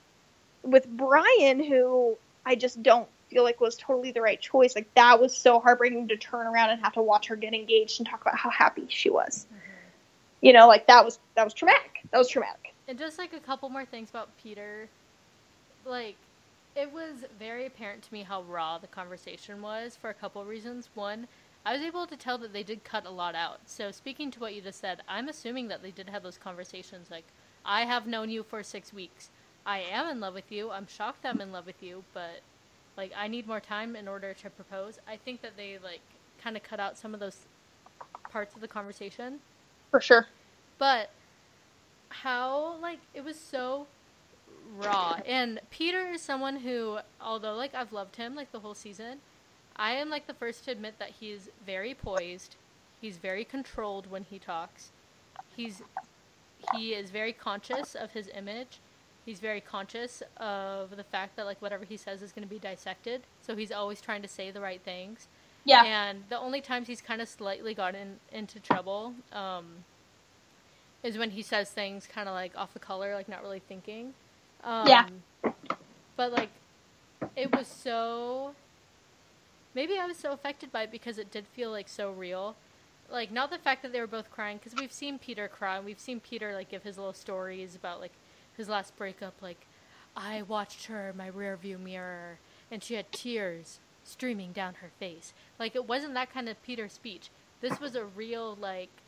with 0.63 0.87
Bryan, 0.87 1.63
who 1.63 2.17
I 2.45 2.55
just 2.55 2.81
don't 2.81 3.07
feel 3.29 3.43
like 3.43 3.61
was 3.61 3.75
totally 3.75 4.11
the 4.11 4.21
right 4.21 4.41
choice. 4.41 4.75
Like 4.75 4.91
that 4.95 5.21
was 5.21 5.37
so 5.37 5.59
heartbreaking 5.59 6.07
to 6.07 6.17
turn 6.17 6.47
around 6.47 6.71
and 6.71 6.81
have 6.81 6.93
to 6.93 7.01
watch 7.01 7.27
her 7.27 7.35
get 7.35 7.53
engaged 7.53 7.99
and 7.99 8.09
talk 8.09 8.21
about 8.21 8.37
how 8.37 8.49
happy 8.49 8.87
she 8.89 9.11
was. 9.11 9.45
Mm-hmm 9.45 9.70
you 10.41 10.53
know, 10.53 10.67
like 10.67 10.87
that 10.87 11.05
was 11.05 11.19
that 11.35 11.45
was 11.45 11.53
traumatic. 11.53 11.91
That 12.11 12.19
was 12.19 12.29
traumatic. 12.29 12.75
And 12.87 12.99
just 12.99 13.17
like 13.19 13.33
a 13.33 13.39
couple 13.41 13.69
more 13.69 13.85
things 13.85 14.09
about 14.11 14.37
Peter. 14.37 14.89
like 15.85 16.17
it 16.75 16.91
was 16.93 17.25
very 17.39 17.65
apparent 17.67 18.03
to 18.03 18.13
me 18.13 18.23
how 18.23 18.43
raw 18.43 18.77
the 18.79 18.87
conversation 18.87 19.61
was 19.61 19.97
for 19.97 20.09
a 20.09 20.13
couple 20.15 20.45
reasons. 20.45 20.89
One, 20.95 21.27
I 21.65 21.73
was 21.73 21.81
able 21.83 22.07
to 22.07 22.17
tell 22.17 22.37
that 22.39 22.53
they 22.53 22.63
did 22.63 22.83
cut 22.85 23.05
a 23.05 23.11
lot 23.11 23.35
out. 23.35 23.61
So 23.67 23.91
speaking 23.91 24.31
to 24.31 24.39
what 24.39 24.55
you 24.55 24.61
just 24.61 24.79
said, 24.81 25.01
I'm 25.07 25.29
assuming 25.29 25.67
that 25.69 25.83
they 25.83 25.91
did 25.91 26.09
have 26.09 26.23
those 26.23 26.37
conversations 26.39 27.11
like 27.11 27.25
I 27.65 27.83
have 27.85 28.07
known 28.07 28.29
you 28.29 28.43
for 28.43 28.63
6 28.63 28.93
weeks. 28.93 29.31
I 29.65 29.81
am 29.81 30.09
in 30.09 30.19
love 30.21 30.35
with 30.35 30.51
you. 30.51 30.71
I'm 30.71 30.87
shocked 30.87 31.25
I'm 31.25 31.41
in 31.41 31.51
love 31.51 31.67
with 31.67 31.83
you, 31.83 32.05
but 32.13 32.41
like 32.97 33.13
I 33.17 33.27
need 33.27 33.47
more 33.47 33.61
time 33.61 33.95
in 33.95 34.07
order 34.07 34.33
to 34.35 34.51
propose. 34.51 34.99
I 35.07 35.17
think 35.17 35.41
that 35.43 35.57
they 35.57 35.79
like 35.83 36.03
kind 36.39 36.57
of 36.57 36.63
cut 36.63 36.79
out 36.81 36.97
some 36.97 37.13
of 37.13 37.19
those 37.19 37.47
parts 38.29 38.55
of 38.55 38.61
the 38.61 38.67
conversation. 38.69 39.41
For 39.91 40.01
sure. 40.01 40.27
But 40.77 41.11
how 42.09 42.77
like 42.81 42.99
it 43.13 43.23
was 43.23 43.39
so 43.39 43.87
raw. 44.77 45.19
And 45.25 45.59
Peter 45.69 46.09
is 46.09 46.21
someone 46.21 46.57
who 46.57 46.99
although 47.19 47.55
like 47.55 47.75
I've 47.75 47.93
loved 47.93 48.15
him 48.15 48.35
like 48.35 48.51
the 48.51 48.59
whole 48.59 48.73
season, 48.73 49.19
I 49.75 49.91
am 49.91 50.09
like 50.09 50.27
the 50.27 50.33
first 50.33 50.65
to 50.65 50.71
admit 50.71 50.95
that 50.99 51.11
he's 51.19 51.49
very 51.65 51.93
poised. 51.93 52.55
He's 53.01 53.17
very 53.17 53.43
controlled 53.43 54.09
when 54.09 54.23
he 54.23 54.39
talks. 54.39 54.91
He's 55.55 55.81
he 56.73 56.93
is 56.93 57.09
very 57.09 57.33
conscious 57.33 57.95
of 57.95 58.11
his 58.11 58.29
image. 58.35 58.79
He's 59.25 59.39
very 59.39 59.61
conscious 59.61 60.23
of 60.37 60.95
the 60.95 61.03
fact 61.03 61.35
that 61.35 61.45
like 61.45 61.61
whatever 61.61 61.85
he 61.85 61.97
says 61.97 62.21
is 62.21 62.31
going 62.31 62.47
to 62.47 62.53
be 62.53 62.59
dissected. 62.59 63.21
So 63.41 63.55
he's 63.55 63.71
always 63.71 64.01
trying 64.01 64.21
to 64.21 64.27
say 64.27 64.51
the 64.51 64.61
right 64.61 64.81
things. 64.83 65.27
Yeah. 65.65 65.83
And 65.83 66.23
the 66.29 66.39
only 66.39 66.61
times 66.61 66.87
he's 66.87 67.01
kind 67.01 67.21
of 67.21 67.29
slightly 67.29 67.73
gotten 67.73 68.19
into 68.31 68.59
trouble 68.59 69.13
um, 69.33 69.85
is 71.03 71.17
when 71.17 71.31
he 71.31 71.41
says 71.41 71.71
things 71.71 72.07
kind 72.07 72.29
of 72.29 72.35
like 72.35 72.53
off 72.57 72.73
the 72.73 72.79
color, 72.79 73.15
like 73.15 73.29
not 73.29 73.43
really 73.43 73.59
thinking. 73.61 74.13
Um, 74.63 74.87
Yeah. 74.87 75.05
But 76.17 76.31
like, 76.33 76.49
it 77.35 77.51
was 77.55 77.67
so. 77.67 78.53
Maybe 79.75 79.97
I 79.97 80.05
was 80.05 80.17
so 80.17 80.31
affected 80.33 80.71
by 80.71 80.83
it 80.83 80.91
because 80.91 81.17
it 81.17 81.31
did 81.31 81.47
feel 81.47 81.71
like 81.71 81.89
so 81.89 82.11
real. 82.11 82.55
Like 83.11 83.31
not 83.31 83.51
the 83.51 83.57
fact 83.59 83.83
that 83.83 83.93
they 83.93 84.01
were 84.01 84.07
both 84.07 84.31
crying 84.31 84.57
because 84.57 84.75
we've 84.79 84.91
seen 84.93 85.19
Peter 85.19 85.47
cry. 85.47 85.77
and 85.77 85.85
We've 85.85 85.99
seen 85.99 86.19
Peter 86.19 86.53
like 86.55 86.69
give 86.69 86.83
his 86.83 86.97
little 86.97 87.13
stories 87.13 87.75
about 87.75 88.01
like 88.01 88.13
his 88.57 88.69
last 88.69 88.97
breakup. 88.97 89.35
Like, 89.41 89.65
I 90.15 90.43
watched 90.43 90.87
her 90.87 91.09
in 91.09 91.17
my 91.17 91.31
rearview 91.31 91.79
mirror 91.79 92.39
and 92.71 92.83
she 92.83 92.95
had 92.95 93.11
tears 93.11 93.79
streaming 94.03 94.53
down 94.53 94.75
her 94.75 94.91
face. 94.99 95.33
Like 95.59 95.75
it 95.75 95.87
wasn't 95.87 96.13
that 96.15 96.33
kind 96.33 96.49
of 96.49 96.61
Peter 96.63 96.89
speech. 96.89 97.31
This 97.61 97.79
was 97.79 97.95
a 97.95 98.05
real 98.05 98.55
like 98.55 99.03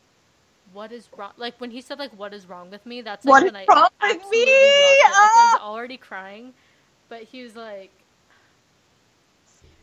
what 0.72 0.92
is 0.92 1.10
wrong 1.16 1.32
like 1.36 1.60
when 1.60 1.70
he 1.72 1.80
said 1.80 1.98
like 1.98 2.12
what 2.18 2.34
is 2.34 2.48
wrong 2.48 2.70
with 2.70 2.86
me 2.86 3.02
that's 3.02 3.26
like 3.26 3.40
What 3.40 3.44
is 3.44 3.52
when 3.52 3.56
I 3.56 3.68
wrong 3.68 3.88
with 4.02 4.18
me? 4.30 4.46
lost 4.46 5.04
it. 5.04 5.16
Like, 5.18 5.36
I 5.36 5.44
was 5.44 5.54
Ah! 5.54 5.60
already 5.60 5.98
crying 5.98 6.54
but 7.08 7.24
he 7.24 7.42
was 7.42 7.56
like 7.56 7.92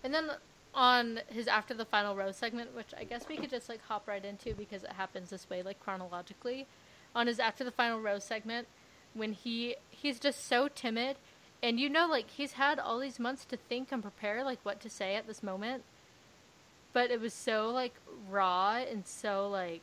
and 0.03 0.13
then 0.13 0.31
on 0.73 1.21
his 1.27 1.47
after 1.47 1.73
the 1.73 1.85
final 1.85 2.15
rose 2.15 2.37
segment 2.37 2.75
which 2.75 2.93
I 2.97 3.03
guess 3.03 3.27
we 3.29 3.37
could 3.37 3.49
just 3.49 3.69
like 3.69 3.81
hop 3.83 4.07
right 4.07 4.23
into 4.23 4.55
because 4.55 4.83
it 4.83 4.93
happens 4.93 5.29
this 5.31 5.49
way 5.49 5.63
like 5.63 5.79
chronologically 5.79 6.67
on 7.15 7.27
his 7.27 7.39
after 7.39 7.63
the 7.63 7.71
final 7.71 7.99
rose 8.01 8.23
segment 8.23 8.67
when 9.13 9.33
he 9.33 9.75
he's 9.89 10.19
just 10.19 10.47
so 10.47 10.69
timid 10.69 11.17
and 11.63 11.79
you 11.79 11.89
know 11.89 12.07
like 12.07 12.29
he's 12.29 12.53
had 12.53 12.79
all 12.79 12.99
these 12.99 13.19
months 13.19 13.45
to 13.45 13.57
think 13.57 13.91
and 13.91 14.01
prepare 14.01 14.43
like 14.43 14.59
what 14.63 14.79
to 14.81 14.89
say 14.89 15.15
at 15.15 15.27
this 15.27 15.43
moment 15.43 15.83
but 16.93 17.11
it 17.11 17.19
was 17.21 17.33
so 17.33 17.69
like 17.69 17.93
raw 18.29 18.75
and 18.77 19.05
so 19.05 19.49
like 19.49 19.81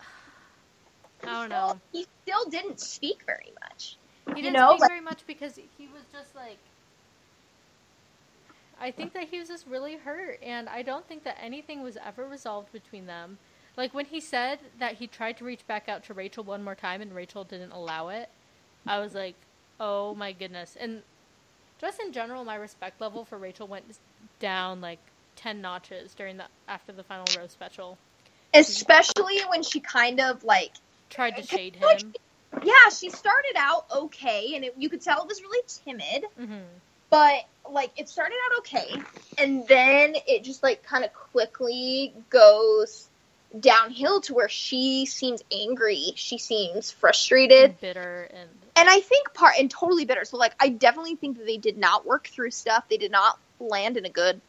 I 1.24 1.26
don't 1.26 1.50
know. 1.50 1.78
He 1.92 2.06
still 2.22 2.44
didn't 2.50 2.80
speak 2.80 3.22
very 3.24 3.52
much. 3.62 3.96
He 4.34 4.42
didn't 4.42 4.54
know, 4.54 4.70
speak 4.70 4.80
like- 4.80 4.90
very 4.90 5.00
much 5.00 5.26
because 5.26 5.56
he 5.56 5.88
was 5.92 6.02
just 6.12 6.34
like 6.34 6.58
I 8.80 8.90
think 8.90 9.12
that 9.12 9.28
he 9.28 9.38
was 9.38 9.48
just 9.48 9.66
really 9.68 9.94
hurt 9.96 10.40
and 10.42 10.68
I 10.68 10.82
don't 10.82 11.06
think 11.06 11.22
that 11.22 11.38
anything 11.40 11.82
was 11.82 11.96
ever 12.04 12.26
resolved 12.26 12.72
between 12.72 13.06
them. 13.06 13.38
Like 13.76 13.94
when 13.94 14.06
he 14.06 14.20
said 14.20 14.58
that 14.80 14.94
he 14.94 15.06
tried 15.06 15.36
to 15.38 15.44
reach 15.44 15.64
back 15.68 15.88
out 15.88 16.02
to 16.04 16.14
Rachel 16.14 16.42
one 16.42 16.64
more 16.64 16.74
time 16.74 17.00
and 17.00 17.14
Rachel 17.14 17.44
didn't 17.44 17.70
allow 17.70 18.08
it, 18.08 18.28
I 18.86 18.98
was 18.98 19.14
like, 19.14 19.36
"Oh 19.82 20.14
my 20.14 20.32
goodness." 20.32 20.76
And 20.80 21.02
just 21.80 22.00
in 22.00 22.12
general, 22.12 22.44
my 22.44 22.54
respect 22.54 23.00
level 23.00 23.24
for 23.24 23.36
Rachel 23.36 23.66
went 23.66 23.84
down 24.38 24.80
like 24.80 25.00
10 25.36 25.60
notches 25.60 26.14
during 26.14 26.36
the 26.36 26.44
after 26.68 26.92
the 26.92 27.02
final 27.02 27.26
rose 27.38 27.50
special. 27.50 27.98
Especially 28.54 29.40
when 29.48 29.62
she 29.62 29.80
kind 29.80 30.20
of 30.20 30.44
like 30.44 30.70
Tried 31.10 31.36
to 31.36 31.42
shade 31.42 31.76
Like, 31.82 32.00
him. 32.00 32.14
yeah, 32.64 32.88
she 32.90 33.10
started 33.10 33.54
out 33.56 33.84
okay 33.90 34.54
and 34.54 34.64
it, 34.64 34.74
you 34.78 34.88
could 34.88 35.02
tell 35.02 35.22
it 35.22 35.28
was 35.28 35.42
really 35.42 35.62
timid, 35.84 36.24
hmm 36.38 36.60
but 37.10 37.44
like 37.70 37.90
it 37.98 38.08
started 38.08 38.36
out 38.46 38.58
okay 38.60 39.02
and 39.38 39.66
then 39.68 40.14
it 40.26 40.44
just 40.44 40.62
like 40.62 40.82
kind 40.82 41.04
of 41.04 41.12
quickly 41.12 42.14
goes 42.30 43.08
downhill 43.60 44.20
to 44.22 44.32
where 44.34 44.48
she 44.48 45.04
seems 45.06 45.42
angry, 45.52 46.12
she 46.14 46.38
seems 46.38 46.90
frustrated. 46.90 47.70
And 47.70 47.80
bitter 47.80 48.28
and 48.32 48.48
and 48.76 48.88
I 48.88 49.00
think 49.00 49.34
part 49.34 49.54
and 49.58 49.70
totally 49.70 50.04
bitter. 50.04 50.24
So 50.24 50.36
like 50.38 50.54
I 50.60 50.70
definitely 50.70 51.16
think 51.16 51.38
that 51.38 51.46
they 51.46 51.58
did 51.58 51.78
not 51.78 52.06
work 52.06 52.28
through 52.28 52.50
stuff. 52.52 52.84
They 52.88 52.98
did 52.98 53.12
not 53.12 53.36
land 53.60 53.96
in 53.96 54.06
a 54.06 54.10
good 54.10 54.42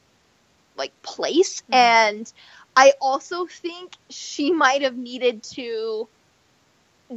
like 0.77 0.93
place. 1.03 1.61
Mhm. 1.71 1.75
And 1.75 2.33
I 2.75 2.93
also 3.01 3.45
think 3.47 3.93
she 4.09 4.51
might 4.51 4.83
have 4.83 4.97
needed 4.97 5.43
to 5.55 6.09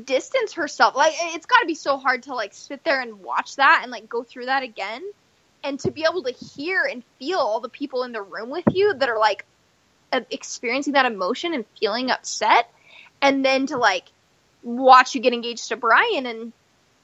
distance 0.04 0.54
herself. 0.54 0.94
Like 0.96 1.14
it's 1.18 1.46
got 1.46 1.60
to 1.60 1.66
be 1.66 1.74
so 1.74 1.98
hard 1.98 2.24
to 2.24 2.34
like 2.34 2.52
sit 2.54 2.82
there 2.84 3.00
and 3.00 3.20
watch 3.20 3.56
that 3.56 3.80
and 3.82 3.90
like 3.90 4.08
go 4.08 4.24
through 4.24 4.46
that 4.46 4.62
again 4.62 5.02
and 5.64 5.78
to 5.80 5.90
be 5.92 6.04
able 6.08 6.24
to 6.24 6.32
hear 6.32 6.84
and 6.84 7.04
feel 7.18 7.38
all 7.38 7.60
the 7.60 7.68
people 7.70 8.04
in 8.04 8.12
the 8.12 8.22
room 8.22 8.50
with 8.50 8.64
you 8.72 8.94
that 8.94 9.08
are 9.08 9.18
like 9.18 9.44
uh, 10.12 10.20
experiencing 10.30 10.94
that 10.94 11.06
emotion 11.06 11.54
and 11.54 11.66
feeling 11.80 12.10
upset 12.10 12.66
and 13.22 13.44
then 13.44 13.66
to 13.66 13.78
like 13.78 14.04
watch 14.62 15.14
you 15.14 15.20
get 15.20 15.34
engaged 15.34 15.68
to 15.68 15.76
Bryan 15.76 16.26
and 16.26 16.52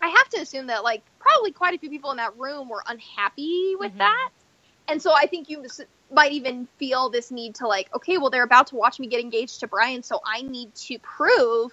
I 0.03 0.09
have 0.09 0.29
to 0.31 0.41
assume 0.41 0.69
that 0.69 0.85
like 0.85 1.05
probably 1.21 1.53
quite 1.53 1.75
a 1.75 1.79
few 1.79 1.91
people 1.91 2.11
in 2.13 2.19
that 2.19 2.37
room 2.39 2.69
were 2.69 2.85
unhappy 2.87 3.77
with 3.79 3.93
Mhm. 3.93 3.99
that. 3.99 4.31
And 4.89 5.03
so 5.03 5.13
I 5.15 5.27
think 5.27 5.49
you 5.51 5.65
might 6.11 6.33
even 6.33 6.69
feel 6.79 7.11
this 7.11 7.31
need 7.31 7.57
to 7.57 7.69
like, 7.69 7.89
okay, 7.95 8.19
well 8.19 8.31
they're 8.31 8.45
about 8.45 8.69
to 8.69 8.77
watch 8.77 9.01
me 9.01 9.09
get 9.09 9.21
engaged 9.21 9.61
to 9.61 9.69
Bryan, 9.69 10.03
so 10.03 10.21
I 10.27 10.43
need 10.43 10.75
to 10.89 10.99
prove 11.01 11.73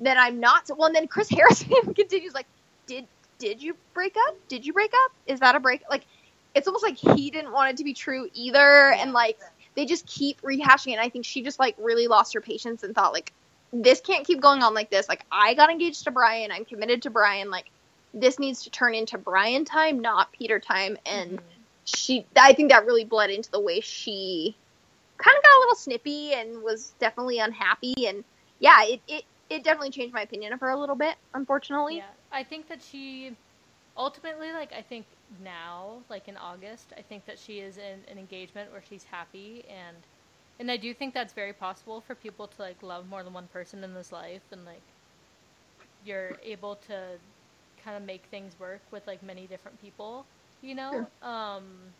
that 0.00 0.18
I'm 0.18 0.40
not. 0.40 0.70
Well, 0.76 0.86
and 0.88 0.96
then 0.96 1.08
Chris 1.08 1.30
Harrison 1.36 1.94
continues 1.94 2.34
like, 2.34 2.48
did 2.86 3.08
did 3.38 3.62
you 3.62 3.76
break 3.94 4.16
up? 4.28 4.36
Did 4.48 4.66
you 4.66 4.72
break 4.72 4.92
up? 5.06 5.12
Is 5.26 5.40
that 5.40 5.56
a 5.56 5.60
break? 5.60 5.82
Like, 5.90 6.06
it's 6.54 6.66
almost 6.68 6.84
like 6.84 6.98
he 6.98 7.30
didn't 7.30 7.52
want 7.52 7.70
it 7.70 7.76
to 7.78 7.84
be 7.84 7.94
true 7.94 8.28
either, 8.34 8.92
and 8.92 9.12
like 9.12 9.38
they 9.76 9.86
just 9.86 10.06
keep 10.06 10.40
rehashing 10.42 10.88
it. 10.88 10.92
And 10.94 11.00
I 11.00 11.08
think 11.10 11.24
she 11.24 11.42
just 11.42 11.58
like 11.58 11.76
really 11.78 12.08
lost 12.08 12.34
her 12.34 12.40
patience 12.40 12.82
and 12.82 12.94
thought 12.94 13.12
like, 13.12 13.32
this 13.72 14.00
can't 14.00 14.26
keep 14.26 14.40
going 14.40 14.62
on 14.62 14.74
like 14.74 14.90
this. 14.90 15.08
Like 15.08 15.24
I 15.30 15.54
got 15.54 15.70
engaged 15.70 16.04
to 16.04 16.10
Bryan, 16.10 16.50
I'm 16.52 16.64
committed 16.64 17.02
to 17.02 17.10
Bryan. 17.10 17.50
Like 17.50 17.66
this 18.14 18.38
needs 18.38 18.64
to 18.64 18.70
turn 18.70 18.94
into 18.94 19.18
Bryan 19.18 19.64
time, 19.64 20.00
not 20.00 20.32
Peter 20.32 20.58
time. 20.60 20.96
And 21.06 21.40
Mhm. 21.40 21.66
she, 21.84 22.26
I 22.36 22.52
think 22.54 22.70
that 22.70 22.86
really 22.86 23.04
bled 23.04 23.30
into 23.30 23.50
the 23.50 23.60
way 23.60 23.80
she 23.80 24.58
kind 25.18 25.36
of 25.36 25.42
got 25.42 25.56
a 25.56 25.60
little 25.60 25.76
snippy 25.76 26.32
and 26.34 26.62
was 26.62 26.94
definitely 27.00 27.38
unhappy. 27.38 27.94
And 28.06 28.24
yeah, 28.58 28.84
it 28.84 29.02
it 29.06 29.24
it 29.50 29.64
definitely 29.64 29.90
changed 29.90 30.14
my 30.14 30.22
opinion 30.22 30.52
of 30.52 30.60
her 30.60 30.70
a 30.70 30.78
little 30.78 30.96
bit, 30.96 31.16
unfortunately. 31.34 31.96
Yeah, 31.96 32.10
I 32.32 32.44
think 32.44 32.68
that 32.68 32.82
she 32.82 33.36
ultimately, 33.96 34.52
like, 34.52 34.72
I 34.72 34.82
think 34.82 35.06
now, 35.42 36.02
like 36.08 36.28
in 36.28 36.36
August, 36.36 36.92
I 36.96 37.02
think 37.02 37.26
that 37.26 37.38
she 37.38 37.60
is 37.60 37.76
in 37.78 38.04
an 38.10 38.18
engagement 38.18 38.72
where 38.72 38.82
she's 38.82 39.04
happy, 39.04 39.64
and 39.68 39.96
and 40.58 40.70
I 40.70 40.76
do 40.76 40.92
think 40.94 41.14
that's 41.14 41.32
very 41.32 41.52
possible 41.52 42.00
for 42.00 42.14
people 42.14 42.48
to 42.48 42.62
like 42.62 42.82
love 42.82 43.06
more 43.06 43.22
than 43.24 43.32
one 43.32 43.48
person 43.48 43.84
in 43.84 43.94
this 43.94 44.12
life, 44.12 44.44
and 44.52 44.64
like 44.64 44.94
you're 46.02 46.38
able 46.42 46.76
to 46.76 47.18
kind 47.76 47.96
of 47.96 48.02
make 48.02 48.26
things 48.26 48.58
work 48.58 48.92
with 48.92 49.06
like 49.06 49.22
many 49.22 49.46
different 49.46 49.78
people, 49.78 50.28
you 50.60 50.74
know. 50.74 51.10
Um, 51.22 51.94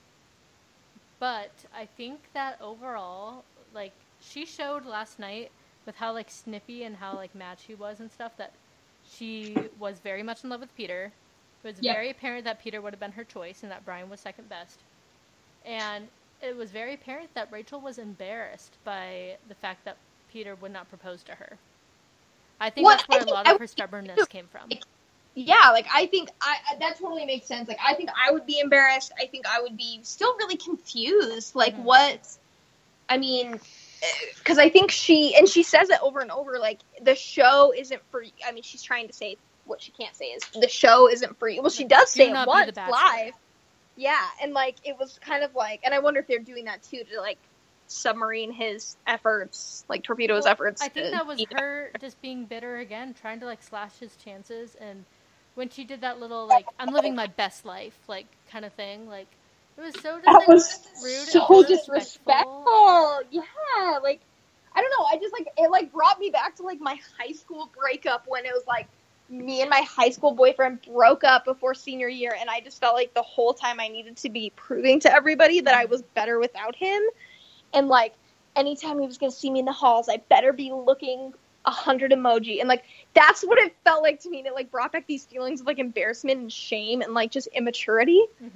but 1.18 1.64
I 1.72 1.86
think 1.86 2.30
that 2.34 2.58
overall, 2.60 3.46
like, 3.72 4.06
she 4.18 4.46
showed 4.46 4.84
last 4.84 5.18
night 5.18 5.52
with 5.84 5.96
how 5.96 6.12
like 6.12 6.30
snippy 6.30 6.84
and 6.84 6.96
how 6.96 7.16
like 7.16 7.34
mad 7.34 7.58
she 7.58 7.74
was 7.74 8.00
and 8.00 8.10
stuff 8.10 8.36
that 8.36 8.56
she 9.02 9.68
was 9.76 10.00
very 10.00 10.22
much 10.22 10.44
in 10.44 10.50
love 10.50 10.60
with 10.60 10.74
Peter. 10.74 11.14
It 11.62 11.66
was 11.66 11.80
Yep. 11.80 11.98
very 11.98 12.10
apparent 12.10 12.44
that 12.44 12.60
Peter 12.60 12.80
would 12.80 12.92
have 12.92 13.00
been 13.00 13.12
her 13.12 13.24
choice 13.24 13.62
and 13.62 13.72
that 13.72 13.84
Bryan 13.84 14.08
was 14.08 14.20
second 14.20 14.48
best. 14.48 14.84
And 15.64 16.10
it 16.40 16.56
was 16.56 16.70
very 16.72 16.94
apparent 16.94 17.34
that 17.34 17.50
Rachel 17.52 17.80
was 17.80 17.98
embarrassed 17.98 18.78
by 18.84 19.38
the 19.46 19.54
fact 19.54 19.84
that 19.84 19.98
Peter 20.28 20.54
would 20.54 20.72
not 20.72 20.88
propose 20.88 21.22
to 21.24 21.36
her. 21.36 21.60
I 22.60 22.70
think 22.70 22.88
Well, 22.88 22.90
that's 22.90 23.08
where 23.08 23.20
I 23.20 23.22
a 23.22 23.24
think 23.24 23.38
lot 23.38 23.46
I 23.46 23.52
of 23.52 23.56
her 23.58 23.66
think 23.66 23.68
stubbornness 23.68 24.26
came 24.28 24.48
from. 24.48 24.78
yeah 25.34 25.70
like 25.72 25.86
i 25.94 26.06
think 26.06 26.28
I, 26.40 26.56
that 26.80 26.98
totally 26.98 27.24
makes 27.26 27.46
sense 27.46 27.68
like 27.68 27.78
i 27.86 27.94
think 27.94 28.10
i 28.26 28.32
would 28.32 28.46
be 28.46 28.58
embarrassed 28.60 29.12
i 29.22 29.26
think 29.26 29.44
i 29.48 29.60
would 29.60 29.76
be 29.76 30.00
still 30.02 30.34
really 30.38 30.56
confused 30.56 31.54
like 31.54 31.74
Mhm. 31.74 31.78
what 31.78 32.26
i 33.08 33.16
mean 33.18 33.58
because 34.38 34.58
i 34.58 34.68
think 34.68 34.90
she 34.90 35.34
and 35.36 35.48
she 35.48 35.62
says 35.62 35.90
it 35.90 35.98
over 36.02 36.20
and 36.20 36.30
over 36.30 36.58
like 36.58 36.80
the 37.02 37.14
show 37.14 37.72
isn't 37.76 38.02
for 38.10 38.22
i 38.46 38.52
mean 38.52 38.62
she's 38.62 38.82
trying 38.82 39.06
to 39.08 39.12
say 39.14 39.36
what 39.64 39.80
she 39.82 39.92
can't 39.92 40.16
say 40.16 40.26
is 40.26 40.42
the 40.60 40.68
show 40.68 41.08
isn't 41.10 41.38
free. 41.38 41.60
Well, 41.60 41.70
she 41.70 41.84
does 41.84 42.10
Do 42.12 42.22
say 42.22 42.30
it 42.30 42.38
once 42.44 42.78
live. 42.86 43.34
Yeah, 43.98 44.24
and 44.40 44.54
like 44.54 44.76
it 44.84 44.96
was 44.98 45.18
kind 45.18 45.42
of 45.42 45.54
like, 45.56 45.80
and 45.84 45.92
I 45.92 45.98
wonder 45.98 46.20
if 46.20 46.28
they're 46.28 46.38
doing 46.38 46.66
that 46.66 46.84
too 46.84 47.02
to 47.12 47.20
like 47.20 47.40
submarine 47.88 48.52
his 48.52 48.96
efforts, 49.06 49.84
like 49.88 50.04
torpedo 50.04 50.36
his 50.36 50.46
Well, 50.46 50.46
efforts. 50.46 50.80
I 50.80 50.88
think 50.88 51.10
that 51.10 51.26
was 51.26 51.40
beat- 51.40 51.52
her 51.52 51.90
just 52.00 52.20
being 52.22 52.46
bitter 52.46 52.76
again, 52.78 53.14
trying 53.14 53.40
to 53.40 53.46
like 53.46 53.62
slash 53.62 53.98
his 53.98 54.16
chances. 54.16 54.76
And 54.76 55.04
when 55.54 55.68
she 55.70 55.84
did 55.84 56.02
that 56.02 56.20
little 56.20 56.46
like 56.46 56.74
"I'm 56.78 56.92
living 56.92 57.16
my 57.16 57.26
best 57.26 57.64
life" 57.64 57.98
like 58.08 58.26
kind 58.50 58.64
of 58.64 58.72
thing, 58.74 59.08
like 59.08 59.38
it 59.76 59.80
was 59.80 59.96
so 59.96 60.20
That 60.24 60.44
like 60.48 60.48
was 60.48 60.80
rude 61.02 61.28
so 61.30 61.62
disrespectful. 61.64 62.04
disrespectful. 62.26 63.22
Yeah, 63.30 63.98
like 64.02 64.20
I 64.74 64.80
don't 64.80 64.90
know. 64.98 65.06
I 65.12 65.18
just 65.20 65.32
like 65.32 65.48
it 65.56 65.70
like 65.70 65.92
brought 65.92 66.20
me 66.20 66.30
back 66.30 66.56
to 66.56 66.62
like 66.62 66.80
my 66.80 66.96
high 67.18 67.32
school 67.32 67.72
breakup 67.78 68.24
when 68.28 68.44
it 68.46 68.52
was 68.52 68.64
like 68.68 68.88
me 69.28 69.60
and 69.60 69.70
my 69.70 69.82
high 69.82 70.10
school 70.10 70.32
boyfriend 70.32 70.80
broke 70.82 71.24
up 71.24 71.44
before 71.44 71.74
senior 71.74 72.08
year, 72.08 72.34
and 72.38 72.48
I 72.50 72.60
just 72.60 72.80
felt 72.80 72.94
like 72.94 73.14
the 73.14 73.22
whole 73.22 73.52
time 73.54 73.80
I 73.80 73.88
needed 73.88 74.16
to 74.18 74.30
be 74.30 74.50
proving 74.56 75.00
to 75.00 75.12
everybody 75.12 75.60
that 75.60 75.74
I 75.74 75.84
was 75.86 76.02
better 76.02 76.38
without 76.38 76.74
him, 76.76 77.02
and 77.72 77.88
like 77.88 78.14
anytime 78.56 78.98
he 79.00 79.06
was 79.06 79.18
gonna 79.18 79.30
see 79.32 79.50
me 79.50 79.60
in 79.60 79.64
the 79.66 79.72
halls, 79.72 80.08
I 80.08 80.18
better 80.28 80.52
be 80.52 80.72
looking 80.72 81.32
a 81.64 81.70
hundred 81.70 82.12
emoji, 82.12 82.60
and 82.60 82.68
like 82.68 82.84
that's 83.14 83.42
what 83.42 83.58
it 83.58 83.76
felt 83.84 84.02
like 84.02 84.20
to 84.20 84.30
me. 84.30 84.38
And 84.38 84.46
it 84.46 84.54
like 84.54 84.70
brought 84.70 84.92
back 84.92 85.06
these 85.06 85.24
feelings 85.26 85.60
of 85.60 85.66
like 85.66 85.78
embarrassment 85.78 86.40
and 86.40 86.52
shame 86.52 87.02
and 87.02 87.12
like 87.14 87.30
just 87.30 87.48
immaturity 87.48 88.24
Mhm. 88.42 88.50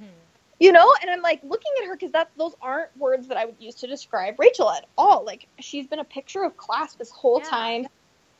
you 0.59 0.71
know 0.71 0.93
and 1.01 1.09
i'm 1.09 1.21
like 1.21 1.41
looking 1.43 1.71
at 1.81 1.87
her 1.87 1.95
because 1.95 2.11
that 2.11 2.29
those 2.37 2.55
aren't 2.61 2.95
words 2.97 3.27
that 3.27 3.37
i 3.37 3.45
would 3.45 3.55
use 3.59 3.75
to 3.75 3.87
describe 3.87 4.39
rachel 4.39 4.69
at 4.69 4.85
all 4.97 5.25
like 5.25 5.47
she's 5.59 5.87
been 5.87 5.99
a 5.99 6.03
picture 6.05 6.43
of 6.43 6.55
class 6.57 6.95
this 6.95 7.09
whole 7.11 7.39
Yeah. 7.39 7.49
time 7.49 7.87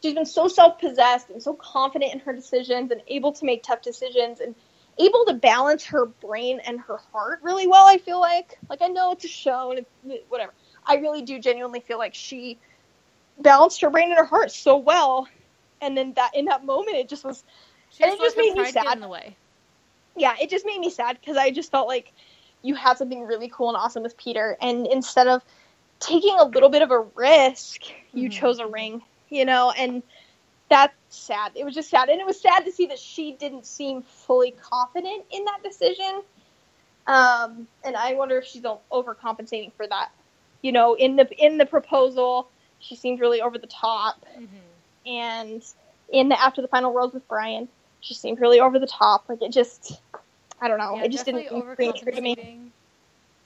she's 0.04 0.16
been 0.16 0.26
so 0.28 0.50
self-possessed 0.50 1.32
and 1.32 1.42
so 1.42 1.56
confident 1.56 2.14
in 2.14 2.20
her 2.20 2.34
decisions 2.34 2.92
and 2.92 3.02
able 3.08 3.34
to 3.34 3.46
make 3.46 3.64
tough 3.64 3.82
decisions 3.82 4.42
and 4.42 4.56
able 5.00 5.26
to 5.26 5.34
balance 5.36 5.86
her 5.86 6.06
brain 6.06 6.60
and 6.68 6.80
her 6.82 6.98
heart 7.14 7.40
really 7.44 7.68
well 7.68 7.88
i 7.88 7.98
feel 7.98 8.20
like 8.20 8.58
like 8.70 8.82
i 8.84 8.88
know 8.90 9.14
it's 9.14 9.26
a 9.26 9.30
show 9.30 9.72
and 9.72 9.80
it's 9.80 10.26
whatever 10.30 10.54
i 10.86 10.96
really 10.98 11.24
do 11.24 11.40
genuinely 11.40 11.80
feel 11.82 11.98
like 11.98 12.14
she 12.14 12.60
balanced 13.40 13.82
her 13.82 13.90
brain 13.90 14.10
and 14.10 14.20
her 14.20 14.26
heart 14.26 14.52
so 14.52 14.78
well 14.78 15.28
and 15.82 15.98
then 15.98 16.14
that 16.16 16.32
in 16.36 16.46
that 16.46 16.66
moment 16.66 16.98
it 16.98 17.10
just 17.10 17.26
was 17.26 17.44
She 17.92 18.04
And 18.04 18.14
it 18.14 18.20
just 18.20 18.38
made 18.38 18.54
me 18.54 18.66
sad. 18.66 18.96
in 18.96 19.02
the 19.02 19.08
way. 19.08 19.38
yeah, 20.16 20.36
it 20.42 20.50
just 20.50 20.66
made 20.66 20.80
me 20.80 20.90
sad 20.90 21.20
because 21.20 21.38
I 21.38 21.52
just 21.52 21.72
felt 21.72 21.88
like 21.88 22.14
you 22.62 22.76
had 22.76 22.98
something 22.98 23.24
really 23.24 23.50
cool 23.50 23.70
and 23.70 23.78
awesome 23.78 24.04
with 24.04 24.18
Peter, 24.18 24.58
and 24.62 24.88
instead 24.88 25.28
of 25.28 25.44
taking 26.00 26.38
a 26.40 26.46
little 26.46 26.70
bit 26.70 26.82
of 26.82 26.92
a 26.92 27.00
risk, 27.16 27.82
you 28.14 28.30
Mhm. 28.30 28.32
chose 28.32 28.60
a 28.60 28.68
ring, 28.68 29.02
you 29.34 29.46
know, 29.46 29.72
and 29.72 30.04
that's 30.70 30.94
sad. 31.10 31.54
It 31.56 31.66
was 31.66 31.76
just 31.76 31.90
sad, 31.90 32.10
and 32.10 32.20
it 32.20 32.26
was 32.26 32.42
sad 32.42 32.66
to 32.66 32.72
see 32.72 32.88
that 32.88 33.00
she 33.00 33.34
didn't 33.34 33.66
seem 33.66 34.04
fully 34.04 34.52
confident 34.52 35.26
in 35.32 35.46
that 35.46 35.60
decision. 35.64 36.22
Um, 37.08 37.68
and 37.84 37.96
I 37.96 38.14
wonder 38.14 38.38
if 38.38 38.46
she's 38.46 38.64
overcompensating 38.64 39.74
for 39.76 39.88
that. 39.88 40.10
You 40.62 40.72
know, 40.72 40.96
in 40.96 41.16
the 41.18 41.28
in 41.38 41.58
the 41.58 41.66
proposal, 41.66 42.50
she 42.80 42.96
seemed 42.96 43.20
really 43.20 43.42
over 43.42 43.58
the 43.58 43.68
top 43.68 44.26
Mhm. 44.38 44.82
and 45.06 45.64
in 46.12 46.30
the 46.30 46.40
after 46.40 46.62
the 46.62 46.68
final 46.68 46.94
rose 46.94 47.14
with 47.14 47.28
Bryan, 47.28 47.70
she 48.02 48.14
seemed 48.14 48.40
really 48.40 48.60
over 48.60 48.80
the 48.80 48.88
top. 48.88 49.26
Like 49.30 49.42
it 49.42 49.52
just, 49.52 50.02
I 50.62 50.68
don't 50.68 50.78
know, 50.80 50.96
Yeah, 50.96 51.06
it 51.06 51.12
just 51.12 51.26
didn't 51.26 51.48
seem 51.78 51.94
true 51.94 52.12
to 52.12 52.22
me. 52.22 52.36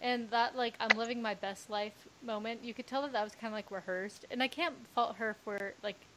And 0.02 0.30
that 0.32 0.56
like 0.56 0.76
I'm 0.80 0.98
living 0.98 1.22
my 1.22 1.34
best 1.34 1.70
life 1.70 2.08
moment, 2.22 2.64
you 2.64 2.74
could 2.74 2.88
tell 2.88 3.02
that 3.04 3.14
that 3.14 3.24
was 3.24 3.34
kind 3.36 3.54
of 3.54 3.58
like 3.58 3.72
rehearsed, 3.72 4.26
and 4.32 4.43
I 4.43 4.48
can't 4.48 4.76
fault 4.93 5.18
her 5.18 5.36
for 5.43 5.74
like 5.84 6.08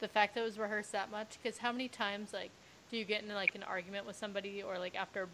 the 0.00 0.08
fact 0.08 0.34
that 0.34 0.42
it 0.42 0.44
was 0.44 0.58
rehearsed 0.58 0.92
that 0.92 1.10
much. 1.10 1.38
Because 1.42 1.58
how 1.58 1.72
many 1.72 1.88
times 1.88 2.32
like 2.34 2.50
do 2.90 2.98
you 2.98 3.04
get 3.04 3.22
into 3.22 3.34
like 3.34 3.54
an 3.54 3.62
argument 3.62 4.06
with 4.06 4.16
somebody, 4.16 4.62
or 4.62 4.78
like 4.78 4.94
after 4.96 5.28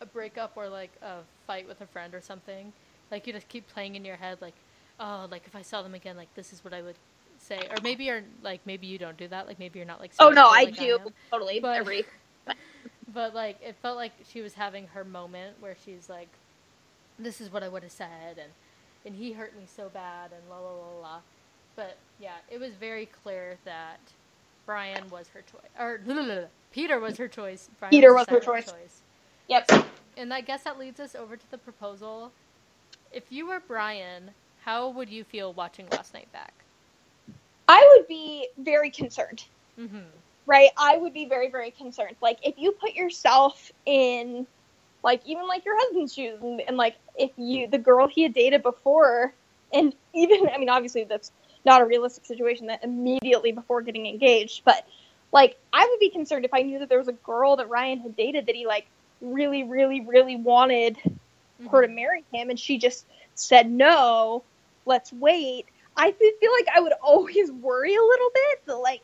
a 0.00 0.06
breakup, 0.06 0.52
or 0.56 0.68
like 0.68 0.92
a 1.02 1.20
fight 1.46 1.66
with 1.66 1.80
a 1.80 1.86
friend 1.86 2.14
or 2.14 2.20
something, 2.20 2.72
like 3.10 3.26
you 3.26 3.32
just 3.32 3.48
keep 3.48 3.68
playing 3.68 3.94
in 3.96 4.04
your 4.04 4.16
head 4.16 4.38
like, 4.42 4.56
oh, 5.00 5.26
like 5.30 5.46
if 5.46 5.56
I 5.56 5.62
saw 5.62 5.82
them 5.82 5.94
again, 5.94 6.16
like 6.16 6.34
this 6.34 6.52
is 6.52 6.62
what 6.64 6.74
I 6.74 6.82
would 6.82 6.96
say, 7.38 7.68
or 7.70 7.80
maybe 7.80 8.04
you're 8.04 8.22
like 8.42 8.60
maybe 8.66 8.86
you 8.86 8.98
don't 8.98 9.16
do 9.16 9.28
that, 9.28 9.46
like 9.46 9.58
maybe 9.58 9.78
you're 9.78 9.86
not 9.88 10.00
like 10.00 10.12
Oh 10.18 10.30
no, 10.30 10.48
I 10.48 10.64
like 10.64 10.76
do 10.76 10.98
am. 11.00 11.14
totally. 11.32 11.60
But- 11.60 11.76
Every 11.78 12.06
But 13.12 13.34
like 13.34 13.58
it 13.62 13.76
felt 13.82 13.96
like 13.96 14.12
she 14.24 14.40
was 14.42 14.54
having 14.54 14.88
her 14.88 15.04
moment 15.04 15.60
where 15.60 15.76
she's 15.84 16.08
like, 16.08 16.38
"This 17.18 17.40
is 17.40 17.52
what 17.52 17.62
I 17.62 17.68
would 17.68 17.82
have 17.82 17.92
said," 17.92 18.38
and 18.38 18.52
and 19.04 19.14
he 19.16 19.32
hurt 19.32 19.56
me 19.56 19.64
so 19.66 19.88
bad, 19.88 20.32
and 20.32 20.42
la 20.50 20.58
la 20.58 20.70
la 20.72 21.00
la. 21.00 21.20
But 21.76 21.96
yeah, 22.18 22.36
it 22.50 22.58
was 22.60 22.74
very 22.74 23.06
clear 23.06 23.58
that 23.64 24.00
Bryan 24.66 25.08
was 25.10 25.28
her 25.28 25.42
choice, 25.42 25.70
or 25.78 26.00
Peter 26.72 27.00
was 27.00 27.16
her 27.18 27.28
choice. 27.28 27.70
Bryan 27.78 27.90
Peter 27.90 28.14
was 28.14 28.26
her 28.28 28.40
silent 28.40 28.66
choice. 28.66 29.02
yep. 29.48 29.68
And 30.16 30.32
I 30.34 30.40
guess 30.40 30.64
that 30.64 30.78
leads 30.78 31.00
us 31.00 31.14
over 31.14 31.36
to 31.36 31.50
the 31.50 31.58
proposal. 31.58 32.32
If 33.12 33.24
you 33.30 33.46
were 33.48 33.60
Bryan, 33.60 34.30
how 34.64 34.88
would 34.90 35.08
you 35.10 35.24
feel 35.24 35.52
watching 35.52 35.88
Last 35.90 36.14
Night 36.14 36.30
Back? 36.32 36.52
I 37.68 37.94
would 37.96 38.08
be 38.08 38.48
very 38.58 38.90
concerned. 38.90 39.44
Mm-hmm. 39.78 39.98
right? 40.46 40.70
I 40.78 40.96
would 40.96 41.12
be 41.12 41.26
very, 41.26 41.50
very 41.50 41.70
concerned. 41.70 42.16
Like, 42.22 42.38
if 42.42 42.54
you 42.58 42.72
put 42.72 42.94
yourself 42.94 43.72
in, 43.86 44.46
like, 45.02 45.22
even 45.26 45.46
like 45.46 45.64
your 45.64 45.76
husband's 45.78 46.14
shoes, 46.14 46.38
and, 46.42 46.60
and 46.60 46.76
like, 46.76 46.96
if 47.16 47.30
you, 47.36 47.68
the 47.68 47.78
girl 47.78 48.06
he 48.06 48.22
had 48.22 48.34
dated 48.34 48.62
before, 48.62 49.32
and 49.72 49.94
even, 50.14 50.48
I 50.48 50.58
mean, 50.58 50.68
obviously 50.68 51.04
that's 51.04 51.32
not 51.64 51.80
a 51.80 51.84
realistic 51.84 52.26
situation 52.26 52.66
that 52.66 52.84
immediately 52.84 53.52
before 53.52 53.82
getting 53.82 54.06
engaged, 54.06 54.62
but 54.64 54.86
like, 55.32 55.58
I 55.72 55.86
would 55.86 56.00
be 56.00 56.10
concerned 56.10 56.44
if 56.44 56.54
I 56.54 56.62
knew 56.62 56.78
that 56.78 56.88
there 56.88 56.98
was 56.98 57.08
a 57.08 57.12
girl 57.12 57.56
that 57.56 57.68
Ryan 57.68 58.00
had 58.00 58.16
dated 58.16 58.46
that 58.46 58.54
he, 58.54 58.66
like, 58.66 58.86
really, 59.20 59.64
really, 59.64 60.00
really 60.00 60.36
wanted 60.36 60.96
her 61.70 61.82
to 61.82 61.86
mm-hmm. 61.86 61.94
marry 61.94 62.24
him, 62.32 62.50
and 62.50 62.58
she 62.58 62.78
just 62.78 63.06
said, 63.34 63.70
no, 63.70 64.42
let's 64.84 65.12
wait. 65.12 65.66
I 65.96 66.12
feel 66.12 66.52
like 66.52 66.68
I 66.74 66.80
would 66.80 66.92
always 67.02 67.50
worry 67.50 67.94
a 67.94 68.02
little 68.02 68.30
bit 68.34 68.66
that, 68.66 68.76
like, 68.76 69.02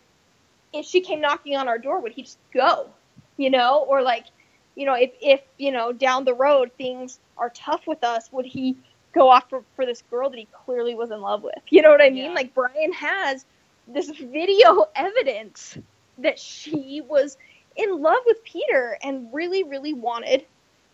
if 0.73 0.87
she 0.87 1.01
came 1.01 1.21
knocking 1.21 1.57
on 1.57 1.69
our 1.69 1.79
door, 1.79 2.01
would 2.01 2.13
he 2.13 2.23
just 2.23 2.39
go? 2.53 2.89
You 3.37 3.51
know, 3.51 3.85
or 3.89 4.03
like, 4.03 4.27
you 4.75 4.87
know, 4.87 4.95
if 4.95 5.11
if 5.21 5.41
you 5.59 5.73
know 5.73 5.93
down 5.93 6.25
the 6.25 6.35
road 6.35 6.71
things 6.77 7.21
are 7.37 7.51
tough 7.51 7.83
with 7.87 8.03
us, 8.05 8.29
would 8.33 8.47
he 8.47 8.79
go 9.15 9.29
off 9.31 9.45
for, 9.51 9.65
for 9.77 9.87
this 9.87 10.03
girl 10.03 10.31
that 10.31 10.39
he 10.39 10.49
clearly 10.65 10.95
was 10.95 11.11
in 11.11 11.21
love 11.21 11.43
with? 11.43 11.55
You 11.71 11.83
know 11.83 11.91
what 11.91 12.03
I 12.03 12.11
mean? 12.11 12.33
Yeah. 12.33 12.35
Like 12.35 12.55
Bryan 12.55 12.93
has 12.93 13.45
this 13.87 14.11
video 14.11 14.87
evidence 14.97 15.77
that 16.19 16.39
she 16.39 17.03
was 17.07 17.37
in 17.77 18.01
love 18.01 18.21
with 18.27 18.43
Peter 18.45 18.99
and 19.03 19.33
really, 19.33 19.65
really 19.65 19.93
wanted. 19.95 20.47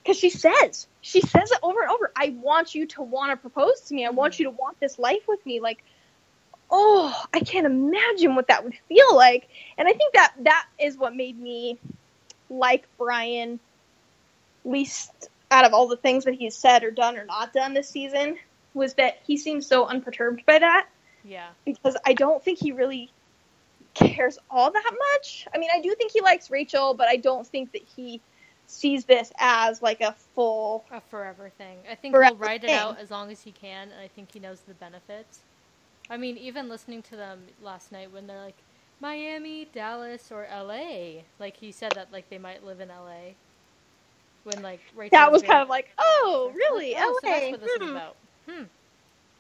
Because 0.05 0.19
she 0.19 0.31
says, 0.31 0.87
she 1.01 1.21
says 1.21 1.51
it 1.51 1.59
over 1.63 1.81
and 1.83 1.91
over. 1.91 2.13
I 2.17 2.37
want 2.41 2.75
you 2.75 2.87
to 2.89 3.03
want 3.03 3.31
to 3.33 3.37
propose 3.37 3.81
to 3.89 3.95
me. 3.95 4.07
I 4.07 4.11
want 4.11 4.35
Mhm. 4.35 4.39
you 4.39 4.45
to 4.47 4.51
want 4.51 4.79
this 4.81 4.99
life 4.99 5.23
with 5.29 5.45
me. 5.45 5.61
Like, 5.61 5.85
oh, 6.71 7.15
I 7.33 7.41
can't 7.41 7.67
imagine 7.67 8.35
what 8.35 8.49
that 8.49 8.65
would 8.65 8.75
feel 8.89 9.15
like. 9.15 9.49
And 9.77 9.89
I 9.89 9.93
think 9.93 10.15
that 10.15 10.33
that 10.45 10.65
is 10.79 10.97
what 10.99 11.15
made 11.15 11.39
me 11.39 11.79
like 12.49 12.87
Bryan 12.99 13.61
least 14.69 15.29
out 15.51 15.65
of 15.65 15.73
all 15.75 15.89
the 15.89 15.97
things 15.97 16.25
that 16.25 16.35
he's 16.35 16.57
said 16.57 16.85
or 16.85 16.91
done 16.91 17.17
or 17.17 17.25
not 17.25 17.53
done 17.53 17.75
this 17.75 17.89
season 17.89 18.39
was 18.75 18.95
that 18.95 19.19
he 19.27 19.37
seems 19.37 19.67
so 19.67 19.87
unperturbed 19.87 20.45
by 20.47 20.59
that 20.59 20.87
Yeah. 21.25 21.49
because 21.65 21.97
I 22.05 22.13
don't 22.15 22.43
think 22.43 22.59
he 22.59 22.73
really 22.73 23.11
cares 23.95 24.39
all 24.51 24.71
that 24.71 24.93
much. 25.15 25.47
I 25.55 25.59
mean, 25.59 25.71
I 25.75 25.81
do 25.81 25.95
think 25.95 26.13
he 26.13 26.21
likes 26.21 26.51
Rachel, 26.51 26.95
but 26.95 27.09
I 27.09 27.17
don't 27.17 27.47
think 27.47 27.73
that 27.73 27.83
he 27.83 28.21
sees 28.67 29.05
this 29.07 29.33
as 29.39 29.81
like 29.83 30.01
a 30.01 30.13
full 30.35 30.85
A 30.91 31.01
forever 31.01 31.51
thing. 31.51 31.79
I 31.91 31.95
think 31.95 32.15
he'll 32.15 32.37
write 32.37 32.65
it 32.65 32.71
out 32.71 32.99
as 32.99 33.11
long 33.11 33.31
as 33.31 33.43
he 33.43 33.53
can, 33.53 33.91
and 33.91 34.01
I 34.01 34.09
think 34.09 34.33
he 34.33 34.39
knows 34.39 34.61
the 34.61 34.75
benefits. 34.75 35.41
I 36.11 36.17
mean, 36.17 36.37
even 36.39 36.69
listening 36.69 37.03
to 37.03 37.17
them 37.17 37.41
last 37.63 37.93
night 37.93 38.13
when 38.13 38.27
they're 38.27 38.43
like 38.43 38.57
Miami, 39.01 39.65
Dallas, 39.73 40.31
or 40.31 40.45
L.A. 40.45 41.25
Like 41.39 41.57
he 41.57 41.73
said 41.73 41.95
that 41.95 42.13
like 42.13 42.29
they 42.29 42.39
might 42.39 42.65
live 42.65 42.81
in 42.81 42.91
L.A. 42.91 43.37
When 44.49 44.63
like 44.63 44.81
Rachel 44.97 45.11
that 45.19 45.31
was 45.31 45.43
very- 45.43 45.51
kind 45.53 45.63
of 45.63 45.69
like, 45.69 45.91
oh, 45.99 46.53
really? 46.55 46.95
Oh, 46.97 47.19
so 47.23 47.29
that's 47.29 47.51
what 47.51 47.61
this 47.61 47.71
is 47.71 47.83
Hmm. 47.83 47.91
about. 47.91 48.17
Hmm. 48.49 48.63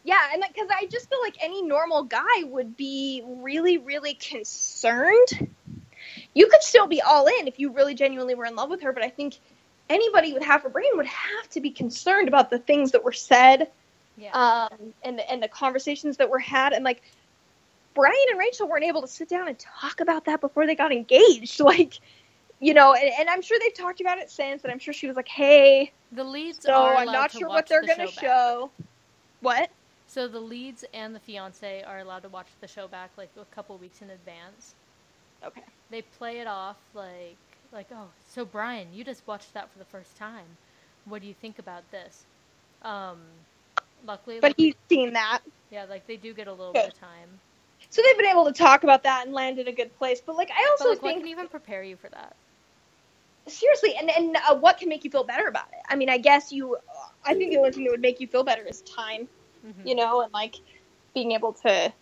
Yeah, 0.04 0.20
and 0.32 0.40
like 0.40 0.52
because 0.54 0.68
I 0.70 0.86
just 0.86 1.09
feel 1.09 1.20
like 1.22 1.36
any 1.40 1.62
normal 1.62 2.02
guy 2.04 2.44
would 2.44 2.76
be 2.76 3.22
really, 3.24 3.78
really 3.78 4.14
concerned. 4.14 5.48
You 6.34 6.46
could 6.48 6.62
still 6.62 6.86
be 6.86 7.00
all 7.00 7.26
in 7.26 7.48
if 7.48 7.59
you 7.59 7.70
really 7.72 7.94
genuinely 7.94 8.34
were 8.34 8.44
in 8.44 8.54
love 8.54 8.68
with 8.70 8.82
her, 8.82 8.92
but 8.92 9.02
I 9.02 9.09
think 9.09 9.38
anybody 9.88 10.34
with 10.34 10.42
half 10.42 10.64
a 10.66 10.68
brain 10.68 10.90
would 10.94 11.06
have 11.06 11.48
to 11.50 11.61
be 11.61 11.70
concerned 11.70 12.28
about 12.28 12.50
the 12.50 12.59
things 12.59 12.92
that 12.92 13.02
were 13.02 13.12
said 13.12 13.70
Yeah. 14.18 14.30
um, 14.32 14.92
and 15.02 15.18
the, 15.18 15.30
and 15.30 15.42
the 15.42 15.48
conversations 15.48 16.18
that 16.18 16.28
were 16.28 16.38
had, 16.38 16.72
and 16.74 16.84
like 16.84 17.02
Bryan 17.94 18.14
and 18.30 18.38
Rachel 18.38 18.68
weren't 18.68 18.84
able 18.84 19.00
to 19.02 19.09
sit 19.09 19.28
down 19.28 19.48
and 19.48 19.59
talk 19.59 20.00
about 20.00 20.26
that 20.26 20.40
before 20.42 20.66
they 20.66 20.74
got 20.74 20.92
engaged, 20.92 21.61
like. 21.72 21.98
You 22.61 22.74
know, 22.74 22.94
and, 22.94 23.11
and 23.20 23.30
I'm 23.30 23.42
sure 23.42 23.59
they've 23.61 23.76
talked 23.76 24.00
about 24.00 24.18
it 24.18 24.30
since, 24.30 24.64
and 24.64 24.72
I'm 24.72 24.80
sure 24.80 24.94
she 24.94 25.06
was 25.09 25.16
like, 25.16 25.28
"Hey, 25.28 25.92
the 26.12 26.24
leads 26.24 26.66
so 26.66 26.72
are 26.72 26.96
I'm 26.96 27.12
not 27.12 27.32
sure 27.32 27.50
what 27.50 27.68
they're 27.68 27.82
the 27.82 27.86
gonna 27.86 28.06
show. 28.09 28.72
back. 28.72 28.86
What? 29.40 29.70
So 30.06 30.28
the 30.28 30.40
leads 30.40 30.84
and 30.94 31.14
the 31.14 31.20
fiance 31.20 31.82
are 31.82 31.98
allowed 32.00 32.24
to 32.24 32.28
watch 32.28 32.56
the 32.61 32.68
show 32.68 32.88
back 32.88 33.12
like 33.16 33.32
a 33.36 33.46
couple 33.46 33.78
weeks 33.78 34.02
in 34.02 34.11
advance. 34.11 34.76
Okay. 35.44 35.64
They 35.90 36.02
play 36.02 36.40
it 36.40 36.46
off 36.48 36.78
like 36.94 37.40
like 37.72 37.88
oh, 37.92 38.12
so 38.20 38.44
Bryan, 38.46 38.92
you 38.92 39.04
just 39.04 39.26
watched 39.26 39.54
that 39.54 39.72
for 39.72 39.78
the 39.78 39.84
first 39.86 40.16
time. 40.16 40.59
What 41.04 41.22
do 41.22 41.28
you 41.28 41.34
think 41.34 41.59
about 41.59 41.90
this? 41.90 42.26
Um, 42.82 43.46
luckily, 44.02 44.40
But 44.40 44.54
like, 44.54 44.56
he's 44.56 44.74
seen 44.90 45.14
that. 45.14 45.40
yeah, 45.70 45.84
like 45.86 46.06
they 46.06 46.18
do 46.18 46.34
get 46.34 46.48
a 46.48 46.54
little 46.54 46.74
Good. 46.74 46.84
bit 46.84 46.86
of 46.86 46.94
time. 46.94 47.40
So 47.90 48.02
they've 48.02 48.18
been 48.18 48.26
able 48.30 48.46
to 48.46 48.52
talk 48.52 48.84
about 48.84 49.04
that 49.04 49.26
and 49.26 49.34
land 49.34 49.59
in 49.59 49.68
a 49.68 49.72
good 49.72 49.96
place. 49.96 50.20
But 50.26 50.36
like 50.36 50.50
I 50.50 50.68
But 50.78 50.88
also 50.88 50.88
like, 50.88 51.02
what 51.02 51.16
think 51.16 51.18
can 51.18 51.28
even 51.28 51.48
prepare 51.48 51.82
you 51.82 51.96
for 51.96 52.11
that? 52.11 52.36
Seriously, 53.49 53.94
and 53.96 54.11
and 54.11 54.36
uh, 54.49 54.57
what 54.57 54.78
can 54.78 54.88
make 54.88 55.05
you 55.05 55.11
feel 55.11 55.24
better 55.24 55.46
about 55.49 55.66
it? 55.72 55.80
I 55.88 55.96
mean, 55.96 56.09
I 56.11 56.18
guess 56.18 56.53
you. 56.53 56.76
I 57.24 57.34
think 57.34 57.51
the 57.53 57.59
only 57.59 57.72
thing 57.72 57.84
that 57.84 57.90
would 57.90 58.01
make 58.01 58.20
you 58.20 58.26
feel 58.28 58.44
better 58.44 58.64
is 58.66 58.82
time, 58.82 59.28
Mhm. 59.64 59.84
you 59.84 59.94
know, 59.94 60.22
and 60.22 60.32
like 60.32 60.55
being 61.14 61.32
able 61.32 61.55
to 61.55 61.92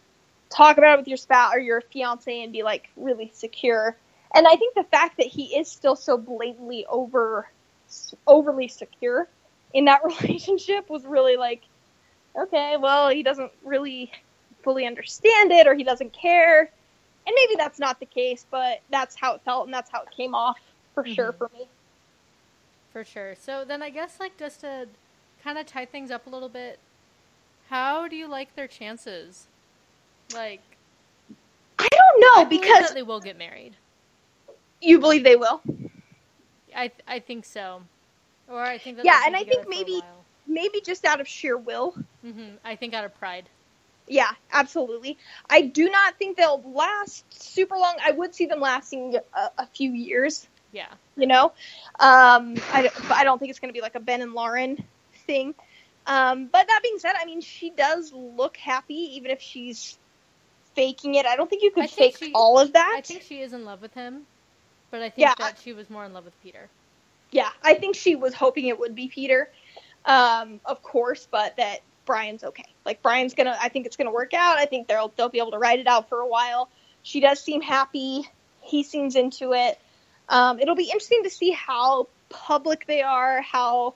talk 0.51 0.79
about 0.79 0.95
it 0.95 0.99
with 0.99 1.09
your 1.09 1.17
spouse 1.17 1.55
or 1.55 1.59
your 1.61 1.81
fiance 1.81 2.43
and 2.43 2.53
be 2.53 2.63
like 2.63 2.89
really 2.97 3.31
secure. 3.35 3.99
And 4.35 4.47
I 4.47 4.57
think 4.57 4.75
the 4.75 4.85
fact 4.85 5.17
that 5.19 5.27
he 5.27 5.57
is 5.57 5.71
still 5.71 5.97
so 5.97 6.17
blatantly 6.19 6.87
over, 6.89 7.49
overly 8.27 8.69
secure 8.69 9.29
in 9.73 9.87
that 9.87 10.03
relationship 10.23 10.89
was 10.89 11.05
really 11.07 11.37
like, 11.37 11.65
okay, 12.41 12.77
well, 12.79 13.09
he 13.09 13.23
doesn't 13.23 13.53
really 13.63 14.13
fully 14.63 14.87
understand 14.87 15.53
it 15.53 15.67
or 15.67 15.75
he 15.75 15.85
doesn't 15.85 16.13
care. 16.13 16.61
And 17.27 17.35
maybe 17.35 17.55
that's 17.57 17.79
not 17.79 17.99
the 18.01 18.07
case, 18.07 18.47
but 18.51 18.79
that's 18.91 19.17
how 19.19 19.35
it 19.35 19.43
felt 19.45 19.67
and 19.67 19.75
that's 19.75 19.91
how 19.91 20.03
it 20.03 20.11
came 20.17 20.35
off 20.35 20.59
for 20.97 21.05
sure 21.07 21.33
Mhm. 21.33 21.39
for 21.39 21.51
me. 21.53 21.69
For 22.93 23.05
sure. 23.05 23.35
So 23.37 23.65
then 23.65 23.83
I 23.83 23.91
guess 23.91 24.19
like 24.19 24.37
just 24.39 24.61
to 24.63 24.89
kind 25.45 25.59
of 25.59 25.67
tie 25.67 25.85
things 25.85 26.11
up 26.11 26.27
a 26.27 26.31
little 26.31 26.49
bit, 26.49 26.79
how 27.69 28.09
do 28.09 28.17
you 28.17 28.27
like 28.27 28.55
their 28.57 28.67
chances? 28.67 29.47
Like 30.35 30.63
I 31.79 31.89
don't 31.91 32.21
know 32.21 32.41
I 32.41 32.45
because 32.45 32.95
they 32.95 33.03
will 33.03 33.21
get 33.21 33.37
married. 33.37 33.75
you 34.81 34.99
believe 34.99 35.23
they 35.25 35.37
will. 35.37 35.61
I 36.75 36.91
I 37.07 37.19
think 37.21 37.45
so. 37.45 37.83
Or 38.49 38.63
I 38.63 38.79
think 38.79 38.99
Yeah, 39.03 39.23
and 39.27 39.37
I 39.37 39.45
think 39.45 39.69
maybe- 39.69 40.03
Maybe 40.49 40.81
just 40.81 41.05
out 41.05 41.21
of 41.21 41.27
sheer 41.27 41.57
will. 41.59 41.93
Mhm. 42.25 42.59
I 42.65 42.77
think 42.77 42.95
out 42.95 43.05
of 43.05 43.13
pride. 43.19 43.49
Yeah, 44.07 44.31
absolutely. 44.53 45.19
I 45.51 45.63
do 45.63 45.91
not 45.91 46.17
think 46.19 46.37
they'll 46.37 46.63
last 46.63 47.25
super 47.35 47.77
long. 47.77 47.97
I 48.01 48.13
would 48.13 48.33
see 48.33 48.47
them 48.47 48.61
lasting 48.61 49.17
a, 49.35 49.51
a 49.59 49.67
few 49.67 49.91
years, 49.93 50.47
Yeah. 50.77 50.93
you 51.17 51.27
know. 51.27 51.47
Um, 51.99 52.57
I, 52.73 52.91
I 53.11 53.25
don't 53.25 53.39
think 53.39 53.51
it's 53.51 53.59
going 53.61 53.71
to 53.71 53.77
be 53.77 53.81
like 53.81 53.95
a 53.95 54.01
Ben 54.01 54.21
and 54.21 54.35
Lauren 54.35 54.85
thing. 55.27 55.55
Um, 56.07 56.49
but 56.53 56.67
that 56.69 56.81
being 56.83 56.99
said, 56.99 57.15
I 57.21 57.25
mean, 57.25 57.41
she 57.41 57.71
does 57.71 58.13
look 58.13 58.57
happy, 58.57 59.17
even 59.17 59.31
if 59.31 59.41
she's 59.41 59.99
faking 60.75 61.15
it. 61.15 61.25
I 61.27 61.37
don't 61.37 61.49
think 61.49 61.63
you 61.63 61.71
could 61.71 61.85
I 61.85 61.89
fake 61.89 62.19
she- 62.19 62.33
all 62.35 62.59
of 62.61 62.75
that. 62.75 62.95
I 62.99 63.01
think 63.01 63.23
she 63.23 63.41
is 63.41 63.53
in 63.53 63.65
love 63.65 63.81
with 63.81 63.95
him, 63.95 64.23
but 64.91 64.99
I 65.01 65.09
think 65.11 65.27
Yeah. 65.29 65.35
that 65.39 65.59
she 65.65 65.73
was 65.73 65.89
more 65.89 66.05
in 66.05 66.13
love 66.13 66.25
with 66.27 66.35
Peter. 66.43 66.69
Yeah, 67.33 67.49
I 67.63 67.75
think 67.75 67.97
she 67.97 68.15
was 68.15 68.35
hoping 68.35 68.67
it 68.67 68.79
would 68.79 68.95
be 68.95 69.09
Peter, 69.09 69.51
um, 70.05 70.61
of 70.65 70.83
course, 70.83 71.27
but 71.31 71.57
that 71.57 71.81
Bryan's 72.05 72.45
okay. 72.45 72.65
Like 72.85 73.03
Bryan's 73.03 73.35
gonna, 73.35 73.57
I 73.61 73.69
think 73.69 73.87
it's 73.87 73.97
gonna 73.97 74.13
work 74.13 74.33
out. 74.33 74.59
I 74.59 74.67
think 74.67 74.87
they'll 74.87 75.13
they'll 75.17 75.29
be 75.29 75.39
able 75.39 75.51
to 75.51 75.59
ride 75.59 75.81
it 75.81 75.89
out 75.89 76.09
for 76.09 76.21
a 76.21 76.27
while. 76.29 76.69
She 77.03 77.19
does 77.21 77.41
seem 77.41 77.63
happy. 77.63 78.29
He 78.61 78.85
seems 78.85 79.17
into 79.17 79.55
it. 79.55 79.79
Um, 80.29 80.59
it'll 80.59 80.75
be 80.75 80.85
interesting 80.85 81.23
to 81.25 81.31
see 81.31 81.51
how 81.51 82.09
public 82.29 82.87
they 82.87 83.03
are. 83.03 83.41
How, 83.41 83.95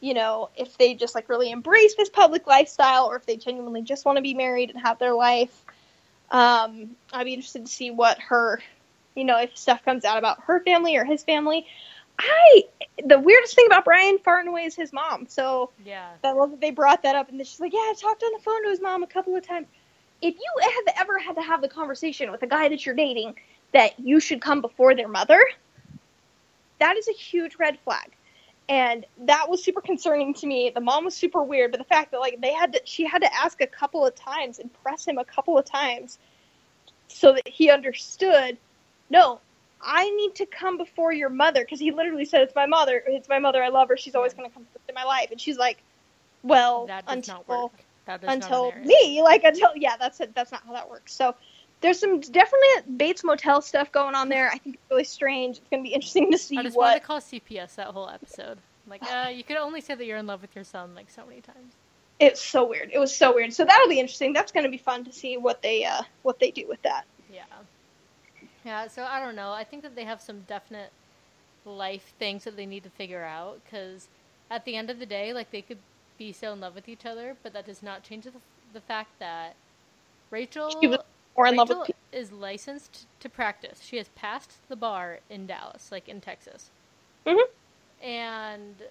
you 0.00 0.14
know, 0.14 0.50
if 0.56 0.76
they 0.78 0.94
just 0.94 1.14
like 1.14 1.28
really 1.28 1.50
embrace 1.50 1.94
this 1.94 2.08
public 2.08 2.46
lifestyle, 2.46 3.06
or 3.06 3.16
if 3.16 3.26
they 3.26 3.36
genuinely 3.36 3.82
just 3.82 4.04
want 4.04 4.16
to 4.16 4.22
be 4.22 4.34
married 4.34 4.70
and 4.70 4.80
have 4.80 4.98
their 4.98 5.14
life. 5.14 5.64
Um, 6.30 6.96
I'd 7.12 7.24
be 7.24 7.34
interested 7.34 7.66
to 7.66 7.72
see 7.72 7.90
what 7.90 8.18
her, 8.18 8.60
you 9.14 9.24
know, 9.24 9.38
if 9.38 9.56
stuff 9.56 9.84
comes 9.84 10.04
out 10.04 10.18
about 10.18 10.42
her 10.44 10.60
family 10.60 10.96
or 10.96 11.04
his 11.04 11.22
family. 11.22 11.66
I 12.18 12.64
the 13.04 13.18
weirdest 13.18 13.54
thing 13.54 13.66
about 13.66 13.84
Bryan 13.84 14.18
far 14.18 14.40
and 14.40 14.48
away 14.48 14.62
is 14.64 14.74
his 14.74 14.92
mom. 14.92 15.26
So 15.28 15.70
Yeah. 15.84 16.12
I 16.24 16.32
love 16.32 16.50
that 16.50 16.60
they 16.60 16.70
brought 16.70 17.02
that 17.02 17.14
up, 17.14 17.28
and 17.28 17.38
she's 17.46 17.60
like, 17.60 17.72
"Yeah, 17.72 17.78
I 17.78 17.94
talked 17.96 18.22
on 18.22 18.32
the 18.32 18.40
phone 18.40 18.64
to 18.64 18.70
his 18.70 18.80
mom 18.80 19.02
a 19.02 19.06
couple 19.06 19.36
of 19.36 19.46
times." 19.46 19.66
If 20.22 20.34
you 20.34 20.52
have 20.62 20.96
ever 20.98 21.18
had 21.18 21.34
to 21.34 21.42
have 21.42 21.60
the 21.60 21.68
conversation 21.68 22.30
with 22.30 22.42
a 22.42 22.46
guy 22.46 22.68
that 22.70 22.86
you're 22.86 22.94
dating 22.94 23.36
that 23.72 24.00
you 24.00 24.18
should 24.18 24.40
come 24.40 24.62
before 24.62 24.94
their 24.94 25.08
mother, 25.08 25.44
that 26.78 26.96
is 26.96 27.08
a 27.08 27.12
huge 27.12 27.56
red 27.58 27.78
flag, 27.80 28.12
and 28.68 29.04
that 29.22 29.48
was 29.48 29.62
super 29.62 29.80
concerning 29.80 30.34
to 30.34 30.46
me. 30.46 30.70
The 30.74 30.80
mom 30.80 31.04
was 31.04 31.14
super 31.14 31.42
weird, 31.42 31.70
but 31.70 31.78
the 31.78 31.84
fact 31.84 32.10
that 32.12 32.20
like 32.20 32.40
they 32.40 32.52
had 32.52 32.72
to, 32.74 32.80
she 32.84 33.06
had 33.06 33.22
to 33.22 33.34
ask 33.34 33.60
a 33.60 33.66
couple 33.66 34.04
of 34.04 34.14
times 34.14 34.58
and 34.58 34.72
press 34.82 35.06
him 35.06 35.18
a 35.18 35.24
couple 35.24 35.56
of 35.58 35.64
times 35.64 36.18
so 37.08 37.32
that 37.32 37.48
he 37.48 37.70
understood. 37.70 38.58
No, 39.08 39.40
I 39.80 40.10
need 40.10 40.34
to 40.36 40.46
come 40.46 40.78
before 40.78 41.12
your 41.12 41.28
mother 41.28 41.60
because 41.60 41.78
he 41.78 41.92
literally 41.92 42.24
said, 42.24 42.42
"It's 42.42 42.54
my 42.54 42.66
mother. 42.66 43.02
It's 43.06 43.28
my 43.28 43.38
mother. 43.38 43.62
I 43.62 43.68
love 43.68 43.88
her. 43.88 43.96
She's 43.96 44.14
always 44.14 44.34
going 44.34 44.48
to 44.48 44.54
come 44.54 44.66
first 44.72 44.88
in 44.88 44.94
my 44.94 45.04
life." 45.04 45.30
And 45.30 45.40
she's 45.40 45.58
like, 45.58 45.78
"Well, 46.42 46.86
That 46.86 47.06
does 47.06 47.16
until 47.16 47.34
not 47.34 47.48
work. 47.48 47.72
That 48.06 48.22
is 48.22 48.26
not 48.26 48.34
until 48.34 48.72
me, 48.84 49.22
like 49.22 49.44
until 49.44 49.70
yeah, 49.76 49.96
that's 49.96 50.20
it. 50.20 50.34
That's 50.34 50.50
not 50.50 50.62
how 50.66 50.72
that 50.72 50.90
works." 50.90 51.12
So 51.12 51.34
there's 51.86 52.00
some 52.00 52.18
definitely 52.18 52.96
Bates 52.96 53.22
Motel 53.22 53.62
stuff 53.62 53.92
going 53.92 54.16
on 54.16 54.28
there. 54.28 54.50
I 54.50 54.58
think 54.58 54.74
it's 54.74 54.90
really 54.90 55.04
strange. 55.04 55.58
It's 55.58 55.68
going 55.70 55.84
to 55.84 55.88
be 55.88 55.94
interesting 55.94 56.32
to 56.32 56.38
see 56.38 56.58
I 56.58 56.64
just 56.64 56.76
what. 56.76 56.86
wanted 56.86 57.00
to 57.00 57.06
call 57.06 57.20
CPS 57.20 57.76
that 57.76 57.86
whole 57.86 58.10
episode. 58.10 58.58
Like, 58.88 59.04
uh, 59.04 59.28
you 59.28 59.44
could 59.44 59.56
only 59.56 59.80
say 59.80 59.94
that 59.94 60.04
you're 60.04 60.18
in 60.18 60.26
love 60.26 60.42
with 60.42 60.52
your 60.56 60.64
son 60.64 60.96
like 60.96 61.08
so 61.08 61.24
many 61.24 61.40
times. 61.40 61.74
It's 62.18 62.42
so 62.42 62.68
weird. 62.68 62.90
It 62.92 62.98
was 62.98 63.14
so 63.14 63.32
weird. 63.32 63.52
So 63.52 63.64
that'll 63.64 63.88
be 63.88 64.00
interesting. 64.00 64.32
That's 64.32 64.50
going 64.50 64.64
to 64.64 64.70
be 64.70 64.78
fun 64.78 65.04
to 65.04 65.12
see 65.12 65.36
what 65.36 65.62
they 65.62 65.84
uh 65.84 66.02
what 66.22 66.40
they 66.40 66.50
do 66.50 66.66
with 66.66 66.82
that. 66.82 67.04
Yeah. 67.32 67.44
Yeah, 68.64 68.88
so 68.88 69.04
I 69.04 69.20
don't 69.20 69.36
know. 69.36 69.52
I 69.52 69.62
think 69.62 69.84
that 69.84 69.94
they 69.94 70.04
have 70.04 70.20
some 70.20 70.40
definite 70.48 70.90
life 71.64 72.14
things 72.18 72.42
that 72.44 72.56
they 72.56 72.66
need 72.66 72.82
to 72.82 72.90
figure 72.90 73.22
out 73.22 73.60
because 73.64 74.08
at 74.50 74.64
the 74.64 74.74
end 74.74 74.90
of 74.90 74.98
the 74.98 75.06
day, 75.06 75.32
like, 75.32 75.52
they 75.52 75.62
could 75.62 75.78
be 76.18 76.32
so 76.32 76.52
in 76.52 76.60
love 76.60 76.74
with 76.74 76.88
each 76.88 77.06
other, 77.06 77.36
but 77.44 77.52
that 77.52 77.66
does 77.66 77.80
not 77.80 78.02
change 78.02 78.24
the, 78.24 78.32
the 78.72 78.80
fact 78.80 79.10
that 79.20 79.54
Rachel, 80.30 80.70
Or 81.36 81.46
in 81.46 81.56
love 81.56 81.70
Rachel 81.70 81.80
with. 81.80 81.88
pe- 81.88 82.18
is 82.18 82.32
licensed 82.32 83.06
to 83.20 83.28
practice. 83.28 83.82
She 83.82 83.98
has 83.98 84.08
passed 84.10 84.58
the 84.68 84.76
bar 84.76 85.20
in 85.30 85.46
Dallas, 85.46 85.92
like 85.92 86.08
in 86.08 86.20
Texas. 86.20 86.70
Mhm. 87.26 87.44
And 88.02 88.82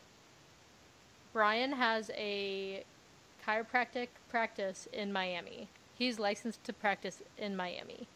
Bryan 1.33 1.73
has 1.73 2.11
a 2.15 2.83
chiropractic 3.45 4.09
practice 4.29 4.87
in 4.93 5.13
Miami. 5.13 5.69
He's 5.95 6.19
licensed 6.19 6.63
to 6.65 6.73
practice 6.73 7.21
in 7.37 7.55
Miami. 7.55 8.07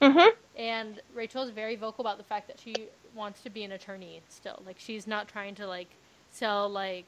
Mhm. 0.00 0.36
And 0.56 1.00
Rachel 1.14 1.42
is 1.42 1.50
very 1.50 1.76
vocal 1.76 2.02
about 2.02 2.18
the 2.18 2.24
fact 2.24 2.48
that 2.48 2.60
she 2.60 2.74
wants 3.14 3.42
to 3.42 3.50
be 3.50 3.64
an 3.64 3.72
attorney 3.72 4.22
still. 4.28 4.62
Like 4.66 4.78
she's 4.78 5.06
not 5.06 5.28
trying 5.28 5.54
to 5.56 5.66
like 5.66 5.88
sell 6.30 6.68
like 6.68 7.06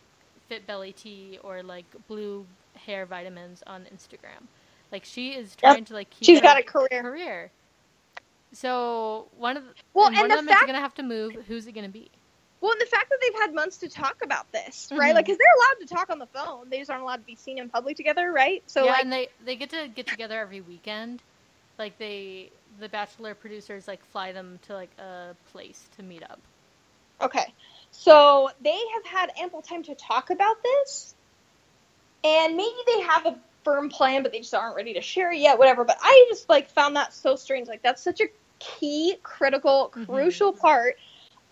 fit 0.48 0.66
belly 0.66 0.92
tea 0.92 1.38
or 1.42 1.62
like 1.62 1.86
blue 2.08 2.46
hair 2.74 3.06
vitamins 3.06 3.62
on 3.66 3.84
Instagram. 3.86 4.48
Like 4.92 5.04
she 5.04 5.30
is 5.32 5.56
Yep. 5.62 5.78
trying 5.78 5.84
to 5.86 5.94
like 5.94 6.10
keep 6.10 6.32
She's 6.32 6.40
got 6.42 6.58
a 6.58 6.62
career. 6.64 7.12
career. 7.12 7.52
So 8.54 9.28
one 9.32 9.56
of 9.56 9.64
the, 9.64 9.74
Well, 9.94 10.10
and 10.10 10.18
and 10.18 10.18
one 10.18 10.30
the 10.30 10.36
of 10.36 10.38
them 10.38 10.48
is 10.50 10.62
gonna 10.62 10.80
have 10.80 10.94
to 10.96 11.04
move. 11.04 11.36
Who's 11.48 11.66
it 11.66 11.72
gonna 11.74 11.88
be? 11.90 12.10
Well, 12.60 12.72
and 12.72 12.82
the 12.82 12.86
fact 12.86 13.08
that 13.10 13.18
they've 13.22 13.40
had 13.42 13.54
months 13.54 13.78
to 13.78 13.90
talk 13.90 14.16
about 14.24 14.46
this, 14.52 14.92
right? 14.96 15.14
Mhm. 15.14 15.16
Like, 15.16 15.26
because 15.26 15.38
they're 15.38 15.46
allowed 15.58 15.86
to 15.88 15.94
talk 15.94 16.10
on 16.10 16.18
the 16.18 16.28
phone, 16.34 16.70
they 16.70 16.78
just 16.80 16.90
aren't 16.90 17.04
allowed 17.04 17.18
to 17.18 17.24
be 17.24 17.36
seen 17.36 17.58
in 17.60 17.70
public 17.70 17.96
together, 17.96 18.32
right? 18.32 18.62
So, 18.68 18.86
yeah, 18.86 18.98
like, 18.98 19.02
and 19.02 19.12
they 19.12 19.30
they 19.40 19.56
get 19.56 19.70
to 19.70 19.88
get 19.88 20.08
together 20.08 20.40
every 20.40 20.60
weekend. 20.62 21.22
Like 21.78 21.98
they 21.98 22.52
the 22.78 22.88
Bachelor 22.88 23.34
producers 23.34 23.88
like 23.88 24.04
fly 24.04 24.32
them 24.32 24.58
to 24.64 24.74
like 24.74 24.96
a 24.98 25.36
place 25.46 25.88
to 25.96 26.02
meet 26.04 26.24
up. 26.24 26.48
Okay. 27.22 27.54
So 27.92 28.50
they 28.62 28.78
have 28.94 29.06
had 29.06 29.30
ample 29.40 29.62
time 29.62 29.84
to 29.84 29.96
talk 29.96 30.30
about 30.30 30.56
this. 30.64 31.14
And 32.24 32.56
maybe 32.56 32.76
they 32.86 33.00
have 33.02 33.26
a 33.26 33.40
firm 33.64 33.88
plan, 33.88 34.22
but 34.22 34.32
they 34.32 34.38
just 34.38 34.54
aren't 34.54 34.76
ready 34.76 34.94
to 34.94 35.00
share 35.00 35.32
it 35.32 35.38
yet, 35.38 35.58
whatever. 35.58 35.84
But 35.84 35.98
I 36.00 36.26
just 36.28 36.48
like 36.48 36.70
found 36.70 36.96
that 36.96 37.12
so 37.12 37.36
strange. 37.36 37.68
Like 37.68 37.82
that's 37.82 38.02
such 38.02 38.20
a 38.20 38.28
key, 38.58 39.16
critical, 39.22 39.92
Mhm. 39.94 40.06
crucial 40.06 40.52
part 40.52 40.96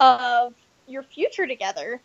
of 0.01 0.55
your 0.87 1.03
future 1.03 1.47
together. 1.47 2.01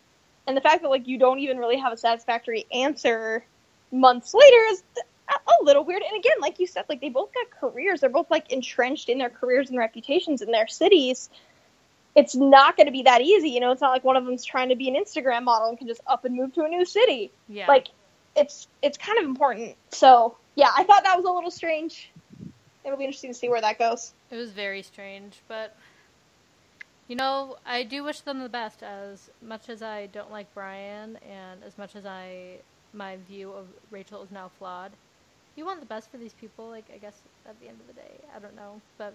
And 0.46 0.56
the 0.56 0.60
fact 0.60 0.82
that 0.82 0.88
like 0.88 1.06
you 1.08 1.18
don't 1.18 1.38
even 1.38 1.58
really 1.58 1.78
have 1.78 1.92
a 1.92 1.96
satisfactory 1.96 2.66
answer 2.72 3.44
months 3.90 4.34
later 4.34 4.56
is 4.70 4.82
a, 4.96 5.32
a 5.32 5.64
little 5.64 5.84
weird. 5.84 6.02
And 6.02 6.16
again, 6.18 6.36
like 6.40 6.58
you 6.58 6.66
said, 6.66 6.84
like 6.88 7.00
they 7.00 7.08
both 7.08 7.32
got 7.32 7.50
careers. 7.50 8.00
They're 8.00 8.10
both 8.10 8.30
like 8.30 8.52
entrenched 8.52 9.08
in 9.08 9.18
their 9.18 9.30
careers 9.30 9.70
and 9.70 9.78
reputations 9.78 10.42
in 10.42 10.50
their 10.50 10.66
cities 10.66 11.30
it's 12.16 12.34
not 12.34 12.76
going 12.76 12.86
to 12.86 12.92
be 12.92 13.02
that 13.02 13.20
easy. 13.20 13.50
You 13.50 13.60
know, 13.60 13.72
it's 13.72 13.80
not 13.80 13.90
like 13.90 14.04
one 14.04 14.16
of 14.16 14.24
them's 14.24 14.44
trying 14.44 14.68
to 14.68 14.76
be 14.76 14.88
an 14.88 14.94
Instagram 14.94 15.42
model 15.44 15.68
and 15.68 15.78
can 15.78 15.88
just 15.88 16.00
up 16.06 16.24
and 16.24 16.36
move 16.36 16.52
to 16.54 16.62
a 16.62 16.68
new 16.68 16.84
city. 16.84 17.32
Yeah. 17.48 17.66
Like, 17.66 17.88
it's 18.36 18.68
it's 18.82 18.98
kind 18.98 19.18
of 19.18 19.24
important. 19.24 19.76
So 19.90 20.36
yeah, 20.56 20.70
I 20.76 20.84
thought 20.84 21.04
that 21.04 21.16
was 21.16 21.24
a 21.24 21.32
little 21.32 21.50
strange. 21.50 22.10
It'll 22.84 22.98
be 22.98 23.04
interesting 23.04 23.32
to 23.32 23.38
see 23.38 23.48
where 23.48 23.60
that 23.60 23.78
goes. 23.78 24.12
It 24.30 24.36
was 24.36 24.50
very 24.50 24.82
strange, 24.82 25.40
but 25.48 25.74
you 27.08 27.16
know, 27.16 27.56
I 27.66 27.82
do 27.82 28.02
wish 28.04 28.20
them 28.20 28.40
the 28.40 28.48
best. 28.48 28.82
As 28.82 29.30
much 29.42 29.68
as 29.68 29.82
I 29.82 30.06
don't 30.06 30.30
like 30.30 30.52
Bryan, 30.54 31.18
and 31.28 31.62
as 31.64 31.78
much 31.78 31.96
as 31.96 32.06
I 32.06 32.58
my 32.92 33.16
view 33.28 33.52
of 33.52 33.66
Rachel 33.90 34.22
is 34.22 34.30
now 34.30 34.50
flawed, 34.58 34.92
you 35.56 35.64
want 35.64 35.80
the 35.80 35.86
best 35.86 36.10
for 36.10 36.18
these 36.18 36.34
people. 36.34 36.68
Like 36.68 36.86
I 36.92 36.98
guess 36.98 37.20
at 37.48 37.58
the 37.60 37.68
end 37.68 37.78
of 37.80 37.86
the 37.86 37.94
day, 37.94 38.20
I 38.34 38.38
don't 38.38 38.56
know, 38.56 38.80
but 38.98 39.14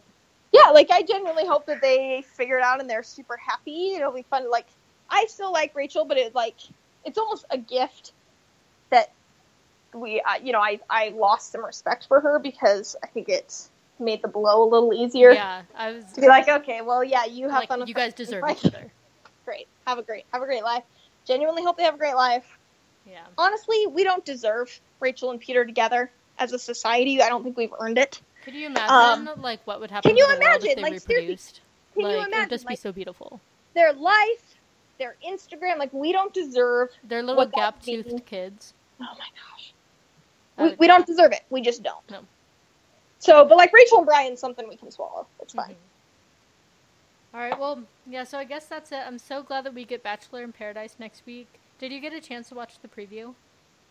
yeah, 0.52 0.72
like 0.72 0.90
I 0.92 1.04
genuinely 1.04 1.46
hope 1.46 1.66
that 1.68 1.82
they 1.82 2.24
figure 2.36 2.58
it 2.58 2.64
out 2.64 2.80
and 2.80 2.90
they're 2.90 3.04
super 3.04 3.38
happy. 3.38 3.94
It'll 3.96 4.12
be 4.12 4.26
fun. 4.30 4.50
Like 4.50 4.68
I 5.10 5.26
still 5.28 5.52
like 5.52 5.76
Rachel, 5.76 6.06
but 6.06 6.18
it's 6.18 6.36
like 6.36 6.56
it's 7.06 7.18
almost 7.18 7.46
a 7.50 7.58
gift 7.58 8.14
we, 9.94 10.22
uh, 10.22 10.36
you 10.44 10.52
know, 10.52 10.60
I 10.60 10.80
I 10.90 11.10
lost 11.10 11.52
some 11.52 11.66
respect 11.66 12.08
for 12.08 12.20
her 12.20 12.40
because 12.40 12.96
I 13.04 13.08
think 13.08 13.30
it 13.30 13.68
made 14.00 14.22
the 14.22 14.28
blow 14.28 14.64
a 14.64 14.70
little 14.70 14.94
easier. 14.94 15.32
Yeah, 15.32 15.64
I 15.76 15.92
was 15.92 16.06
To 16.14 16.22
be 16.22 16.28
like, 16.28 16.48
okay, 16.48 16.82
well, 16.82 17.04
yeah, 17.04 17.26
you 17.26 17.50
have 17.50 17.60
like, 17.60 17.70
fun. 17.70 17.80
With 17.80 17.90
you 17.90 17.96
guys 17.96 18.14
deserve 18.14 18.44
each 18.50 18.66
other. 18.66 18.92
Great, 19.46 19.68
have 19.88 19.98
a 19.98 20.04
great, 20.04 20.26
have 20.32 20.44
a 20.44 20.46
great 20.46 20.64
life. 20.64 20.84
Genuinely 21.26 21.64
hope 21.64 21.76
they 21.78 21.84
have 21.84 21.96
a 21.96 21.98
great 21.98 22.14
life. 22.14 22.46
Yeah. 23.10 23.22
Honestly, 23.36 23.88
we 23.88 24.04
don't 24.04 24.24
deserve 24.24 24.80
Rachel 25.00 25.32
and 25.32 25.40
Peter 25.40 25.66
together 25.66 26.12
as 26.38 26.54
a 26.54 26.60
society. 26.60 27.20
I 27.20 27.30
don't 27.30 27.44
think 27.44 27.58
we've 27.58 27.74
earned 27.80 27.98
it. 27.98 28.22
Could 28.46 28.54
you 28.54 28.68
imagine 28.68 29.42
like 29.42 29.66
what 29.66 29.80
would 29.80 29.90
happen 29.90 30.12
Um, 30.12 30.16
can 30.16 30.18
you 30.18 30.26
to 30.28 30.34
the 30.36 30.40
world 30.40 30.64
imagine? 30.64 30.84
Like, 30.84 30.94
reproduced? 30.94 31.62
Can 31.96 32.04
like 32.04 32.12
you 32.12 32.18
it 32.18 32.20
would 32.20 32.28
imagine? 32.28 32.50
just 32.50 32.68
be 32.68 32.72
like, 32.74 32.80
so 32.80 32.92
beautiful. 32.92 33.42
their 33.74 33.94
life, 33.94 34.56
their 35.00 35.16
Instagram, 35.28 35.78
like 35.80 35.92
we 35.94 36.12
don't 36.12 36.34
deserve. 36.34 36.90
Their 37.04 37.24
little 37.24 37.46
gap 37.48 37.82
toothed 37.82 38.26
kids. 38.28 38.74
Oh 39.02 39.06
my 39.06 39.10
gosh. 39.18 39.59
We, 40.60 40.76
we 40.80 40.88
don't 40.88 41.08
deserve 41.08 41.34
it. 41.34 41.42
We 41.50 41.62
just 41.62 41.84
don't. 41.84 41.98
No. 42.10 42.28
So, 43.20 43.46
but 43.46 43.58
like 43.58 43.74
Rachel 43.74 44.00
and 44.00 44.08
Bryan, 44.08 44.38
something 44.38 44.68
we 44.70 44.78
can 44.78 44.92
swallow. 44.92 45.28
It's 45.42 45.54
fine. 45.54 45.68
Mhm. 45.68 45.78
All 47.34 47.42
right. 47.42 47.58
Well, 47.58 47.84
yeah. 48.06 48.26
So 48.26 48.38
I 48.40 48.46
guess 48.46 48.68
that's 48.68 48.92
it. 48.92 49.04
I'm 49.06 49.20
so 49.20 49.44
glad 49.44 49.66
that 49.66 49.74
we 49.76 49.86
get 49.86 50.04
Bachelor 50.04 50.44
in 50.44 50.54
Paradise 50.54 50.98
next 51.00 51.26
week. 51.26 51.62
Did 51.80 51.92
you 51.94 52.02
get 52.02 52.14
a 52.14 52.22
chance 52.22 52.50
to 52.50 52.56
watch 52.56 52.80
the 52.82 52.90
preview? 52.90 53.36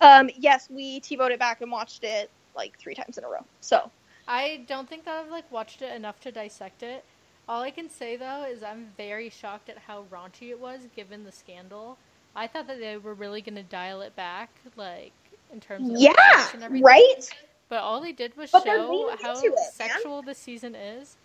Um, 0.00 0.30
yes, 0.36 0.68
we 0.70 1.00
TiVoed 1.00 1.32
it 1.32 1.40
back 1.40 1.60
and 1.62 1.72
watched 1.72 2.04
it 2.04 2.32
like 2.56 2.78
three 2.78 2.94
times 2.94 3.18
in 3.18 3.24
a 3.24 3.28
row. 3.28 3.46
So, 3.60 3.90
I 4.28 4.64
don't 4.68 4.88
think 4.88 5.04
that 5.04 5.24
I've 5.24 5.30
like 5.30 5.50
watched 5.50 5.82
it 5.82 5.94
enough 5.94 6.20
to 6.22 6.32
dissect 6.32 6.82
it. 6.82 7.04
All 7.48 7.62
I 7.62 7.70
can 7.72 7.90
say 7.90 8.16
though 8.16 8.44
is 8.44 8.62
I'm 8.62 8.94
very 8.96 9.30
shocked 9.30 9.68
at 9.70 9.78
how 9.78 10.06
raunchy 10.12 10.50
it 10.50 10.60
was 10.60 10.88
given 10.96 11.24
the 11.24 11.32
scandal. 11.32 11.98
I 12.36 12.46
thought 12.48 12.68
that 12.68 12.78
they 12.80 12.96
were 12.98 13.14
really 13.14 13.42
going 13.42 13.56
to 13.56 13.64
dial 13.64 14.02
it 14.02 14.16
back, 14.16 14.62
like 14.76 15.17
in 15.52 15.60
terms 15.60 15.90
of 15.90 15.96
yeah, 15.96 16.48
and 16.52 16.64
everything. 16.64 16.84
right. 16.84 17.30
But 17.68 17.80
all 17.80 18.00
they 18.00 18.12
did 18.12 18.36
was 18.36 18.50
But 18.52 18.64
show 18.64 19.10
how 19.22 19.34
it, 19.44 19.54
man. 19.54 19.66
sexual 19.72 20.22
this 20.22 20.38
season 20.38 20.74
is. 20.74 21.18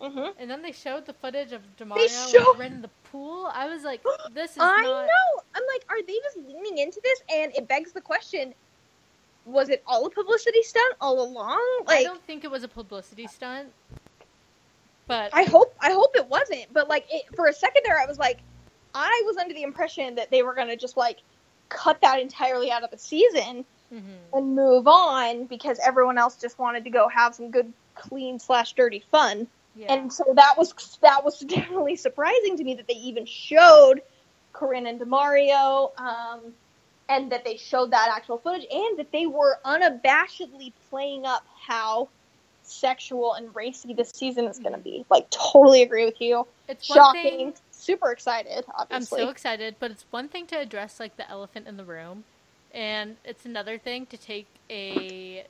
hmm 0.00 0.30
And 0.38 0.50
then 0.50 0.62
they 0.62 0.72
showed 0.72 1.06
the 1.06 1.12
footage 1.14 1.52
of 1.52 1.76
Demario 1.76 2.58
like, 2.58 2.66
in 2.66 2.82
the 2.82 2.90
pool. 3.04 3.50
I 3.52 3.68
was 3.68 3.84
like, 3.84 4.02
this 4.26 4.56
is 4.56 4.58
I 4.60 4.76
not. 4.76 5.06
know. 5.06 5.42
I'm 5.54 5.62
like, 5.74 5.84
are 5.90 6.02
they 6.06 6.18
just 6.24 6.36
leaning 6.38 6.78
into 6.78 7.00
this? 7.02 7.20
And 7.32 7.52
it 7.54 7.68
begs 7.68 7.92
the 7.92 8.00
question: 8.00 8.54
Was 9.44 9.68
it 9.70 9.82
all 9.86 10.06
a 10.06 10.10
publicity 10.10 10.62
stunt 10.62 10.96
all 11.00 11.22
along? 11.22 11.60
I 11.88 11.98
don't 12.02 12.24
think 12.24 12.44
it 12.44 12.50
was 12.50 12.64
a 12.64 12.68
publicity 12.68 13.26
stunt. 13.26 13.74
But 15.08 15.32
I 15.32 15.44
hope 15.44 15.74
I 15.80 15.92
hope 15.92 16.10
it 16.16 16.28
wasn't. 16.28 16.72
But 16.72 16.88
like 16.88 17.06
it, 17.10 17.24
for 17.36 17.46
a 17.48 17.52
second 17.52 17.82
there, 17.84 17.98
I 18.00 18.06
was 18.06 18.18
like, 18.18 18.40
I 18.94 19.22
was 19.26 19.36
under 19.38 19.54
the 19.54 19.62
impression 19.62 20.16
that 20.16 20.30
they 20.30 20.42
were 20.42 20.54
gonna 20.54 20.76
just 20.76 20.96
like 20.96 21.18
cut 21.76 22.00
that 22.02 22.20
entirely 22.20 22.70
out 22.70 22.82
of 22.84 22.90
the 22.90 22.98
season 22.98 23.64
Mhm. 23.92 24.16
and 24.32 24.56
move 24.56 24.86
on 24.86 25.44
because 25.46 25.78
everyone 25.84 26.18
else 26.18 26.36
just 26.36 26.58
wanted 26.58 26.84
to 26.84 26.90
go 26.90 27.08
have 27.08 27.34
some 27.34 27.50
good, 27.50 27.72
clean 27.94 28.38
slash 28.38 28.72
dirty 28.74 29.00
fun. 29.10 29.46
yeah. 29.74 29.92
And 29.92 30.12
so 30.12 30.24
that 30.34 30.56
was 30.58 30.98
that 31.00 31.24
was 31.24 31.38
definitely 31.56 31.96
surprising 31.96 32.56
to 32.58 32.64
me 32.64 32.74
that 32.74 32.86
they 32.88 32.94
even 32.94 33.24
showed 33.26 34.02
Corinne 34.52 34.86
and 34.86 35.00
Demario, 35.00 35.98
um, 35.98 36.52
and 37.08 37.32
that 37.32 37.44
they 37.44 37.56
showed 37.56 37.90
that 37.92 38.10
actual 38.14 38.38
footage, 38.38 38.66
and 38.70 38.98
that 38.98 39.10
they 39.12 39.26
were 39.26 39.58
unabashedly 39.64 40.72
playing 40.90 41.24
up 41.26 41.42
how 41.66 42.08
sexual 42.62 43.34
and 43.34 43.54
racy 43.54 43.92
this 43.94 44.10
season 44.14 44.46
is 44.46 44.58
going 44.58 44.72
to 44.72 44.78
be. 44.78 45.04
Like, 45.10 45.28
totally 45.30 45.82
agree 45.82 46.04
with 46.04 46.20
you. 46.20 46.46
it's 46.68 46.86
Shocking. 46.86 47.22
thing. 47.22 47.54
Super 47.82 48.12
excited. 48.12 48.64
I'm 48.90 49.06
so 49.06 49.28
excited, 49.28 49.76
but 49.80 49.90
it's 49.90 50.06
one 50.10 50.28
thing 50.28 50.46
to 50.48 50.58
address 50.58 51.00
like 51.00 51.16
the 51.16 51.28
elephant 51.30 51.66
in 51.68 51.76
the 51.76 51.84
room, 51.84 52.24
and 52.72 53.16
it's 53.24 53.46
another 53.46 53.78
thing 53.78 54.06
to 54.06 54.18
take 54.18 54.48
a 54.70 55.46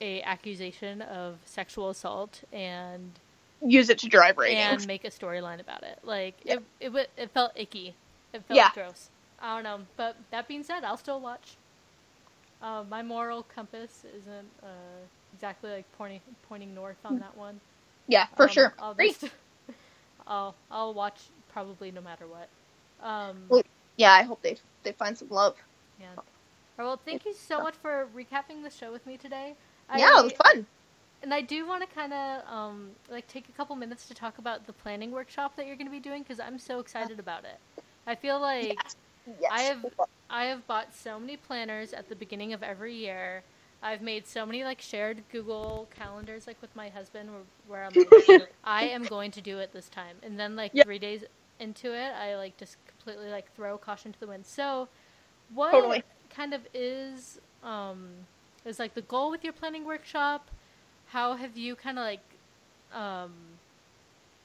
a 0.00 0.22
accusation 0.22 1.02
of 1.02 1.40
sexual 1.46 1.90
assault 1.90 2.44
and 2.52 3.20
Use 3.66 3.90
it 3.90 3.98
to 4.00 4.08
drive 4.08 4.38
ratings 4.38 4.68
and 4.68 4.86
make 4.86 5.04
a 5.04 5.10
storyline 5.10 5.60
about 5.60 5.82
it. 5.84 6.00
Like 6.04 6.36
Yeah. 6.44 6.56
it, 6.56 6.64
it, 6.80 6.92
it 7.16 7.32
felt 7.32 7.52
icky. 7.56 7.96
It 8.34 8.44
felt 8.46 8.56
Yeah. 8.56 8.70
gross. 8.72 9.10
I 9.40 9.54
don't 9.56 9.64
know. 9.64 9.86
But 9.96 10.16
that 10.30 10.48
being 10.48 10.64
said, 10.64 10.84
I'll 10.84 10.96
still 10.98 11.20
watch. 11.20 11.58
Uh, 12.62 12.84
my 12.88 13.02
moral 13.02 13.42
compass 13.42 14.04
isn't 14.16 14.50
uh, 14.62 15.06
exactly 15.34 15.70
like 15.70 15.92
pointing 15.92 16.22
pointing 16.42 16.74
north 16.74 16.98
on 17.04 17.20
that 17.20 17.36
one. 17.36 17.60
yeah, 18.08 18.26
for 18.36 18.48
Um, 18.48 18.48
sure. 18.48 18.74
I'll, 18.78 18.94
just, 18.94 19.24
I'll 20.28 20.56
I'll 20.70 20.94
watch 20.94 21.32
probably 21.48 21.92
no 21.92 22.02
matter 22.02 22.28
what. 22.28 22.50
Um, 23.06 23.36
Well, 23.50 23.62
Yeah, 23.96 24.12
I 24.12 24.22
hope 24.24 24.42
they 24.42 24.58
they 24.84 24.92
find 24.92 25.18
some 25.18 25.28
love. 25.30 25.56
yeah. 26.00 26.14
Right, 26.78 26.84
well, 26.84 27.00
thank 27.04 27.26
you 27.26 27.34
so 27.34 27.60
much 27.60 27.76
for 27.76 28.08
recapping 28.14 28.62
the 28.64 28.70
show 28.70 28.92
with 28.92 29.06
me 29.06 29.18
today. 29.18 29.56
I, 29.90 29.98
yeah, 29.98 30.20
it 30.20 30.24
was 30.24 30.32
fun. 30.34 30.66
And 31.22 31.34
I 31.34 31.40
do 31.42 31.66
want 31.66 31.88
to 31.88 31.94
kind 31.94 32.12
of 32.14 32.46
um, 32.52 32.92
like 33.10 33.28
take 33.28 33.48
a 33.48 33.52
couple 33.52 33.74
minutes 33.76 34.06
to 34.08 34.14
talk 34.14 34.38
about 34.38 34.66
the 34.66 34.72
planning 34.72 35.10
workshop 35.12 35.56
that 35.56 35.66
you're 35.66 35.76
going 35.76 35.86
to 35.86 35.92
be 35.92 36.00
doing 36.00 36.22
because 36.22 36.40
I'm 36.40 36.58
so 36.58 36.80
excited 36.80 37.18
about 37.18 37.44
it. 37.44 37.60
I 38.06 38.14
feel 38.14 38.40
like 38.40 38.84
Yes. 38.84 38.96
Yes. 39.40 39.52
I 39.52 39.62
have 39.62 39.86
I 40.30 40.44
have 40.46 40.66
bought 40.66 40.94
so 40.94 41.18
many 41.20 41.36
planners 41.36 41.92
at 41.92 42.08
the 42.08 42.16
beginning 42.16 42.52
of 42.52 42.62
every 42.62 42.94
year. 42.94 43.44
I've 43.82 44.02
made 44.02 44.26
so 44.26 44.44
many 44.46 44.64
like 44.64 44.80
shared 44.80 45.22
Google 45.30 45.88
calendars 45.96 46.46
like 46.46 46.60
with 46.60 46.74
my 46.74 46.88
husband 46.88 47.30
where, 47.30 47.42
where 47.66 47.84
I'm 47.84 47.96
like, 47.96 48.10
I 48.64 48.84
am 48.84 49.06
going 49.06 49.30
to 49.32 49.40
do 49.40 49.58
it 49.58 49.72
this 49.72 49.88
time. 49.88 50.16
And 50.22 50.38
then 50.38 50.56
like 50.56 50.74
Yep. 50.74 50.88
3 50.88 50.98
days 50.98 51.24
into 51.60 51.94
it, 51.94 52.12
I 52.12 52.36
like 52.36 52.56
just 52.56 52.76
completely 52.86 53.30
like 53.30 53.52
throw 53.54 53.78
caution 53.78 54.12
to 54.12 54.20
the 54.20 54.26
wind. 54.26 54.46
So, 54.46 54.88
what 55.54 55.70
Totally. 55.70 56.02
kind 56.30 56.54
of 56.54 56.66
is 56.74 57.38
um 57.62 58.26
is 58.64 58.78
like 58.78 58.94
the 58.94 59.02
goal 59.02 59.30
with 59.30 59.44
your 59.44 59.52
planning 59.52 59.84
workshop? 59.84 60.50
How 61.06 61.36
have 61.36 61.56
you 61.56 61.76
kind 61.76 61.98
of 61.98 62.04
like 62.04 62.38
um 62.92 63.60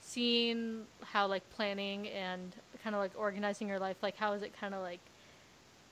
seen 0.02 0.86
how 1.04 1.28
like 1.28 1.50
planning 1.50 2.08
and 2.10 2.56
kind 2.84 2.96
of 2.96 3.02
like 3.02 3.12
organizing 3.18 3.68
your 3.70 3.80
life 3.80 3.98
like 4.04 4.18
how 4.18 4.34
is 4.34 4.44
it 4.44 4.54
kind 4.60 4.74
of 4.74 4.82
like 4.82 5.00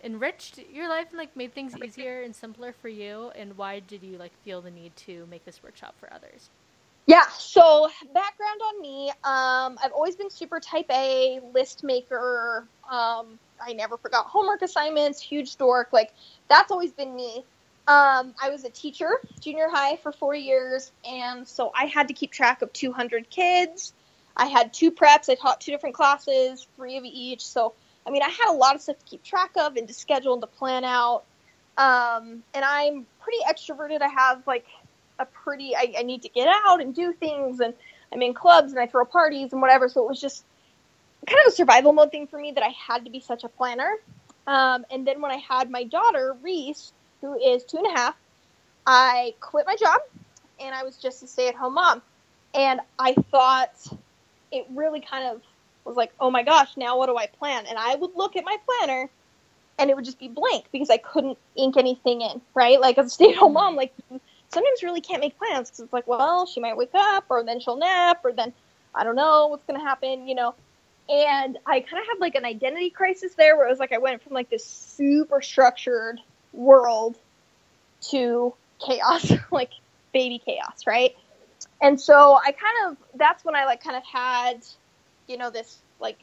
enriched 0.04 0.60
your 0.74 0.90
life 0.90 1.08
and 1.10 1.18
like 1.18 1.36
made 1.36 1.54
things 1.54 1.76
easier 1.78 2.22
and 2.24 2.36
simpler 2.36 2.74
for 2.74 2.90
you 2.90 3.32
and 3.36 3.58
why 3.58 3.80
did 3.80 4.04
you 4.04 4.18
like 4.18 4.34
feel 4.44 4.62
the 4.62 4.72
need 4.72 4.96
to 4.96 5.26
make 5.28 5.46
this 5.46 5.62
workshop 5.64 5.96
for 6.00 6.12
others 6.14 6.50
Yeah, 7.06 7.26
so 7.38 7.90
background 8.14 8.62
on 8.68 8.82
me. 8.82 9.10
Um, 9.24 9.78
I've 9.84 9.92
always 9.94 10.16
been 10.16 10.30
super 10.30 10.60
type 10.60 10.86
A, 10.92 11.42
list 11.54 11.84
maker. 11.84 12.68
Um, 12.90 13.40
I 13.62 13.74
never 13.74 13.98
forgot 13.98 14.28
homework 14.28 14.62
assignments, 14.62 15.22
huge 15.22 15.58
dork. 15.58 15.90
Like, 15.94 16.14
that's 16.50 16.72
always 16.72 16.94
been 16.94 17.16
me. 17.16 17.46
Um, 17.88 18.34
I 18.42 18.50
was 18.52 18.64
a 18.64 18.70
teacher, 18.70 19.10
junior 19.42 19.68
high, 19.70 19.98
for 19.98 20.12
four 20.12 20.36
years, 20.36 20.92
and 21.06 21.48
so 21.48 21.72
I 21.76 21.86
had 21.86 22.08
to 22.10 22.14
keep 22.14 22.32
track 22.32 22.62
of 22.62 22.72
200 22.74 23.30
kids. 23.30 23.94
I 24.38 24.46
had 24.46 24.74
two 24.74 24.92
preps. 24.92 25.30
I 25.30 25.36
taught 25.36 25.60
two 25.62 25.72
different 25.72 25.96
classes, 25.96 26.68
three 26.78 26.98
of 26.98 27.04
each. 27.04 27.46
So, 27.46 27.74
I 28.06 28.10
mean, 28.10 28.24
I 28.24 28.30
had 28.30 28.52
a 28.52 28.56
lot 28.56 28.76
of 28.76 28.82
stuff 28.82 29.00
to 29.00 29.06
keep 29.06 29.24
track 29.24 29.52
of 29.58 29.76
and 29.76 29.88
to 29.88 29.94
schedule 29.94 30.34
and 30.34 30.42
to 30.42 30.48
plan 30.48 30.84
out. 30.84 31.24
Um, 31.78 32.44
and 32.54 32.66
I'm 32.66 33.06
pretty 33.22 33.40
extroverted. 33.50 34.02
I 34.02 34.08
have, 34.08 34.46
like, 34.48 34.66
a 35.22 35.26
pretty 35.26 35.76
I, 35.76 35.94
I 36.00 36.04
need 36.04 36.24
to 36.24 36.30
get 36.30 36.50
out 36.66 36.82
and 36.82 36.94
do 36.94 37.14
things 37.14 37.60
and 37.60 37.74
I'm 38.12 38.22
in 38.22 38.34
clubs 38.34 38.72
and 38.72 38.82
I 38.82 38.88
throw 38.88 39.06
parties 39.06 39.54
and 39.54 39.62
whatever. 39.62 39.88
So 39.88 40.04
it 40.04 40.10
was 40.10 40.20
just 40.20 40.44
kind 41.28 41.40
of 41.46 41.54
a 41.54 41.56
survival 41.56 41.94
mode 41.94 42.12
thing 42.12 42.28
for 42.28 42.40
me 42.40 42.52
that 42.54 42.64
I 42.64 42.70
had 42.70 43.06
to 43.06 43.12
be 43.12 43.20
such 43.20 43.44
a 43.44 43.48
planner. 43.48 43.98
Um, 44.48 44.86
and 44.92 45.06
then 45.08 45.22
when 45.22 45.32
I 45.32 45.38
had 45.38 45.70
my 45.70 45.84
daughter, 45.84 46.36
Reese, 46.42 46.92
who 47.22 47.40
is 47.40 47.64
two 47.64 47.78
and 47.78 47.88
a 47.88 47.92
half, 47.92 48.16
I 48.86 49.36
quit 49.40 49.66
my 49.68 49.76
job 49.76 50.02
and 50.60 50.74
I 50.74 50.84
was 50.84 50.98
just 50.98 51.24
a 51.24 51.28
stay 51.28 51.48
at 51.48 51.56
home 51.56 51.76
mom. 51.76 52.02
And 52.54 52.82
I 53.00 53.14
thought 53.14 53.72
it 54.52 54.66
really 54.72 55.00
kind 55.00 55.28
of 55.28 55.42
was 55.86 55.98
like, 55.98 56.12
oh 56.20 56.32
my 56.32 56.44
gosh, 56.44 56.78
now 56.78 56.98
what 56.98 57.08
do 57.08 57.18
I 57.18 57.28
plan? 57.28 57.66
And 57.68 57.78
I 57.78 57.96
would 57.96 58.16
look 58.16 58.36
at 58.36 58.46
my 58.46 58.58
planner 58.66 59.10
and 59.80 59.90
it 59.90 59.96
would 59.96 60.06
just 60.06 60.20
be 60.20 60.28
blank 60.28 60.66
because 60.72 60.90
I 60.90 60.98
couldn't 60.98 61.38
ink 61.56 61.78
anything 61.78 62.22
in, 62.22 62.42
right? 62.54 62.80
Like 62.80 62.98
as 62.98 63.08
a 63.08 63.10
stay 63.10 63.30
at 63.32 63.36
home 63.36 63.50
mm-hmm. 63.50 63.76
mom, 63.76 63.76
like 63.76 63.94
sometimes 64.50 64.84
really 64.84 65.02
can't 65.02 65.22
make 65.22 65.38
plans 65.38 65.70
because 65.70 65.80
it's 65.82 65.94
like, 65.94 66.08
well, 66.08 66.46
she 66.46 66.60
might 66.60 66.78
wake 66.78 66.92
up 66.94 67.26
or 67.30 67.44
then 67.44 67.60
she'll 67.60 67.78
nap 67.78 68.22
or 68.24 68.32
then 68.32 68.54
I 68.94 69.04
don't 69.04 69.16
know 69.16 69.48
what's 69.48 69.66
going 69.66 69.80
to 69.80 69.86
happen, 69.86 70.28
you 70.28 70.36
know. 70.36 70.54
And 71.10 71.58
I 71.66 71.80
kind 71.82 72.02
of 72.02 72.08
had 72.08 72.20
like 72.20 72.36
an 72.36 72.46
identity 72.46 72.90
crisis 72.90 73.34
there 73.36 73.58
where 73.58 73.68
it 73.68 73.70
was 73.70 73.80
like 73.80 73.92
I 73.92 73.98
went 73.98 74.22
from 74.22 74.34
like 74.34 74.50
this 74.50 74.66
super 74.66 75.42
structured 75.42 76.20
world 76.54 77.18
to 78.10 78.54
chaos, 78.86 79.32
like 79.52 79.72
baby 80.14 80.42
chaos, 80.44 80.86
right? 80.86 81.16
And 81.82 82.00
so 82.00 82.36
I 82.36 82.52
kind 82.52 82.92
of, 82.92 82.98
that's 83.16 83.44
when 83.44 83.56
I 83.56 83.66
like 83.66 83.84
kind 83.84 83.98
of 83.98 84.04
had, 84.06 84.62
you 85.32 85.38
know, 85.38 85.50
this 85.50 85.80
like 86.00 86.18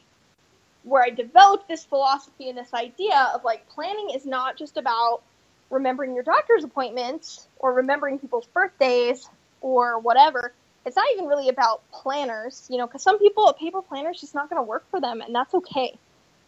where 0.83 1.03
I 1.03 1.09
developed 1.09 1.67
this 1.67 1.83
philosophy 1.83 2.49
and 2.49 2.57
this 2.57 2.73
idea 2.73 3.31
of 3.33 3.43
like 3.43 3.67
planning 3.69 4.11
is 4.11 4.25
not 4.25 4.57
just 4.57 4.77
about 4.77 5.21
remembering 5.69 6.15
your 6.15 6.23
doctor's 6.23 6.63
appointments 6.63 7.47
or 7.59 7.73
remembering 7.73 8.19
people's 8.19 8.47
birthdays 8.47 9.29
or 9.61 9.99
whatever. 9.99 10.53
it's 10.85 10.95
not 10.95 11.05
even 11.13 11.25
really 11.25 11.49
about 11.49 11.81
planners, 11.91 12.67
you 12.69 12.77
know, 12.77 12.87
because 12.87 13.03
some 13.03 13.19
people 13.19 13.47
a 13.47 13.53
paper 13.53 13.81
planner 13.81 14.11
is 14.11 14.21
just 14.21 14.33
not 14.33 14.49
going 14.49 14.57
to 14.57 14.63
work 14.63 14.85
for 14.89 15.01
them, 15.01 15.21
and 15.21 15.35
that's 15.35 15.53
okay. 15.53 15.97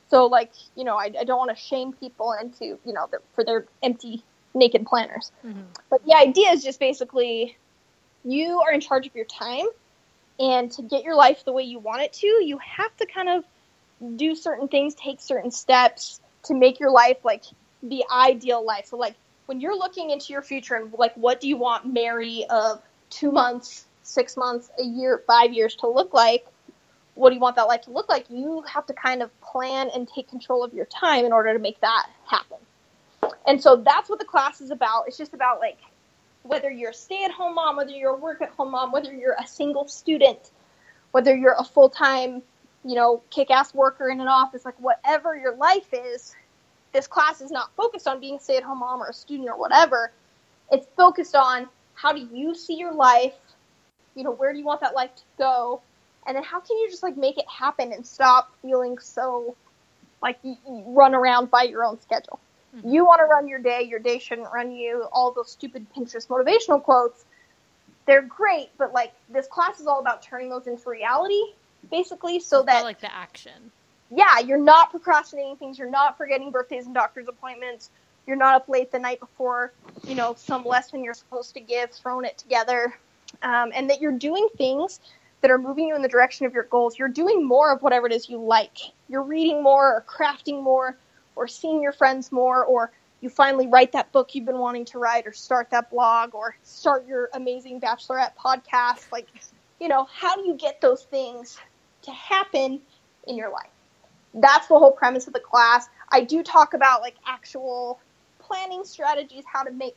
So, 0.10 0.26
like, 0.26 0.52
you 0.76 0.84
know, 0.84 0.96
I, 0.98 1.12
I 1.20 1.24
don't 1.24 1.38
want 1.38 1.56
to 1.56 1.56
shame 1.56 1.94
people 1.94 2.34
into, 2.34 2.80
you 2.86 2.94
know, 2.94 3.08
their, 3.12 3.22
for 3.36 3.44
their 3.44 3.66
empty, 3.84 4.24
naked 4.54 4.86
planners. 4.86 5.32
Mm-hmm. 5.46 5.62
But 5.90 6.06
the 6.06 6.16
idea 6.16 6.50
is 6.52 6.64
just 6.64 6.80
basically 6.80 7.58
you 8.24 8.62
are 8.62 8.72
in 8.72 8.82
charge 8.82 9.08
of 9.08 9.16
your 9.16 9.26
time, 9.26 9.68
and 10.40 10.72
to 10.74 10.82
get 10.82 11.04
your 11.04 11.16
life 11.16 11.46
the 11.46 11.52
way 11.52 11.64
you 11.64 11.80
want 11.80 12.02
it 12.02 12.14
to, 12.14 12.28
you 12.28 12.58
have 12.58 12.96
to 12.98 13.06
kind 13.06 13.30
of 13.30 13.44
do 14.18 14.36
certain 14.36 14.68
things, 14.68 14.96
take 14.96 15.22
certain 15.22 15.52
steps 15.52 16.20
to 16.44 16.56
make 16.56 16.80
your 16.80 16.92
life 16.92 17.18
like 17.24 17.44
the 17.84 18.04
ideal 18.12 18.66
life. 18.66 18.88
So, 18.88 18.98
like, 18.98 19.16
when 19.46 19.62
you're 19.62 19.78
looking 19.78 20.10
into 20.10 20.34
your 20.34 20.42
future 20.42 20.76
and 20.76 20.94
like, 20.94 21.14
what 21.16 21.42
do 21.42 21.48
you 21.48 21.58
want 21.58 21.92
Mary 21.92 22.46
of 22.50 22.82
two 23.10 23.32
months, 23.32 23.86
six 24.04 24.38
months, 24.38 24.70
a 24.80 24.84
year, 24.84 25.22
five 25.28 25.54
years 25.54 25.76
to 25.78 25.88
look 25.88 26.14
like? 26.14 26.46
What 27.16 27.30
do 27.30 27.36
you 27.36 27.42
want 27.42 27.58
that 27.58 27.68
life 27.68 27.82
to 27.84 27.92
look 27.92 28.10
like? 28.10 28.26
You 28.30 28.62
have 28.62 28.86
to 28.88 28.94
kind 28.94 29.22
of 29.22 29.42
plan 29.42 29.90
and 29.94 30.08
take 30.08 30.30
control 30.30 30.64
of 30.64 30.74
your 30.74 30.86
time 30.86 31.26
in 31.26 31.34
order 31.34 31.54
to 31.54 31.60
make 31.60 31.80
that 31.82 32.08
happen. 32.26 32.58
And 33.46 33.62
so 33.62 33.76
that's 33.76 34.10
what 34.10 34.20
the 34.20 34.26
class 34.26 34.62
is 34.62 34.72
about. 34.72 35.08
It's 35.08 35.18
just 35.18 35.34
about 35.34 35.60
like 35.60 35.78
whether 36.44 36.70
you're 36.70 36.92
a 36.92 36.94
stay 36.94 37.24
at 37.24 37.32
home 37.32 37.56
mom, 37.56 37.78
whether 37.78 37.92
you're 37.92 38.16
a 38.16 38.18
work 38.18 38.42
at 38.42 38.50
home 38.50 38.72
mom, 38.72 38.92
whether 38.92 39.14
you're 39.14 39.36
a 39.40 39.48
single 39.48 39.88
student, 39.88 40.52
whether 41.12 41.36
you're 41.36 41.56
a 41.58 41.64
full 41.64 41.90
time, 41.90 42.42
you 42.84 42.96
know, 42.96 43.22
kick 43.30 43.52
ass 43.52 43.74
worker 43.74 44.10
in 44.10 44.20
an 44.20 44.28
office, 44.28 44.66
like 44.66 44.80
whatever 44.80 45.36
your 45.36 45.56
life 45.56 45.94
is, 45.94 46.36
this 46.94 47.08
class 47.08 47.42
is 47.42 47.52
not 47.52 47.72
focused 47.76 48.08
on 48.08 48.20
being 48.20 48.36
a 48.36 48.40
stay 48.40 48.58
at 48.58 48.64
home 48.64 48.80
mom 48.80 49.02
or 49.02 49.10
a 49.10 49.14
student 49.14 49.50
or 49.50 49.58
whatever. 49.58 50.12
It's 50.72 50.88
focused 50.98 51.36
on 51.36 51.68
how 51.94 52.14
do 52.14 52.28
you 52.34 52.56
see 52.56 52.76
your 52.76 52.94
life, 52.94 53.36
you 54.16 54.24
know, 54.24 54.32
where 54.32 54.52
do 54.52 54.60
you 54.60 54.66
want 54.66 54.82
that 54.82 54.96
life 54.96 55.16
to 55.16 55.24
go? 55.38 55.82
And 56.26 56.36
then 56.36 56.44
how 56.44 56.60
can 56.60 56.78
you 56.78 56.90
just 56.90 57.04
like 57.04 57.18
make 57.18 57.38
it 57.38 57.46
happen 57.48 57.94
and 57.94 58.06
stop 58.06 58.54
feeling 58.62 58.98
so 59.00 59.56
like 60.22 60.38
you, 60.44 60.56
run 60.68 61.16
around 61.16 61.52
by 61.52 61.64
your 61.64 61.84
own 61.84 62.00
schedule? 62.02 62.40
Mm-hmm. 62.76 62.90
You 62.90 63.06
want 63.06 63.20
to 63.20 63.26
run 63.26 63.48
your 63.48 63.60
day, 63.60 63.84
your 63.84 64.00
day 64.00 64.20
shouldn't 64.20 64.52
run 64.54 64.72
you. 64.72 65.08
All 65.12 65.32
those 65.32 65.52
stupid 65.52 65.86
Pinterest 65.96 66.28
motivational 66.28 66.82
quotes, 66.82 67.26
they're 68.06 68.22
great, 68.22 68.70
but 68.78 68.94
like 68.94 69.14
this 69.30 69.48
class 69.48 69.80
is 69.80 69.88
all 69.88 70.00
about 70.00 70.22
turning 70.22 70.50
those 70.50 70.68
into 70.68 70.90
reality, 70.90 71.42
basically, 71.90 72.40
so 72.40 72.64
that 72.64 72.84
like 72.84 73.02
the 73.02 73.14
action. 73.14 73.72
Yeah, 74.10 74.40
you're 74.40 74.58
not 74.58 74.92
procrastinating 74.92 75.56
things. 75.56 75.80
You're 75.80 75.90
not 75.90 76.18
forgetting 76.18 76.52
birthdays 76.52 76.86
and 76.86 76.94
doctor's 76.94 77.28
appointments. 77.28 77.90
You're 78.28 78.38
not 78.38 78.56
up 78.56 78.70
late 78.70 78.92
the 78.92 79.00
night 79.00 79.20
before, 79.20 79.74
you 80.06 80.16
know, 80.16 80.36
some 80.38 80.66
lesson 80.66 81.04
you're 81.04 81.14
supposed 81.14 81.54
to 81.56 81.60
give, 81.60 81.92
throwing 81.92 82.26
it 82.26 82.38
together, 82.38 82.94
um, 83.42 83.72
and 83.74 83.90
that 83.90 84.02
you're 84.02 84.12
doing 84.12 84.48
things 84.58 85.00
that 85.42 85.50
are 85.50 85.58
moving 85.58 85.88
you 85.88 85.96
in 85.96 86.02
the 86.02 86.08
direction 86.08 86.46
of 86.46 86.54
your 86.54 86.64
goals. 86.64 87.00
You're 87.00 87.08
doing 87.08 87.46
more 87.46 87.72
of 87.72 87.82
whatever 87.82 88.06
it 88.08 88.14
is 88.14 88.30
you 88.30 88.38
like. 88.38 88.78
You're 89.10 89.24
reading 89.24 89.64
more 89.64 89.88
or 89.88 90.06
crafting 90.08 90.62
more 90.62 90.98
or 91.36 91.48
seeing 91.48 91.82
your 91.82 91.92
friends 91.92 92.32
more 92.32 92.64
or 92.64 92.92
you 93.22 93.30
finally 93.30 93.68
write 93.68 93.92
that 93.92 94.12
book 94.12 94.34
you've 94.34 94.46
been 94.46 94.58
wanting 94.58 94.86
to 94.86 95.00
write 95.00 95.28
or 95.28 95.32
start 95.32 95.70
that 95.70 95.90
blog 95.92 96.34
or 96.34 96.56
start 96.64 97.08
your 97.08 97.30
amazing 97.34 97.80
bachelorette 97.80 98.36
podcast. 98.36 99.12
Like 99.12 99.28
you 99.80 99.88
know 99.88 100.08
how 100.12 100.36
do 100.36 100.48
you 100.48 100.56
get 100.56 100.82
those 100.82 101.04
things 101.04 101.58
to 102.04 102.12
happen 102.12 102.82
in 103.28 103.38
your 103.38 103.52
life? 103.52 103.70
That's 104.34 104.68
the 104.68 104.80
whole 104.80 104.92
premise 104.92 105.28
of 105.28 105.34
the 105.34 105.40
class. 105.40 105.88
I 106.10 106.24
do 106.24 106.42
talk 106.44 106.74
about 106.74 107.02
like 107.02 107.16
actual 107.28 108.00
planning 108.40 108.84
strategies 108.84 109.44
how 109.46 109.64
to 109.64 109.72
make 109.72 109.96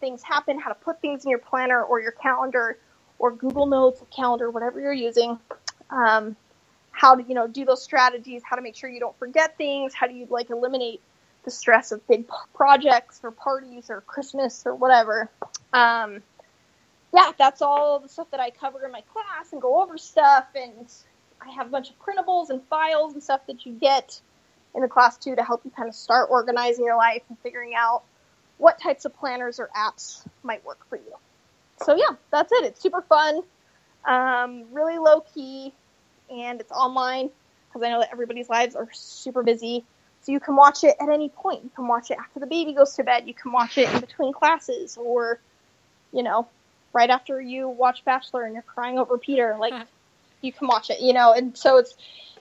things 0.00 0.22
happen 0.22 0.58
how 0.58 0.70
to 0.70 0.74
put 0.74 1.00
things 1.02 1.24
in 1.24 1.30
your 1.30 1.38
planner 1.38 1.82
or 1.82 2.00
your 2.00 2.12
calendar 2.12 2.78
or 3.18 3.32
google 3.32 3.66
notes 3.66 4.02
calendar 4.10 4.50
whatever 4.50 4.80
you're 4.80 4.92
using. 4.92 5.38
Um, 5.90 6.36
how 6.90 7.14
to 7.14 7.22
you 7.22 7.34
know 7.34 7.46
do 7.46 7.64
those 7.64 7.82
strategies 7.82 8.42
how 8.44 8.56
to 8.56 8.62
make 8.62 8.76
sure 8.76 8.90
you 8.90 9.00
don't 9.00 9.18
forget 9.18 9.56
things 9.56 9.94
how 9.94 10.06
do 10.06 10.14
you 10.14 10.26
like 10.30 10.50
eliminate 10.50 11.00
the 11.44 11.50
stress 11.50 11.92
of 11.92 12.06
big 12.06 12.28
projects 12.54 13.20
or 13.22 13.30
parties 13.30 13.88
or 13.88 14.02
christmas 14.02 14.66
or 14.66 14.74
whatever. 14.74 15.30
Um, 15.72 16.22
yeah 17.14 17.32
that's 17.38 17.62
all 17.62 17.98
the 17.98 18.08
stuff 18.08 18.30
that 18.30 18.40
i 18.40 18.50
cover 18.50 18.84
in 18.84 18.92
my 18.92 19.02
class 19.12 19.52
and 19.52 19.60
go 19.60 19.82
over 19.82 19.98
stuff 19.98 20.46
and 20.54 20.92
i 21.40 21.50
have 21.50 21.66
a 21.66 21.70
bunch 21.70 21.90
of 21.90 21.96
printables 21.98 22.50
and 22.50 22.62
files 22.68 23.14
and 23.14 23.22
stuff 23.22 23.40
that 23.46 23.66
you 23.66 23.72
get 23.72 24.20
in 24.74 24.82
the 24.82 24.88
class 24.88 25.16
too 25.16 25.34
to 25.34 25.42
help 25.42 25.62
you 25.64 25.70
kind 25.76 25.88
of 25.88 25.94
start 25.94 26.28
organizing 26.30 26.84
your 26.84 26.96
life 26.96 27.22
and 27.28 27.38
figuring 27.40 27.74
out 27.74 28.02
what 28.58 28.78
types 28.78 29.04
of 29.04 29.16
planners 29.16 29.58
or 29.58 29.70
apps 29.76 30.24
might 30.42 30.64
work 30.64 30.86
for 30.88 30.96
you. 30.96 31.14
So 31.84 31.96
yeah 31.96 32.14
that's 32.30 32.52
it. 32.52 32.64
It's 32.64 32.80
super 32.80 33.02
fun. 33.02 33.42
Um, 34.04 34.64
really 34.72 34.98
low 34.98 35.20
key 35.34 35.74
and 36.30 36.60
it's 36.60 36.72
online 36.72 37.30
because 37.68 37.86
I 37.86 37.90
know 37.90 38.00
that 38.00 38.10
everybody's 38.12 38.48
lives 38.48 38.74
are 38.74 38.88
super 38.92 39.42
busy. 39.42 39.84
So 40.22 40.32
you 40.32 40.40
can 40.40 40.56
watch 40.56 40.84
it 40.84 40.96
at 41.00 41.08
any 41.08 41.30
point. 41.30 41.64
You 41.64 41.70
can 41.74 41.88
watch 41.88 42.10
it 42.10 42.18
after 42.18 42.40
the 42.40 42.46
baby 42.46 42.74
goes 42.74 42.94
to 42.96 43.04
bed. 43.04 43.26
You 43.26 43.34
can 43.34 43.52
watch 43.52 43.78
it 43.78 43.92
in 43.92 44.00
between 44.00 44.32
classes, 44.32 44.96
or 44.96 45.40
you 46.12 46.22
know, 46.22 46.46
right 46.92 47.08
after 47.08 47.40
you 47.40 47.68
watch 47.68 48.04
Bachelor 48.04 48.44
and 48.44 48.52
you're 48.54 48.62
crying 48.62 48.98
over 48.98 49.16
Peter. 49.16 49.56
Like 49.58 49.74
you 50.42 50.52
can 50.52 50.68
watch 50.68 50.90
it, 50.90 51.00
you 51.00 51.12
know. 51.12 51.32
And 51.32 51.56
so 51.56 51.78
it's 51.78 51.96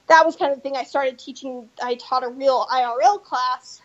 that 0.07 0.25
was 0.25 0.35
kind 0.35 0.51
of 0.51 0.57
the 0.57 0.61
thing 0.61 0.75
I 0.75 0.83
started 0.83 1.17
teaching. 1.17 1.69
I 1.81 1.95
taught 1.95 2.23
a 2.23 2.29
real 2.29 2.65
IRL 2.71 3.23
class, 3.23 3.81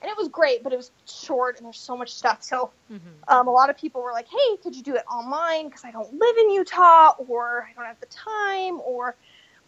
and 0.00 0.10
it 0.10 0.16
was 0.16 0.28
great, 0.28 0.62
but 0.62 0.72
it 0.72 0.76
was 0.76 0.90
short 1.06 1.56
and 1.56 1.66
there's 1.66 1.78
so 1.78 1.96
much 1.96 2.12
stuff. 2.12 2.42
So 2.42 2.70
mm-hmm. 2.90 3.08
um, 3.26 3.48
a 3.48 3.50
lot 3.50 3.68
of 3.68 3.76
people 3.76 4.02
were 4.02 4.12
like, 4.12 4.28
"Hey, 4.28 4.56
could 4.62 4.76
you 4.76 4.82
do 4.82 4.94
it 4.94 5.04
online? 5.10 5.66
Because 5.66 5.84
I 5.84 5.90
don't 5.90 6.12
live 6.12 6.36
in 6.38 6.50
Utah, 6.50 7.14
or 7.26 7.68
I 7.68 7.72
don't 7.74 7.86
have 7.86 8.00
the 8.00 8.06
time, 8.06 8.80
or 8.80 9.16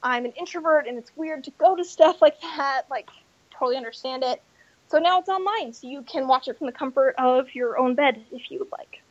I'm 0.03 0.25
an 0.25 0.33
introvert 0.33 0.87
and 0.87 0.97
it's 0.99 1.11
weird 1.17 1.45
to 1.45 1.51
go 1.59 1.75
to 1.75 1.85
stuff 1.85 2.23
like 2.23 2.41
that." 2.41 2.83
Like, 2.91 3.09
totally 3.51 3.77
understand 3.77 4.23
it. 4.23 4.41
So 4.89 4.99
now 4.99 5.21
it's 5.21 5.29
online, 5.29 5.73
so 5.73 5.89
you 5.89 6.03
can 6.03 6.27
watch 6.27 6.49
it 6.49 6.59
from 6.59 6.67
the 6.67 6.73
comfort 6.73 7.15
of 7.19 7.55
your 7.55 7.79
own 7.79 7.95
bed 7.95 8.23
if 8.33 8.51
you 8.51 8.59
would 8.61 8.73
like. 8.73 9.03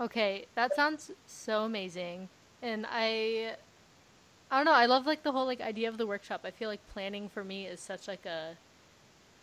Okay, 0.00 0.46
that 0.54 0.74
sounds 0.74 1.10
so 1.26 1.64
amazing, 1.64 2.28
and 2.62 2.86
I. 2.88 3.54
I 4.52 4.56
don't 4.56 4.64
know. 4.64 4.72
I 4.72 4.86
love 4.86 5.06
like 5.06 5.22
the 5.22 5.30
whole 5.30 5.46
like 5.46 5.60
idea 5.60 5.88
of 5.88 5.96
the 5.96 6.08
workshop. 6.08 6.40
I 6.42 6.50
feel 6.50 6.68
like 6.68 6.80
planning 6.92 7.28
for 7.28 7.44
me 7.44 7.66
is 7.66 7.78
such 7.78 8.08
like 8.08 8.26
a 8.26 8.56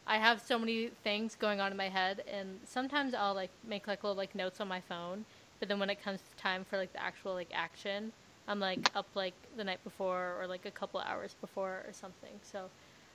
I 0.08 0.18
have 0.18 0.42
so 0.42 0.58
many 0.58 0.88
things 1.04 1.36
going 1.36 1.60
on 1.60 1.72
in 1.72 1.78
my 1.78 1.90
head, 1.90 2.24
and 2.32 2.60
sometimes 2.66 3.14
I'll 3.14 3.34
like 3.34 3.52
make 3.68 3.88
like 3.88 4.04
little 4.04 4.16
like 4.16 4.34
notes 4.34 4.62
on 4.62 4.68
my 4.68 4.80
phone. 4.80 5.26
But 5.60 5.68
then 5.70 5.80
when 5.80 5.90
it 5.90 6.02
comes 6.02 6.22
time 6.38 6.64
for 6.64 6.78
like 6.78 6.94
the 6.94 7.02
actual 7.02 7.34
like 7.34 7.50
action, 7.54 8.14
I'm 8.48 8.60
like 8.60 8.90
up 8.96 9.08
like 9.16 9.34
the 9.58 9.64
night 9.64 9.84
before 9.84 10.36
or 10.40 10.48
like 10.48 10.66
a 10.66 10.72
couple 10.72 11.00
hours 11.02 11.36
before 11.42 11.84
or 11.86 11.92
something. 11.92 12.40
So 12.42 12.70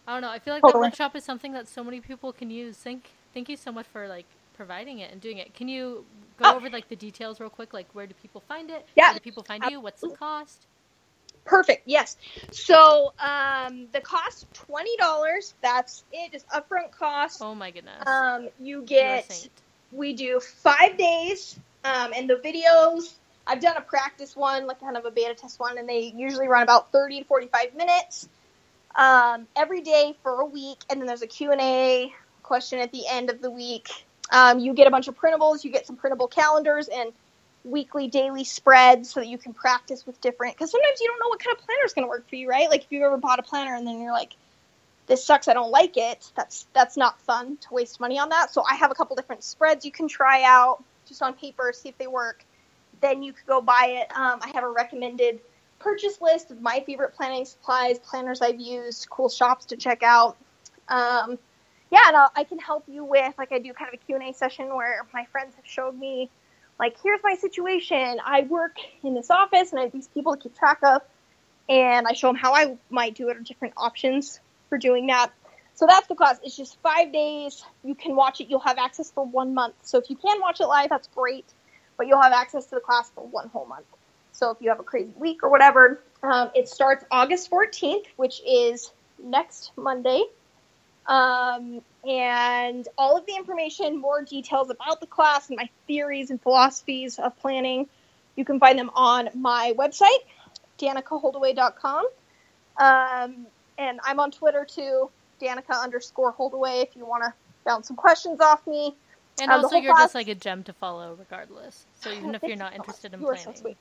I 0.07 0.13
don't 0.13 0.21
know. 0.21 0.31
I 0.31 0.39
feel 0.39 0.53
like 0.53 0.63
the 0.63 0.79
workshop 0.79 1.17
is 1.17 1.25
something 1.25 1.53
that 1.53 1.67
so 1.67 1.83
many 1.83 2.01
people 2.01 2.33
can 2.33 2.51
use. 2.51 2.77
Thank 2.77 3.11
thank 3.33 3.49
you 3.49 3.57
so 3.57 3.73
much 3.73 3.87
for 3.87 4.07
like 4.07 4.27
providing 4.55 4.99
it 4.99 5.11
and 5.11 5.21
doing 5.21 5.39
it. 5.39 5.55
Can 5.55 5.69
you 5.69 6.05
go 6.37 6.53
oh. 6.53 6.57
over 6.57 6.69
like 6.69 6.89
the 6.89 6.97
details 6.97 7.41
real 7.41 7.49
quick? 7.49 7.73
Like 7.73 7.87
where 7.95 8.07
do 8.07 8.15
people 8.21 8.43
find 8.47 8.71
it? 8.71 8.87
Yeah. 8.97 9.09
Where 9.09 9.15
do 9.15 9.21
people 9.21 9.45
find 9.45 9.65
you? 9.71 9.81
What's 9.81 10.03
the 10.03 10.11
cost? 10.11 10.67
Perfect. 11.45 11.83
Yes. 11.87 12.17
So 12.51 13.13
um, 13.19 13.89
the 13.93 14.01
cost 14.01 14.47
twenty 14.55 14.97
dollars. 14.97 15.55
That's 15.63 16.05
it. 16.13 16.33
Just 16.33 16.47
upfront 16.49 16.93
cost. 16.93 17.41
Oh 17.43 17.55
my 17.55 17.71
goodness. 17.71 18.07
Um, 18.07 18.49
you 18.61 18.83
get. 18.83 19.49
We 19.91 20.15
do 20.15 20.41
five 20.41 20.97
days, 20.97 21.59
um, 21.85 22.13
and 22.17 22.31
the 22.31 22.37
videos. 22.37 23.13
I've 23.47 23.61
done 23.61 23.77
a 23.77 23.83
practice 23.83 24.35
one, 24.37 24.67
like 24.67 24.81
kind 24.81 24.97
of 24.97 25.05
a 25.05 25.11
beta 25.11 25.35
test 25.35 25.61
one, 25.61 25.77
and 25.77 25.89
they 25.89 26.15
usually 26.17 26.49
run 26.49 26.63
about 26.63 26.93
thirty 26.93 27.19
to 27.19 27.25
forty-five 27.25 27.75
minutes. 27.75 28.29
Um, 28.95 29.47
every 29.57 29.81
day 29.81 30.15
for 30.23 30.41
a 30.41 30.47
week, 30.47 30.79
and 30.89 31.01
then 31.01 31.07
there's 31.07 31.23
a 31.23 31.27
Q 31.27 31.51
and 31.51 31.61
A 31.61 32.13
question 32.43 32.79
at 32.79 32.93
the 32.93 33.03
end 33.11 33.31
of 33.31 33.43
the 33.43 33.51
week. 33.51 33.89
Um, 34.31 34.61
you 34.61 34.73
get 34.75 34.87
a 34.87 34.91
bunch 34.91 35.09
of 35.09 35.19
printables. 35.19 35.65
You 35.65 35.71
get 35.71 35.87
some 35.87 35.97
printable 35.97 36.29
calendars 36.29 36.89
and 36.89 37.13
weekly, 37.65 38.09
daily 38.09 38.45
spreads 38.45 39.11
so 39.11 39.21
that 39.21 39.27
you 39.27 39.39
can 39.39 39.53
practice 39.53 40.07
with 40.07 40.21
different. 40.21 40.57
Because 40.57 40.71
sometimes 40.71 41.01
you 41.01 41.09
don't 41.09 41.21
know 41.21 41.29
what 41.29 41.39
kind 41.39 41.57
of 41.57 41.65
planner 41.65 41.85
is 41.85 41.93
going 41.93 42.05
to 42.05 42.09
work 42.09 42.29
for 42.29 42.37
you, 42.37 42.49
right? 42.49 42.69
Like 42.69 42.85
if 42.85 42.87
you've 42.91 43.03
ever 43.03 43.17
bought 43.17 43.39
a 43.39 43.43
planner 43.43 43.75
and 43.75 43.87
then 43.87 44.01
you're 44.01 44.13
like, 44.13 44.35
"This 45.07 45.25
sucks, 45.25 45.49
I 45.49 45.55
don't 45.55 45.71
like 45.71 45.97
it." 45.97 46.31
That's 46.35 46.67
that's 46.73 46.97
not 46.97 47.21
fun 47.21 47.57
to 47.59 47.75
waste 47.75 48.01
money 48.01 48.19
on 48.19 48.29
that. 48.31 48.53
So 48.53 48.65
I 48.69 48.75
have 48.77 48.91
a 48.91 48.95
couple 48.95 49.17
different 49.17 49.45
spreads 49.45 49.85
you 49.85 49.93
can 49.93 50.09
try 50.09 50.43
out 50.45 50.83
just 51.07 51.23
on 51.23 51.35
paper, 51.35 51.73
see 51.75 51.89
if 51.89 51.99
they 51.99 52.07
work. 52.07 52.45
Then 53.01 53.23
you 53.23 53.33
could 53.33 53.47
go 53.47 53.61
buy 53.61 54.03
it. 54.03 54.17
Um, 54.17 54.39
I 54.43 54.51
have 54.55 54.65
a 54.65 54.71
recommended 54.71 55.41
purchase 55.79 56.21
list 56.21 56.51
of 56.51 56.61
my 56.61 56.83
favorite 56.87 57.15
planning 57.15 57.45
supplies, 57.45 57.99
planners 57.99 58.41
I've 58.41 58.61
used, 58.61 59.09
cool 59.11 59.29
shops 59.29 59.67
to 59.67 59.77
check 59.77 60.03
out. 60.03 60.37
Um, 60.89 61.39
yeah, 61.91 62.03
and 62.07 62.17
I'll, 62.17 62.31
I 62.37 62.45
can 62.45 62.59
help 62.59 62.85
you 62.87 63.05
with 63.05 63.35
like 63.39 63.53
I 63.53 63.59
do 63.59 63.73
kind 63.73 63.89
of 63.89 63.95
a 63.95 64.05
Q 64.05 64.17
and 64.17 64.25
A 64.25 64.33
session 64.33 64.75
where 64.75 65.05
my 65.13 65.25
friends 65.27 65.55
have 65.57 65.67
showed 65.67 65.99
me 65.99 66.31
like 66.83 66.97
here's 67.01 67.21
my 67.23 67.37
situation. 67.37 68.19
I 68.25 68.43
work 68.43 68.77
in 69.05 69.15
this 69.15 69.31
office 69.31 69.71
and 69.71 69.79
i 69.79 69.85
have 69.85 69.93
these 69.93 70.09
people 70.09 70.35
to 70.35 70.43
keep 70.43 70.59
track 70.59 70.79
of 70.83 71.01
and 71.69 72.09
i 72.09 72.13
show 72.13 72.27
them 72.27 72.35
how 72.35 72.55
i 72.55 72.77
might 72.91 73.15
do 73.15 73.29
it 73.29 73.37
or 73.37 73.41
different 73.41 73.75
options 73.77 74.41
for 74.69 74.79
doing 74.79 75.07
that. 75.07 75.31
So 75.75 75.87
that's 75.87 76.09
the 76.09 76.17
class 76.17 76.41
it's 76.43 76.57
just 76.57 76.77
five 76.83 77.13
days. 77.13 77.65
You 77.85 77.95
can 77.95 78.17
watch 78.17 78.41
it. 78.41 78.49
You'll 78.51 78.67
have 78.71 78.79
access 78.79 79.13
for 79.13 79.25
one 79.25 79.55
month. 79.55 79.75
So 79.83 79.99
if 79.99 80.11
you 80.11 80.17
can 80.17 80.41
watch 80.41 80.61
it 80.61 80.67
live 80.67 80.91
that's 80.91 81.09
great 81.15 81.47
but 81.97 82.09
you'll 82.09 82.21
have 82.21 82.33
access 82.33 82.67
to 82.67 82.75
the 82.75 82.81
class 82.81 83.11
for 83.15 83.25
one 83.25 83.49
whole 83.51 83.67
month. 83.67 83.87
So 84.33 84.51
if 84.51 84.57
you 84.61 84.71
have 84.71 84.81
a 84.81 84.83
crazy 84.83 85.13
week 85.17 85.45
or 85.45 85.51
whatever, 85.51 86.01
um, 86.23 86.51
it 86.53 86.69
starts 86.69 87.05
August 87.13 87.49
14th, 87.49 88.07
which 88.17 88.41
is 88.45 88.91
next 89.23 89.71
Monday. 89.77 90.25
Um, 91.07 91.83
and 92.07 92.87
all 92.99 93.17
of 93.17 93.27
the 93.27 93.35
information, 93.37 94.01
more 94.01 94.23
details 94.23 94.71
about 94.71 95.01
the 95.01 95.07
class 95.07 95.49
and 95.49 95.57
my 95.57 95.69
theories 95.87 96.31
and 96.31 96.41
philosophies 96.43 97.19
of 97.19 97.37
planning, 97.39 97.89
you 98.37 98.45
can 98.45 98.59
find 98.59 98.79
them 98.79 98.91
on 98.95 99.29
my 99.35 99.73
website, 99.79 100.19
danicaholdaway.com. 100.79 102.07
Um, 102.79 103.47
and 103.79 104.01
I'm 104.05 104.21
on 104.21 104.31
Twitter 104.31 104.65
too, 104.69 105.11
Danica 105.41 105.83
underscore 105.83 106.33
Holdaway, 106.33 106.81
if 106.81 106.97
you 106.97 107.05
want 107.07 107.23
to 107.25 107.33
bounce 107.65 107.89
some 107.89 107.97
questions 107.97 108.41
off 108.41 108.67
me. 108.67 108.95
And 109.41 109.51
Um, 109.51 109.65
also, 109.65 109.77
you're 109.77 109.93
class- 109.95 110.07
just 110.07 110.15
like 110.15 110.29
a 110.29 110.35
gem 110.35 110.63
to 110.65 110.73
follow, 110.73 111.15
regardless. 111.19 111.87
So 112.01 112.11
even 112.11 112.35
if 112.35 112.43
you're 112.43 112.57
not 112.57 112.75
interested 112.77 113.15
in 113.15 113.21
You 113.21 113.27
so 113.37 113.43
planning, 113.45 113.61
sweet. 113.61 113.77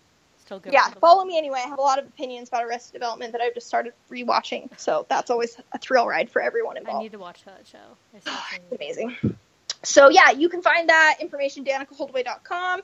Still 0.52 0.60
good. 0.60 0.74
Yeah, 0.74 0.90
follow 1.00 1.24
me 1.24 1.38
anyway. 1.38 1.62
I 1.64 1.70
have 1.70 1.80
a 1.80 1.82
lot 1.82 1.98
of 1.98 2.06
opinions 2.06 2.50
about 2.50 2.66
Arrested 2.66 2.94
Development 2.94 3.32
that 3.32 3.42
I've 3.42 3.54
just 3.54 3.68
started 3.68 3.94
rewatching, 4.10 4.70
so 4.78 5.06
that's 5.10 5.30
always 5.30 5.58
a 5.72 5.78
thrill 5.78 6.06
ride 6.06 6.30
for 6.30 6.42
everyone 6.42 6.78
involved. 6.78 7.00
I 7.00 7.04
need 7.04 7.14
to 7.14 7.20
watch 7.20 7.44
that 7.46 7.66
show. 7.66 7.78
It's 8.14 8.26
to. 8.26 8.76
amazing. 8.76 9.38
So 9.84 10.10
yeah, 10.10 10.32
you 10.32 10.50
can 10.50 10.62
find 10.62 10.90
that 10.90 11.18
information 11.22 11.64
danicaholdaway.com. 11.64 12.82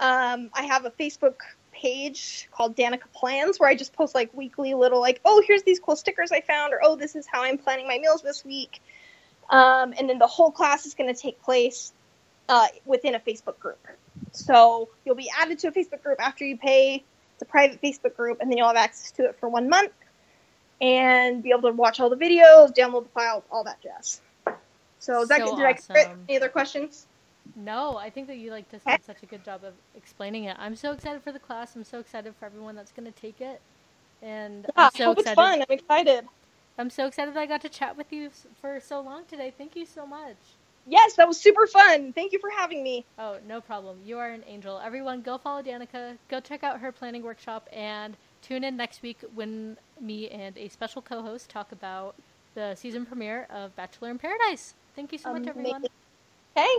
Um, 0.00 0.50
I 0.52 0.64
have 0.64 0.84
a 0.84 0.90
Facebook 0.90 1.36
page 1.72 2.48
called 2.52 2.76
Danica 2.76 3.10
Plans 3.14 3.58
where 3.58 3.68
I 3.68 3.74
just 3.74 3.92
post 3.92 4.14
like 4.14 4.32
weekly 4.34 4.74
little 4.74 5.00
like, 5.00 5.20
oh, 5.24 5.42
here's 5.46 5.62
these 5.62 5.80
cool 5.80 5.96
stickers 5.96 6.30
I 6.30 6.42
found, 6.42 6.74
or 6.74 6.80
oh, 6.82 6.96
this 6.96 7.16
is 7.16 7.26
how 7.26 7.42
I'm 7.42 7.58
planning 7.58 7.88
my 7.88 7.98
meals 7.98 8.22
this 8.22 8.44
week. 8.44 8.80
Um, 9.48 9.94
and 9.98 10.10
then 10.10 10.18
the 10.18 10.26
whole 10.26 10.50
class 10.50 10.84
is 10.84 10.94
going 10.94 11.12
to 11.12 11.18
take 11.18 11.42
place 11.42 11.92
uh, 12.48 12.66
within 12.84 13.14
a 13.14 13.20
Facebook 13.20 13.58
group. 13.58 13.78
So 14.32 14.88
you'll 15.04 15.14
be 15.16 15.30
added 15.38 15.58
to 15.60 15.68
a 15.68 15.72
Facebook 15.72 16.02
group 16.02 16.20
after 16.20 16.44
you 16.44 16.56
pay. 16.56 17.04
It's 17.34 17.42
a 17.42 17.46
private 17.46 17.80
Facebook 17.82 18.16
group, 18.16 18.38
and 18.40 18.50
then 18.50 18.58
you'll 18.58 18.68
have 18.68 18.76
access 18.76 19.12
to 19.12 19.24
it 19.26 19.36
for 19.38 19.48
one 19.48 19.68
month 19.68 19.92
and 20.80 21.42
be 21.42 21.50
able 21.50 21.62
to 21.70 21.72
watch 21.72 22.00
all 22.00 22.10
the 22.10 22.16
videos, 22.16 22.74
download 22.74 23.04
the 23.04 23.10
files, 23.10 23.44
all 23.50 23.64
that 23.64 23.80
jazz. 23.82 24.20
So, 25.00 25.22
is 25.22 25.28
that 25.28 25.40
So? 25.40 25.56
Did 25.56 25.64
I 25.64 25.72
awesome. 25.72 26.24
Any 26.28 26.38
other 26.38 26.48
questions? 26.48 27.06
No, 27.56 27.96
I 27.96 28.10
think 28.10 28.26
that 28.28 28.36
you 28.36 28.50
like 28.50 28.70
just 28.70 28.84
did 28.84 29.04
such 29.04 29.22
a 29.22 29.26
good 29.26 29.44
job 29.44 29.64
of 29.64 29.74
explaining 29.96 30.44
it. 30.44 30.56
I'm 30.58 30.76
so 30.76 30.92
excited 30.92 31.22
for 31.22 31.32
the 31.32 31.38
class. 31.38 31.74
I'm 31.76 31.84
so 31.84 31.98
excited 32.00 32.34
for 32.36 32.46
everyone 32.46 32.76
that's 32.76 32.92
going 32.92 33.10
to 33.10 33.20
take 33.20 33.40
it, 33.40 33.60
and 34.22 34.64
Yeah, 34.64 34.72
I'm 34.76 34.90
I 34.94 35.04
hope 35.04 35.18
excited. 35.18 35.18
it's 35.18 35.30
fun. 35.32 35.60
I'm 35.62 35.66
excited. 35.70 36.28
I'm 36.78 36.90
so 36.90 37.06
excited 37.06 37.34
that 37.34 37.40
I 37.40 37.46
got 37.46 37.60
to 37.62 37.68
chat 37.68 37.96
with 37.96 38.12
you 38.12 38.30
for 38.60 38.80
so 38.80 39.00
long 39.00 39.24
today. 39.24 39.52
Thank 39.56 39.74
you 39.76 39.86
so 39.86 40.06
much. 40.06 40.57
Yes, 40.88 41.14
that 41.16 41.28
was 41.28 41.40
super 41.40 41.66
fun. 41.66 42.12
Thank 42.12 42.32
you 42.32 42.38
for 42.38 42.50
having 42.50 42.82
me. 42.82 43.04
Oh, 43.18 43.38
no 43.46 43.60
problem. 43.60 43.98
You 44.02 44.18
are 44.18 44.30
an 44.30 44.42
angel. 44.46 44.80
Everyone, 44.82 45.20
go 45.22 45.38
follow 45.38 45.62
Danica. 45.62 46.16
Go 46.28 46.40
check 46.40 46.64
out 46.64 46.80
her 46.80 46.92
planning 46.92 47.22
workshop 47.22 47.68
and 47.72 48.16
tune 48.42 48.64
in 48.64 48.76
next 48.76 49.02
week 49.02 49.18
when 49.34 49.76
me 50.00 50.28
and 50.28 50.56
a 50.56 50.68
special 50.68 51.02
co 51.02 51.22
host 51.22 51.50
talk 51.50 51.72
about 51.72 52.16
the 52.54 52.74
season 52.74 53.04
premiere 53.04 53.46
of 53.50 53.76
Bachelor 53.76 54.10
in 54.10 54.18
Paradise. 54.18 54.74
Thank 54.96 55.12
you 55.12 55.18
so 55.18 55.30
much, 55.30 55.46
everyone. 55.46 55.84
Okay, 56.56 56.74